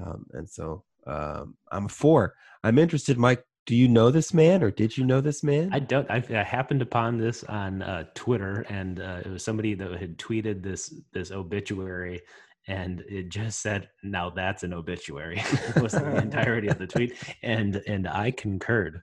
Um, 0.00 0.26
and 0.34 0.48
so 0.48 0.84
um, 1.04 1.56
I'm 1.72 1.86
a 1.86 1.88
four. 1.88 2.34
I'm 2.62 2.78
interested, 2.78 3.18
Mike. 3.18 3.44
Do 3.66 3.76
you 3.76 3.86
know 3.88 4.10
this 4.10 4.34
man, 4.34 4.62
or 4.62 4.70
did 4.72 4.96
you 4.96 5.04
know 5.04 5.20
this 5.20 5.44
man? 5.44 5.70
I 5.72 5.78
don't. 5.78 6.10
I, 6.10 6.22
I 6.30 6.42
happened 6.42 6.82
upon 6.82 7.16
this 7.18 7.44
on 7.44 7.80
uh, 7.82 8.04
Twitter, 8.14 8.66
and 8.68 8.98
uh, 8.98 9.20
it 9.24 9.28
was 9.30 9.44
somebody 9.44 9.74
that 9.74 10.00
had 10.00 10.18
tweeted 10.18 10.62
this 10.64 10.92
this 11.12 11.30
obituary, 11.30 12.22
and 12.66 13.02
it 13.08 13.28
just 13.28 13.60
said, 13.60 13.88
"Now 14.02 14.30
that's 14.30 14.64
an 14.64 14.72
obituary." 14.72 15.36
it 15.76 15.80
was 15.80 15.92
the 15.92 16.16
entirety 16.16 16.68
of 16.68 16.78
the 16.78 16.88
tweet, 16.88 17.14
and 17.42 17.76
and 17.86 18.08
I 18.08 18.32
concurred. 18.32 19.00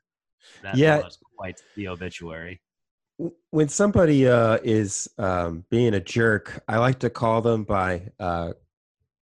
That 0.61 0.75
Yeah. 0.77 0.97
was 0.99 1.17
quite 1.37 1.61
the 1.77 1.87
obituary. 1.87 2.59
when 3.51 3.69
somebody 3.69 4.27
uh, 4.27 4.57
is 4.63 5.09
um, 5.17 5.63
being 5.69 5.93
a 5.93 5.99
jerk, 6.01 6.63
I 6.67 6.79
like 6.79 6.99
to 6.99 7.09
call 7.09 7.41
them 7.41 7.63
by 7.63 8.09
uh, 8.19 8.53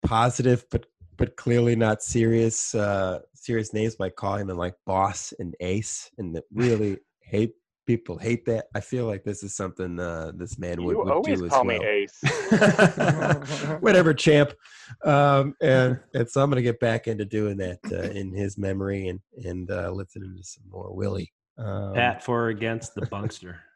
positive 0.03 0.65
but 0.71 0.85
but 1.17 1.35
clearly 1.35 1.75
not 1.75 2.03
serious 2.03 2.73
uh, 2.75 3.19
serious 3.33 3.73
names. 3.73 3.99
Might 3.99 4.15
call 4.15 4.35
him 4.35 4.47
like 4.47 4.75
boss 4.85 5.33
and 5.39 5.55
ace, 5.59 6.09
and 6.17 6.35
that 6.35 6.43
really 6.53 6.97
hate 7.21 7.53
people 7.87 8.17
hate 8.17 8.45
that. 8.45 8.65
I 8.75 8.81
feel 8.81 9.05
like 9.05 9.23
this 9.23 9.41
is 9.41 9.55
something 9.55 9.99
uh, 9.99 10.33
this 10.35 10.59
man 10.59 10.83
would, 10.83 10.91
You 10.91 10.97
would 10.99 11.11
always 11.11 11.39
do 11.39 11.45
as 11.45 11.51
call 11.51 11.65
well. 11.65 11.79
me 11.79 11.85
Ace. 11.85 12.21
Whatever, 13.79 14.13
champ. 14.13 14.53
Um, 15.03 15.55
and 15.61 15.99
and 16.13 16.29
so 16.29 16.43
I'm 16.43 16.51
gonna 16.51 16.61
get 16.61 16.79
back 16.79 17.07
into 17.07 17.25
doing 17.25 17.57
that 17.57 17.79
uh, 17.91 18.11
in 18.11 18.33
his 18.33 18.57
memory 18.57 19.07
and 19.07 19.19
and 19.43 19.71
uh, 19.71 19.89
listening 19.89 20.35
to 20.37 20.43
some 20.43 20.65
more 20.69 20.93
Willie. 20.93 21.31
Um, 21.57 21.95
Pat 21.95 22.23
for 22.23 22.45
or 22.45 22.49
against 22.49 22.93
the 22.93 23.07
Bunkster. 23.07 23.59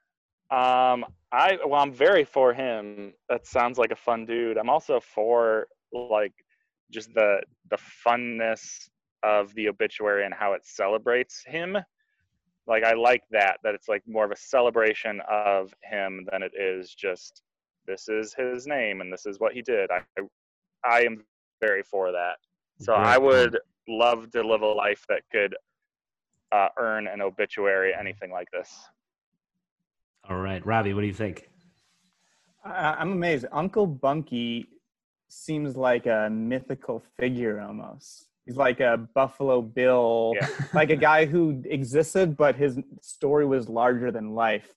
Um, 0.51 1.05
I 1.31 1.59
well, 1.65 1.79
I'm 1.79 1.93
very 1.93 2.25
for 2.25 2.53
him. 2.53 3.13
That 3.29 3.47
sounds 3.47 3.77
like 3.77 3.91
a 3.91 3.95
fun 3.95 4.25
dude. 4.25 4.57
I'm 4.57 4.69
also 4.69 4.99
for 4.99 5.67
like 5.93 6.33
just 6.91 7.13
the 7.13 7.41
the 7.69 7.77
funness 8.05 8.89
of 9.23 9.53
the 9.55 9.69
obituary 9.69 10.25
and 10.25 10.33
how 10.33 10.53
it 10.53 10.65
celebrates 10.65 11.43
him. 11.45 11.77
Like 12.67 12.83
I 12.83 12.93
like 12.93 13.23
that 13.31 13.57
that 13.63 13.75
it's 13.75 13.87
like 13.87 14.03
more 14.07 14.25
of 14.25 14.31
a 14.31 14.37
celebration 14.37 15.21
of 15.29 15.73
him 15.83 16.27
than 16.31 16.43
it 16.43 16.51
is 16.59 16.93
just 16.93 17.41
this 17.87 18.07
is 18.07 18.33
his 18.33 18.67
name 18.67 19.01
and 19.01 19.11
this 19.11 19.25
is 19.25 19.39
what 19.39 19.53
he 19.53 19.61
did. 19.61 19.89
I 19.91 20.21
I 20.85 21.01
am 21.01 21.23
very 21.59 21.83
for 21.83 22.11
that. 22.11 22.37
So 22.79 22.95
Great 22.95 23.05
I 23.05 23.17
would 23.17 23.57
love 23.87 24.31
to 24.31 24.47
live 24.47 24.61
a 24.61 24.67
life 24.67 25.05
that 25.09 25.21
could 25.31 25.55
uh, 26.51 26.67
earn 26.77 27.07
an 27.07 27.21
obituary, 27.21 27.93
anything 27.97 28.31
like 28.31 28.47
this. 28.51 28.73
All 30.29 30.37
right, 30.37 30.65
Robbie, 30.65 30.93
what 30.93 31.01
do 31.01 31.07
you 31.07 31.13
think? 31.13 31.49
I, 32.63 32.95
I'm 32.99 33.11
amazed. 33.11 33.45
Uncle 33.51 33.87
Bunky 33.87 34.67
seems 35.31 35.75
like 35.75 36.05
a 36.05 36.29
mythical 36.31 37.03
figure 37.19 37.61
almost. 37.61 38.27
He's 38.45 38.57
like 38.57 38.79
a 38.79 38.97
Buffalo 39.13 39.61
Bill, 39.61 40.33
Yeah. 40.35 40.47
like 40.73 40.89
a 40.89 40.95
guy 40.95 41.25
who 41.25 41.61
existed, 41.65 42.35
but 42.35 42.55
his 42.55 42.79
story 43.01 43.45
was 43.45 43.69
larger 43.69 44.11
than 44.11 44.31
life. 44.31 44.73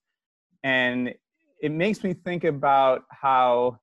And 0.62 1.14
it 1.60 1.72
makes 1.72 2.04
me 2.04 2.12
think 2.12 2.44
about 2.44 3.02
how, 3.10 3.78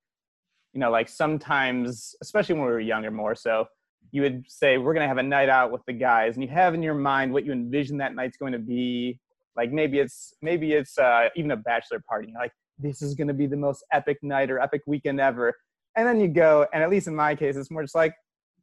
you 0.74 0.80
know, 0.80 0.92
like 0.92 1.10
sometimes, 1.10 2.16
especially 2.22 2.56
when 2.56 2.66
we 2.66 2.72
were 2.72 2.80
younger 2.80 3.12
more 3.12 3.36
so, 3.36 3.66
you 4.12 4.22
would 4.22 4.44
say, 4.48 4.78
We're 4.78 4.94
going 4.94 5.04
to 5.04 5.08
have 5.08 5.18
a 5.18 5.24
night 5.24 5.50
out 5.50 5.72
with 5.72 5.82
the 5.88 5.94
guys. 5.94 6.36
And 6.36 6.44
you 6.44 6.50
have 6.50 6.74
in 6.74 6.84
your 6.84 6.94
mind 6.94 7.34
what 7.34 7.46
you 7.46 7.52
envision 7.52 7.98
that 7.98 8.16
night's 8.16 8.38
going 8.38 8.54
to 8.54 8.60
be. 8.60 9.20
Like 9.56 9.72
maybe 9.72 10.00
it's 10.00 10.34
maybe 10.42 10.74
it's 10.74 10.98
uh, 10.98 11.30
even 11.36 11.52
a 11.52 11.58
bachelor 11.58 12.02
party. 12.08 12.30
You're 12.32 12.40
like, 12.40 12.54
this 12.78 13.02
is 13.02 13.16
going 13.16 13.28
to 13.28 13.34
be 13.34 13.48
the 13.48 13.58
most 13.58 13.84
epic 13.92 14.18
night 14.22 14.50
or 14.50 14.60
epic 14.60 14.82
weekend 14.86 15.20
ever. 15.20 15.54
And 15.96 16.08
then 16.08 16.20
you 16.20 16.28
go, 16.28 16.68
and 16.74 16.82
at 16.82 16.89
least 16.89 17.08
in 17.08 17.16
my 17.16 17.36
case, 17.36 17.56
it's 17.56 17.70
more 17.70 17.82
just 17.82 17.96
like, 17.96 18.14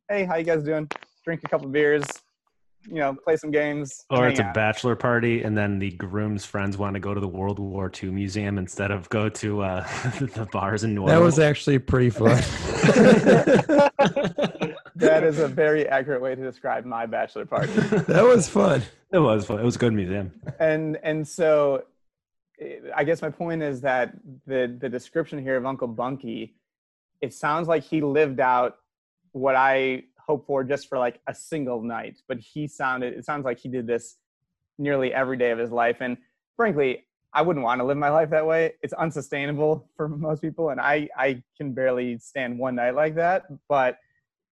hey, 0.09 0.25
how 0.25 0.37
you 0.37 0.45
guys 0.45 0.63
doing? 0.63 0.89
Drink 1.25 1.43
a 1.45 1.49
couple 1.49 1.69
beers, 1.69 2.05
you 2.87 2.95
know, 2.95 3.15
play 3.23 3.37
some 3.37 3.51
games. 3.51 4.05
Or 4.09 4.23
hang 4.23 4.31
it's 4.31 4.41
a 4.41 4.51
bachelor 4.55 4.97
party, 4.97 5.43
and 5.43 5.57
then 5.57 5.79
the 5.79 5.91
groom's 5.93 6.47
friends 6.47 6.79
want 6.79 6.95
to 6.95 7.01
go 7.01 7.13
to 7.13 7.21
the 7.21 7.29
World 7.29 7.59
War 7.59 7.93
II 8.03 8.11
museum 8.11 8.57
instead 8.57 8.91
of 8.91 9.09
go 9.11 9.29
to 9.29 9.63
uh, 9.63 9.83
the 10.21 10.49
bars 10.51 10.85
in 10.85 10.95
New 10.95 11.07
that 11.07 11.21
was 11.21 11.39
actually 11.39 11.79
pretty 11.79 12.09
fun. 12.11 12.29
that 14.97 15.23
is 15.25 15.39
a 15.39 15.49
very 15.55 15.87
accurate 15.87 16.23
way 16.23 16.35
to 16.35 16.43
describe 16.43 16.87
my 16.87 17.05
bachelor 17.05 17.45
party. 17.45 17.73
that 17.73 18.25
was 18.25 18.49
fun. 18.49 18.83
it 19.13 19.19
was 19.19 19.45
fun. 19.45 19.59
It 19.59 19.65
was 19.65 19.77
a 19.77 19.79
good 19.79 19.93
museum. 19.93 20.33
and 20.59 20.99
and 21.03 21.29
so 21.29 21.85
eh, 22.61 22.77
I 22.97 23.05
guess 23.05 23.21
my 23.21 23.31
point 23.31 23.63
is 23.63 23.83
that 23.83 24.15
the 24.47 24.75
the 24.81 24.89
description 24.89 25.39
here 25.39 25.57
of 25.57 25.67
Uncle 25.67 25.89
Bunky, 25.89 26.55
it 27.21 27.33
sounds 27.35 27.69
like 27.69 27.83
he 27.83 28.01
lived 28.01 28.41
out 28.41 28.77
what 29.33 29.55
I 29.57 30.05
hope 30.19 30.47
for 30.47 30.63
just 30.65 30.89
for 30.89 30.99
like 30.99 31.21
a 31.27 31.35
single 31.35 31.83
night, 31.83 32.19
but 32.29 32.39
he 32.39 32.67
sounded 32.67 33.15
it 33.15 33.25
sounds 33.25 33.45
like 33.45 33.59
he 33.59 33.69
did 33.69 33.87
this 33.87 34.17
nearly 34.79 35.13
every 35.13 35.37
day 35.37 35.51
of 35.51 35.59
his 35.59 35.71
life. 35.71 35.97
And 36.01 36.17
frankly, 36.57 37.05
I 37.35 37.43
wouldn't 37.43 37.65
want 37.65 37.81
to 37.81 37.85
live 37.85 37.97
my 37.99 38.09
life 38.11 38.31
that 38.31 38.47
way. 38.47 38.75
It's 38.83 38.93
unsustainable 38.95 39.89
for 39.97 40.09
most 40.09 40.41
people, 40.43 40.71
and 40.71 40.81
I 40.81 41.09
I 41.17 41.43
can 41.57 41.73
barely 41.73 42.19
stand 42.19 42.59
one 42.59 42.75
night 42.77 42.95
like 42.95 43.15
that. 43.17 43.47
But 43.69 43.99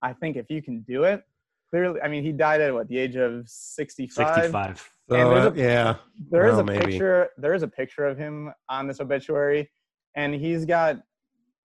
I 0.02 0.12
think 0.12 0.36
if 0.36 0.50
you 0.50 0.62
can 0.62 0.80
do 0.82 1.04
it, 1.04 1.22
clearly, 1.70 2.00
I 2.02 2.08
mean, 2.08 2.22
he 2.22 2.32
died 2.32 2.60
at 2.60 2.72
what 2.74 2.88
the 2.88 2.98
age 2.98 3.16
of 3.16 3.48
sixty-five. 3.48 4.34
Sixty-five. 4.34 4.90
And 5.08 5.28
So, 5.28 5.34
uh, 5.36 5.50
a- 5.52 5.56
yeah, 5.56 5.96
There 6.30 6.46
is 6.46 6.52
Well, 6.52 6.60
a 6.60 6.64
maybe. 6.64 6.84
picture. 6.86 7.30
There 7.38 7.54
is 7.54 7.62
a 7.62 7.68
picture 7.68 8.04
of 8.06 8.18
him 8.18 8.52
on 8.68 8.86
this 8.88 9.00
obituary, 9.00 9.70
and 10.16 10.34
he's 10.34 10.64
got, 10.64 10.96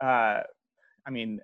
uh, 0.01 0.41
I 1.09 1.11
mean, 1.11 1.39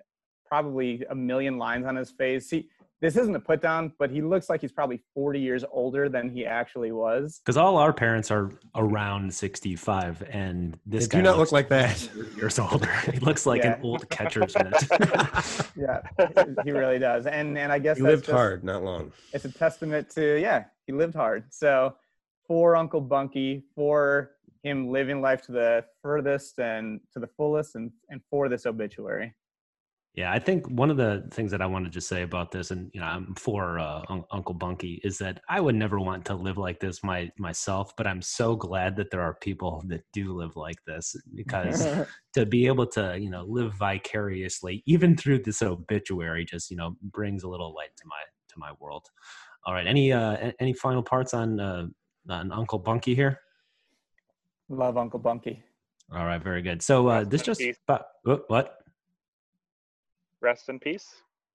probably 0.46 1.04
a 1.10 1.14
million 1.14 1.58
lines 1.58 1.86
on 1.86 1.96
his 1.96 2.12
face. 2.12 2.48
He, 2.50 2.68
this 3.02 3.16
isn't 3.16 3.34
a 3.34 3.40
put 3.40 3.60
down, 3.60 3.92
but 3.98 4.10
he 4.10 4.22
looks 4.22 4.48
like 4.48 4.60
he's 4.60 4.70
probably 4.70 5.02
40 5.12 5.40
years 5.40 5.64
older 5.72 6.08
than 6.08 6.30
he 6.30 6.46
actually 6.46 6.92
was. 6.92 7.40
Because 7.44 7.56
all 7.56 7.76
our 7.78 7.92
parents 7.92 8.30
are 8.30 8.52
around 8.76 9.34
sixty-five, 9.34 10.22
and 10.30 10.78
this 10.86 11.06
they 11.08 11.12
guy 11.14 11.18
do 11.18 11.22
not 11.24 11.36
looks 11.36 11.50
look 11.52 11.58
like 11.58 11.68
that. 11.68 12.08
years 12.36 12.58
older. 12.60 12.88
He 13.12 13.18
looks 13.18 13.44
like 13.44 13.64
Yeah. 13.64 13.74
an 13.74 13.82
old 13.82 14.08
catcher's 14.08 14.54
mitt. 14.62 14.72
Yeah, 15.76 16.00
he 16.64 16.70
really 16.70 16.98
does. 17.00 17.26
And 17.26 17.58
and 17.58 17.70
I 17.72 17.78
guess 17.80 17.96
He 17.98 18.02
that's 18.04 18.12
lived 18.12 18.24
just- 18.26 18.32
hard, 18.34 18.62
not 18.64 18.82
long. 18.84 19.12
It's 19.34 19.44
a 19.44 19.50
testament 19.52 20.08
to 20.10 20.40
yeah, 20.40 20.64
he 20.86 20.92
lived 20.92 21.14
hard. 21.16 21.44
So 21.52 21.96
for 22.46 22.76
Uncle 22.76 23.00
Bunky, 23.02 23.64
for 23.74 24.30
him 24.62 24.90
living 24.90 25.20
life 25.20 25.42
to 25.42 25.52
the 25.52 25.84
furthest 26.02 26.58
and 26.60 27.00
to 27.12 27.18
the 27.20 27.26
fullest, 27.36 27.74
and 27.74 27.90
and 28.08 28.22
for 28.30 28.48
this 28.48 28.64
obituary. 28.64 29.34
Yeah, 30.16 30.32
I 30.32 30.38
think 30.38 30.66
one 30.70 30.90
of 30.90 30.96
the 30.96 31.28
things 31.30 31.50
that 31.50 31.60
I 31.60 31.66
wanted 31.66 31.92
to 31.92 32.00
say 32.00 32.22
about 32.22 32.50
this, 32.50 32.70
and 32.70 32.90
you 32.94 33.00
know, 33.00 33.06
I'm 33.06 33.34
for 33.34 33.78
uh, 33.78 34.00
Un- 34.08 34.24
Uncle 34.30 34.54
Bunky, 34.54 34.98
is 35.04 35.18
that 35.18 35.42
I 35.50 35.60
would 35.60 35.74
never 35.74 36.00
want 36.00 36.24
to 36.24 36.34
live 36.34 36.56
like 36.56 36.80
this 36.80 37.04
my 37.04 37.30
myself. 37.38 37.92
But 37.98 38.06
I'm 38.06 38.22
so 38.22 38.56
glad 38.56 38.96
that 38.96 39.10
there 39.10 39.20
are 39.20 39.34
people 39.42 39.84
that 39.88 40.04
do 40.14 40.32
live 40.32 40.56
like 40.56 40.82
this 40.86 41.14
because 41.34 41.86
to 42.34 42.46
be 42.46 42.66
able 42.66 42.86
to, 42.86 43.18
you 43.20 43.28
know, 43.28 43.44
live 43.46 43.74
vicariously, 43.74 44.82
even 44.86 45.18
through 45.18 45.42
this 45.42 45.60
obituary, 45.60 46.46
just 46.46 46.70
you 46.70 46.78
know, 46.78 46.96
brings 47.02 47.42
a 47.42 47.48
little 47.48 47.74
light 47.74 47.94
to 47.98 48.04
my 48.06 48.22
to 48.48 48.54
my 48.58 48.72
world. 48.80 49.06
All 49.66 49.74
right, 49.74 49.86
any 49.86 50.14
uh, 50.14 50.52
any 50.58 50.72
final 50.72 51.02
parts 51.02 51.34
on 51.34 51.60
uh, 51.60 51.88
on 52.30 52.52
Uncle 52.52 52.78
Bunky 52.78 53.14
here? 53.14 53.38
Love 54.70 54.96
Uncle 54.96 55.20
Bunky. 55.20 55.62
All 56.10 56.24
right, 56.24 56.42
very 56.42 56.62
good. 56.62 56.80
So 56.80 57.06
uh, 57.08 57.24
this 57.24 57.42
just 57.42 57.60
peace. 57.60 57.76
but, 57.86 58.06
what? 58.24 58.78
Rest 60.40 60.68
in 60.68 60.78
peace. 60.78 61.06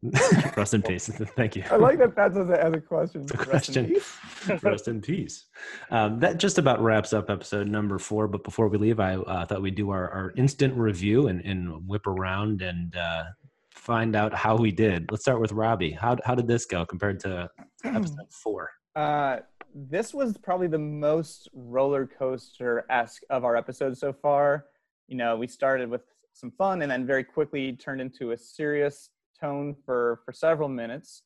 Rest 0.58 0.74
in 0.74 0.82
peace. 0.88 1.08
Thank 1.36 1.56
you. 1.56 1.64
I 1.70 1.76
like 1.76 2.00
that 2.00 2.16
that's 2.16 2.36
as 2.36 2.50
a, 2.50 2.64
as 2.64 2.74
a 2.74 2.82
question. 2.82 3.26
The 3.26 3.38
Rest 3.38 3.76
in 3.76 3.86
question. 3.86 3.86
peace. 3.88 4.64
Rest 4.64 4.88
in 4.88 5.02
peace. 5.02 5.46
Um, 5.92 6.20
that 6.20 6.38
just 6.38 6.58
about 6.58 6.82
wraps 6.82 7.14
up 7.14 7.30
episode 7.30 7.68
number 7.68 8.00
four. 8.00 8.28
But 8.28 8.44
before 8.44 8.68
we 8.68 8.78
leave, 8.78 9.00
I 9.00 9.16
uh, 9.16 9.46
thought 9.46 9.62
we'd 9.62 9.76
do 9.76 9.92
our, 9.92 10.10
our 10.10 10.34
instant 10.36 10.76
review 10.76 11.28
and, 11.28 11.42
and 11.46 11.88
whip 11.88 12.08
around 12.08 12.62
and 12.62 12.96
uh, 12.96 13.26
find 13.70 14.16
out 14.16 14.34
how 14.34 14.56
we 14.56 14.72
did. 14.72 15.12
Let's 15.12 15.24
start 15.24 15.40
with 15.40 15.52
Robbie. 15.52 15.92
How, 15.92 16.18
how 16.26 16.36
did 16.36 16.48
this 16.48 16.66
go 16.66 16.86
compared 16.86 17.20
to 17.22 17.50
episode 17.84 18.32
four? 18.32 18.70
Uh, 18.96 19.38
this 19.74 20.14
was 20.14 20.38
probably 20.38 20.68
the 20.68 20.80
most 20.80 21.48
roller 21.54 22.06
coaster 22.06 22.86
esque 22.90 23.22
of 23.30 23.46
our 23.46 23.56
episodes 23.56 24.00
so 24.00 24.12
far. 24.12 24.66
You 25.08 25.18
know, 25.18 25.38
we 25.38 25.48
started 25.48 25.90
with 25.90 26.02
some 26.42 26.52
fun 26.52 26.82
and 26.82 26.92
then 26.92 27.06
very 27.06 27.24
quickly 27.24 27.74
turned 27.74 28.02
into 28.02 28.32
a 28.32 28.38
serious 28.38 29.12
tone 29.39 29.76
for 29.86 30.20
for 30.26 30.34
several 30.34 30.68
minutes. 30.68 31.24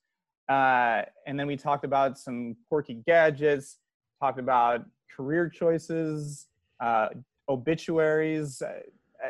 Uh, 0.48 1.02
and 1.26 1.40
then 1.40 1.48
we 1.48 1.56
talked 1.56 1.86
about 1.86 2.20
some 2.20 2.56
quirky 2.70 3.02
gadgets, 3.08 3.80
talked 4.22 4.38
about 4.38 4.86
career 5.16 5.50
choices, 5.50 6.48
uh, 6.84 7.08
obituaries. 7.50 8.62
Uh, 8.62 8.82
uh, 9.24 9.30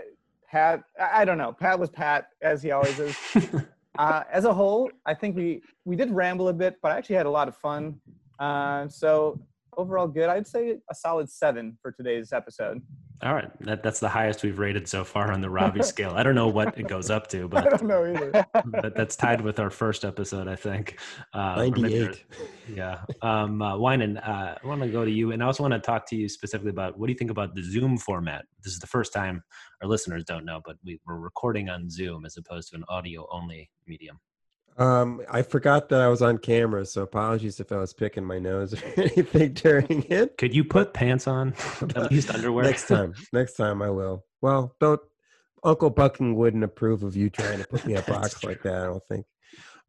Pat, 0.51 0.83
I 0.99 1.21
I 1.21 1.25
don't 1.25 1.37
know. 1.37 1.53
Pat 1.53 1.79
was 1.79 1.89
Pat 1.89 2.29
as 2.41 2.61
he 2.63 2.71
always 2.71 2.99
is. 2.99 3.15
uh, 3.99 4.23
as 4.31 4.43
a 4.45 4.53
whole, 4.53 4.89
I 5.05 5.13
think 5.13 5.37
we 5.37 5.61
we 5.85 5.95
did 5.95 6.11
ramble 6.11 6.49
a 6.49 6.53
bit, 6.53 6.77
but 6.81 6.91
I 6.91 6.97
actually 6.97 7.17
had 7.17 7.27
a 7.27 7.35
lot 7.39 7.47
of 7.47 7.55
fun. 7.55 8.01
Uh, 8.39 8.89
so 8.89 9.39
overall, 9.77 10.07
good. 10.07 10.29
I'd 10.29 10.47
say 10.47 10.77
a 10.89 10.95
solid 10.95 11.29
seven 11.29 11.77
for 11.81 11.91
today's 11.91 12.33
episode. 12.33 12.81
All 13.23 13.33
right, 13.33 13.49
that, 13.61 13.81
that's 13.81 13.99
the 13.99 14.09
highest 14.09 14.43
we've 14.43 14.59
rated 14.59 14.87
so 14.87 15.03
far 15.03 15.31
on 15.31 15.41
the 15.41 15.49
Robbie 15.49 15.83
scale. 15.93 16.11
I 16.15 16.23
don't 16.23 16.35
know 16.35 16.47
what 16.47 16.77
it 16.77 16.87
goes 16.87 17.09
up 17.09 17.27
to, 17.27 17.43
I 17.43 17.47
but 17.47 17.69
don't 17.69 17.83
know 17.83 18.05
either. 18.05 18.45
but 18.65 18.95
that's 18.95 19.15
tied 19.15 19.41
with 19.41 19.59
our 19.59 19.69
first 19.69 20.03
episode, 20.03 20.47
I 20.47 20.55
think. 20.55 20.99
Uh, 21.33 21.55
98. 21.55 22.23
Yeah. 22.73 22.99
Um, 23.21 23.61
uh, 23.61 23.75
Winan, 23.75 24.17
uh, 24.17 24.55
I 24.61 24.67
want 24.67 24.81
to 24.81 24.89
go 24.89 25.05
to 25.05 25.11
you, 25.11 25.31
and 25.31 25.41
I 25.41 25.45
also 25.45 25.63
want 25.63 25.73
to 25.73 25.79
talk 25.79 26.07
to 26.09 26.15
you 26.15 26.27
specifically 26.27 26.71
about 26.71 26.97
what 26.99 27.07
do 27.07 27.13
you 27.13 27.17
think 27.17 27.31
about 27.31 27.55
the 27.55 27.63
Zoom 27.63 27.97
format? 27.97 28.45
This 28.63 28.73
is 28.73 28.79
the 28.79 28.87
first 28.87 29.13
time 29.13 29.43
our 29.81 29.87
listeners 29.87 30.23
don't 30.25 30.45
know, 30.45 30.61
but 30.65 30.75
we, 30.83 30.99
we're 31.05 31.17
recording 31.17 31.69
on 31.69 31.89
Zoom 31.89 32.25
as 32.25 32.37
opposed 32.37 32.69
to 32.71 32.75
an 32.75 32.83
audio 32.89 33.27
only 33.31 33.69
medium. 33.87 34.19
Um, 34.77 35.21
I 35.29 35.41
forgot 35.41 35.87
that 35.89 36.01
I 36.01 36.09
was 36.09 36.21
on 36.21 36.37
camera, 36.37 36.85
so 36.85 37.01
apologies 37.03 37.59
if 37.59 37.71
I 37.71 37.77
was 37.77 37.93
picking 37.93 38.25
my 38.25 38.39
nose 38.39 38.73
or 38.73 38.85
anything 38.97 39.53
during 39.53 40.03
it. 40.09 40.37
Could 40.37 40.53
you 40.53 40.65
put 40.65 40.93
pants 40.93 41.27
on, 41.27 41.53
at 41.95 42.11
least 42.11 42.33
underwear? 42.33 42.65
Next 42.65 42.87
time, 42.87 43.13
next 43.31 43.53
time 43.53 43.81
I 43.81 43.89
will. 43.89 44.25
Well, 44.41 44.75
don't. 44.79 45.01
Uncle 45.63 45.89
Bunky 45.89 46.31
wouldn't 46.31 46.63
approve 46.63 47.01
of 47.01 47.15
you 47.15 47.31
trying 47.31 47.57
to 47.57 47.67
put 47.67 47.85
me 47.87 47.93
in 47.93 47.99
a 47.99 48.03
box 48.03 48.43
like 48.43 48.61
that. 48.63 48.75
I 48.75 48.85
don't 48.85 49.03
think. 49.07 49.25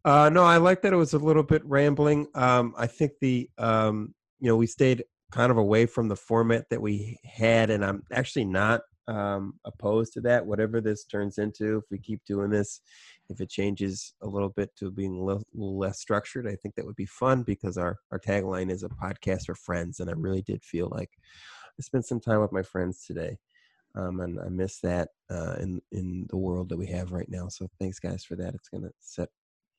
Uh, 0.07 0.31
no, 0.31 0.43
I 0.43 0.57
like 0.57 0.81
that 0.83 0.95
it 0.95 0.97
was 0.97 1.13
a 1.13 1.19
little 1.19 1.43
bit 1.43 1.63
rambling. 1.67 2.29
Um, 2.35 2.73
I 2.79 2.87
think 2.87 3.13
the 3.21 3.51
um, 3.59 4.15
you 4.41 4.49
know 4.49 4.57
we 4.57 4.69
stayed 4.69 5.05
kind 5.33 5.51
of 5.51 5.59
away 5.59 5.87
from 5.87 6.09
the 6.09 6.17
format 6.17 6.65
that 6.71 6.81
we 6.81 7.19
had, 7.25 7.71
and 7.71 7.85
I'm 7.85 8.05
actually 8.13 8.45
not 8.45 8.83
um, 9.09 9.55
opposed 9.65 10.13
to 10.15 10.21
that. 10.23 10.47
Whatever 10.47 10.81
this 10.81 11.05
turns 11.05 11.39
into, 11.39 11.79
if 11.79 11.85
we 11.91 11.99
keep 11.99 12.25
doing 12.25 12.51
this, 12.51 12.81
if 13.29 13.41
it 13.41 13.51
changes 13.51 14.15
a 14.23 14.27
little 14.27 14.49
bit 14.49 14.75
to 14.77 14.91
being 14.91 15.19
a 15.19 15.23
little, 15.25 15.43
little 15.55 15.79
less 15.79 15.99
structured, 15.99 16.47
I 16.47 16.55
think 16.57 16.75
that 16.75 16.87
would 16.87 16.97
be 16.97 17.07
fun 17.07 17.43
because 17.43 17.77
our 17.77 17.99
our 18.13 18.19
tagline 18.19 18.71
is 18.71 18.83
a 18.83 18.89
podcast 18.89 19.47
for 19.47 19.55
friends, 19.55 20.01
and 20.01 20.09
I 20.11 20.15
really 20.15 20.43
did 20.43 20.63
feel 20.65 20.89
like 20.91 21.11
I 21.79 21.83
spent 21.83 22.07
some 22.07 22.21
time 22.21 22.41
with 22.41 22.53
my 22.53 22.63
friends 22.63 23.05
today, 23.07 23.39
um, 23.95 24.21
and 24.21 24.39
I 24.41 24.49
miss 24.49 24.81
that 24.81 25.09
uh, 25.31 25.57
in 25.61 25.81
in 25.93 26.27
the 26.31 26.37
world 26.37 26.69
that 26.69 26.79
we 26.79 26.87
have 26.87 27.13
right 27.13 27.29
now. 27.29 27.49
So 27.49 27.69
thanks, 27.81 27.99
guys, 27.99 28.25
for 28.25 28.37
that. 28.37 28.55
It's 28.55 28.69
gonna 28.69 28.91
set 29.01 29.29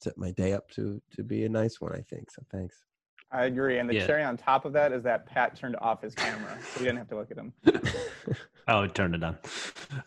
set 0.02 0.18
my 0.18 0.32
day 0.32 0.54
up 0.54 0.70
to 0.72 1.02
to 1.16 1.24
be 1.24 1.46
a 1.46 1.50
nice 1.50 1.80
one. 1.82 1.94
I 1.94 2.02
think 2.02 2.32
so. 2.32 2.44
Thanks. 2.52 2.84
I 3.32 3.44
agree. 3.46 3.80
And 3.80 3.90
the 3.90 3.96
Yeah. 3.96 4.08
cherry 4.08 4.24
on 4.24 4.38
top 4.38 4.64
of 4.64 4.72
that 4.74 4.94
is 4.94 5.04
that 5.04 5.26
Pat 5.26 5.54
turned 5.56 5.76
off 5.82 6.02
his 6.02 6.16
camera, 6.16 6.58
so 6.62 6.80
we 6.80 6.86
didn't 6.86 7.00
have 7.00 7.10
to 7.10 7.16
look 7.18 7.30
at 7.32 7.38
him. 7.38 7.54
Oh, 8.70 8.82
it 8.82 8.94
turned 8.94 9.16
it 9.16 9.24
on. 9.24 9.38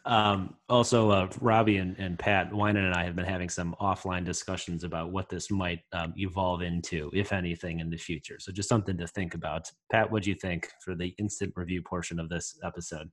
Um, 0.04 0.54
also, 0.68 1.10
uh, 1.10 1.28
Robbie 1.40 1.78
and, 1.78 1.96
and 1.98 2.18
Pat 2.18 2.50
Winan 2.50 2.84
and 2.84 2.94
I 2.94 3.04
have 3.04 3.16
been 3.16 3.24
having 3.24 3.48
some 3.48 3.74
offline 3.80 4.24
discussions 4.24 4.84
about 4.84 5.12
what 5.12 5.30
this 5.30 5.50
might 5.50 5.80
um, 5.92 6.12
evolve 6.16 6.60
into, 6.60 7.10
if 7.14 7.32
anything, 7.32 7.80
in 7.80 7.88
the 7.88 7.96
future. 7.96 8.38
So, 8.38 8.52
just 8.52 8.68
something 8.68 8.98
to 8.98 9.06
think 9.06 9.34
about. 9.34 9.70
Pat, 9.90 10.10
what 10.10 10.24
do 10.24 10.30
you 10.30 10.36
think 10.36 10.68
for 10.84 10.94
the 10.94 11.14
instant 11.18 11.54
review 11.56 11.80
portion 11.82 12.20
of 12.20 12.28
this 12.28 12.58
episode? 12.62 13.10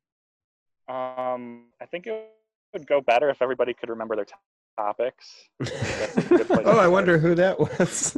Um, 0.89 1.67
I 1.81 1.85
think 1.89 2.07
it 2.07 2.29
would 2.73 2.85
go 2.85 2.99
better 2.99 3.29
if 3.29 3.41
everybody 3.41 3.73
could 3.73 3.89
remember 3.89 4.17
their 4.17 4.25
to- 4.25 4.35
topics. 4.77 5.49
That's 5.59 6.17
a 6.17 6.21
good 6.21 6.47
place 6.47 6.59
to 6.59 6.63
oh, 6.65 6.77
I 6.77 6.87
wonder 6.87 7.17
who 7.17 7.35
that 7.35 7.57
was. 7.59 8.17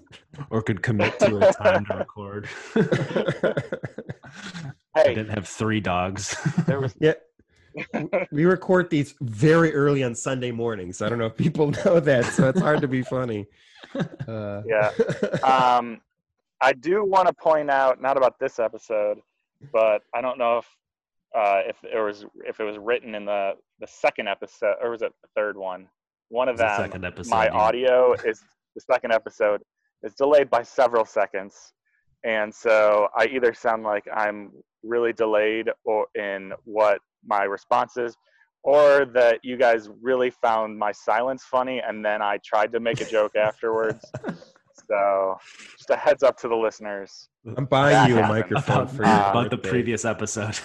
Or 0.49 0.63
could 0.63 0.81
commit 0.81 1.19
to 1.19 1.47
a 1.47 1.53
time 1.53 1.85
to 1.85 1.95
record? 1.95 2.49
I 4.95 5.03
didn't 5.03 5.29
have 5.29 5.47
three 5.47 5.79
dogs. 5.79 6.35
there 6.67 6.79
was 6.79 6.95
yeah. 6.99 7.13
We 8.31 8.45
record 8.45 8.89
these 8.89 9.13
very 9.21 9.73
early 9.73 10.03
on 10.03 10.15
Sunday 10.15 10.51
mornings. 10.51 11.01
I 11.01 11.09
don't 11.09 11.19
know 11.19 11.27
if 11.27 11.37
people 11.37 11.71
know 11.85 11.99
that, 11.99 12.25
so 12.25 12.49
it's 12.49 12.59
hard 12.59 12.81
to 12.81 12.87
be 12.87 13.01
funny. 13.03 13.45
Uh, 14.27 14.61
Yeah. 14.67 14.91
um, 15.43 16.01
I 16.61 16.73
do 16.73 17.03
want 17.05 17.27
to 17.27 17.33
point 17.33 17.71
out, 17.71 18.01
not 18.01 18.17
about 18.17 18.37
this 18.37 18.59
episode, 18.59 19.19
but 19.71 20.03
I 20.13 20.21
don't 20.21 20.37
know 20.37 20.57
if 20.59 20.65
uh, 21.35 21.61
if 21.65 21.77
it 21.83 21.97
was 21.99 22.25
if 22.45 22.59
it 22.59 22.63
was 22.65 22.77
written 22.77 23.15
in 23.15 23.25
the 23.25 23.53
the 23.79 23.87
second 23.87 24.27
episode 24.27 24.75
or 24.81 24.91
was 24.91 25.01
it 25.01 25.13
the 25.21 25.29
third 25.35 25.55
one? 25.57 25.87
One 26.27 26.49
of 26.49 26.57
The 26.57 26.65
them. 26.65 26.77
second 26.77 27.05
episode, 27.05 27.31
my 27.31 27.45
yeah. 27.45 27.51
audio 27.53 28.13
is 28.13 28.43
the 28.75 28.81
second 28.81 29.11
episode 29.13 29.61
is 30.03 30.13
delayed 30.13 30.49
by 30.49 30.61
several 30.61 31.05
seconds, 31.05 31.73
and 32.23 32.53
so 32.53 33.07
I 33.17 33.25
either 33.27 33.53
sound 33.53 33.83
like 33.83 34.05
I'm 34.13 34.51
really 34.83 35.13
delayed 35.13 35.69
or 35.85 36.07
in 36.15 36.53
what 36.65 36.99
my 37.25 37.43
response 37.43 37.97
is, 37.97 38.15
or 38.63 39.05
that 39.13 39.39
you 39.43 39.57
guys 39.57 39.89
really 40.01 40.29
found 40.29 40.77
my 40.77 40.91
silence 40.91 41.43
funny, 41.49 41.81
and 41.85 42.03
then 42.03 42.21
I 42.21 42.39
tried 42.43 42.71
to 42.73 42.79
make 42.79 43.01
a 43.01 43.05
joke 43.05 43.35
afterwards. 43.35 44.05
So, 44.87 45.37
just 45.77 45.89
a 45.89 45.95
heads 45.95 46.23
up 46.23 46.37
to 46.39 46.47
the 46.47 46.55
listeners. 46.55 47.29
I'm 47.57 47.65
buying 47.65 48.09
you 48.09 48.19
a 48.19 48.27
microphone 48.27 48.83
about, 48.83 48.91
for 48.91 49.03
your 49.03 49.11
about 49.11 49.49
the 49.51 49.57
previous 49.57 50.05
episode. 50.05 50.59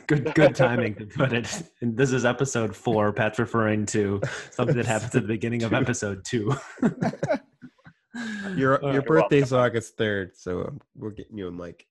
good, 0.06 0.34
good 0.34 0.54
timing 0.54 0.94
to 0.96 1.06
put 1.06 1.32
it. 1.32 1.62
And 1.80 1.96
this 1.96 2.12
is 2.12 2.24
episode 2.24 2.76
four. 2.76 3.12
Pat's 3.12 3.38
referring 3.38 3.86
to 3.86 4.20
something 4.50 4.76
that 4.76 4.86
happens 4.86 5.14
at 5.14 5.22
the 5.22 5.28
beginning 5.28 5.62
of 5.62 5.72
episode 5.72 6.24
two. 6.24 6.54
Your 8.56 8.80
your 8.82 9.02
birthday's 9.02 9.52
August 9.52 9.96
third, 9.96 10.36
so 10.36 10.62
um, 10.62 10.80
we're 10.94 11.10
getting 11.10 11.36
you 11.36 11.48
a 11.48 11.50
mic. 11.50 11.86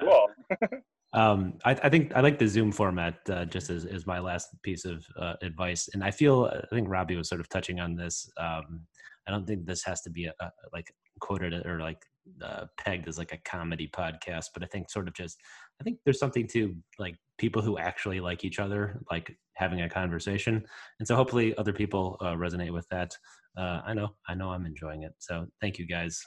Cool. 0.00 0.28
um, 1.12 1.54
I, 1.64 1.72
I 1.72 1.88
think 1.88 2.14
I 2.14 2.20
like 2.20 2.38
the 2.38 2.48
Zoom 2.48 2.72
format 2.72 3.18
uh, 3.30 3.44
just 3.44 3.70
as, 3.70 3.84
as 3.84 4.06
my 4.06 4.18
last 4.18 4.48
piece 4.62 4.84
of 4.84 5.04
uh, 5.18 5.34
advice. 5.42 5.88
And 5.94 6.04
I 6.04 6.10
feel, 6.10 6.50
I 6.52 6.74
think 6.74 6.88
Robbie 6.88 7.16
was 7.16 7.28
sort 7.28 7.40
of 7.40 7.48
touching 7.48 7.80
on 7.80 7.96
this. 7.96 8.28
Um, 8.38 8.82
I 9.26 9.32
don't 9.32 9.46
think 9.46 9.66
this 9.66 9.82
has 9.84 10.02
to 10.02 10.10
be 10.10 10.26
a, 10.26 10.34
a, 10.40 10.50
like 10.72 10.92
quoted 11.20 11.66
or 11.66 11.80
like 11.80 12.02
uh, 12.42 12.66
pegged 12.78 13.08
as 13.08 13.18
like 13.18 13.32
a 13.32 13.38
comedy 13.38 13.88
podcast, 13.88 14.46
but 14.54 14.62
I 14.62 14.66
think 14.66 14.90
sort 14.90 15.08
of 15.08 15.14
just, 15.14 15.38
I 15.80 15.84
think 15.84 15.98
there's 16.04 16.18
something 16.18 16.46
to 16.48 16.74
like 16.98 17.16
people 17.38 17.62
who 17.62 17.78
actually 17.78 18.20
like 18.20 18.44
each 18.44 18.58
other, 18.58 19.00
like 19.10 19.36
having 19.54 19.82
a 19.82 19.88
conversation. 19.88 20.62
And 20.98 21.08
so 21.08 21.16
hopefully 21.16 21.56
other 21.56 21.72
people 21.72 22.16
uh, 22.20 22.34
resonate 22.34 22.72
with 22.72 22.88
that. 22.90 23.12
Uh, 23.56 23.80
I 23.84 23.94
know, 23.94 24.10
I 24.28 24.34
know 24.34 24.50
I'm 24.50 24.66
enjoying 24.66 25.02
it. 25.02 25.14
So 25.18 25.46
thank 25.60 25.78
you 25.78 25.86
guys. 25.86 26.22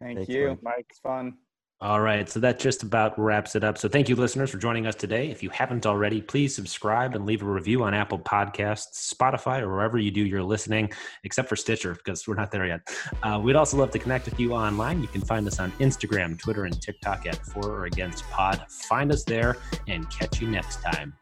Thank 0.00 0.18
Thanks, 0.18 0.30
you. 0.30 0.48
Mike. 0.48 0.62
Mike. 0.62 0.86
It's 0.90 1.00
fun. 1.00 1.34
All 1.80 2.00
right, 2.00 2.28
so 2.28 2.40
that 2.40 2.58
just 2.58 2.82
about 2.82 3.16
wraps 3.16 3.54
it 3.54 3.62
up. 3.62 3.78
So 3.78 3.88
thank 3.88 4.08
you, 4.08 4.16
listeners, 4.16 4.50
for 4.50 4.58
joining 4.58 4.88
us 4.88 4.96
today. 4.96 5.30
If 5.30 5.44
you 5.44 5.50
haven't 5.50 5.86
already, 5.86 6.20
please 6.20 6.52
subscribe 6.52 7.14
and 7.14 7.24
leave 7.24 7.40
a 7.40 7.46
review 7.46 7.84
on 7.84 7.94
Apple 7.94 8.18
Podcasts, 8.18 9.14
Spotify, 9.14 9.60
or 9.60 9.70
wherever 9.70 9.96
you 9.96 10.10
do 10.10 10.22
your 10.22 10.42
listening, 10.42 10.90
except 11.22 11.48
for 11.48 11.54
Stitcher, 11.54 11.94
because 11.94 12.26
we're 12.26 12.34
not 12.34 12.50
there 12.50 12.66
yet. 12.66 12.80
Uh, 13.22 13.40
we'd 13.40 13.54
also 13.54 13.76
love 13.76 13.92
to 13.92 13.98
connect 14.00 14.24
with 14.24 14.40
you 14.40 14.54
online. 14.54 15.00
You 15.00 15.06
can 15.06 15.20
find 15.20 15.46
us 15.46 15.60
on 15.60 15.70
Instagram, 15.78 16.36
Twitter, 16.36 16.64
and 16.64 16.82
TikTok 16.82 17.26
at 17.26 17.46
For 17.46 17.70
or 17.70 17.84
Against 17.84 18.28
Pod. 18.28 18.60
Find 18.68 19.12
us 19.12 19.22
there 19.22 19.56
and 19.86 20.10
catch 20.10 20.40
you 20.40 20.48
next 20.48 20.82
time. 20.82 21.14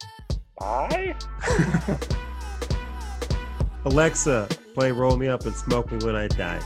Bye. 0.59 1.15
Alexa, 3.85 4.49
play 4.73 4.91
"Roll 4.91 5.19
Me 5.19 5.29
Up 5.29 5.45
and 5.45 5.55
Smoke 5.55 5.93
Me 5.93 5.99
When 5.99 6.17
I 6.17 6.29
Die." 6.29 6.61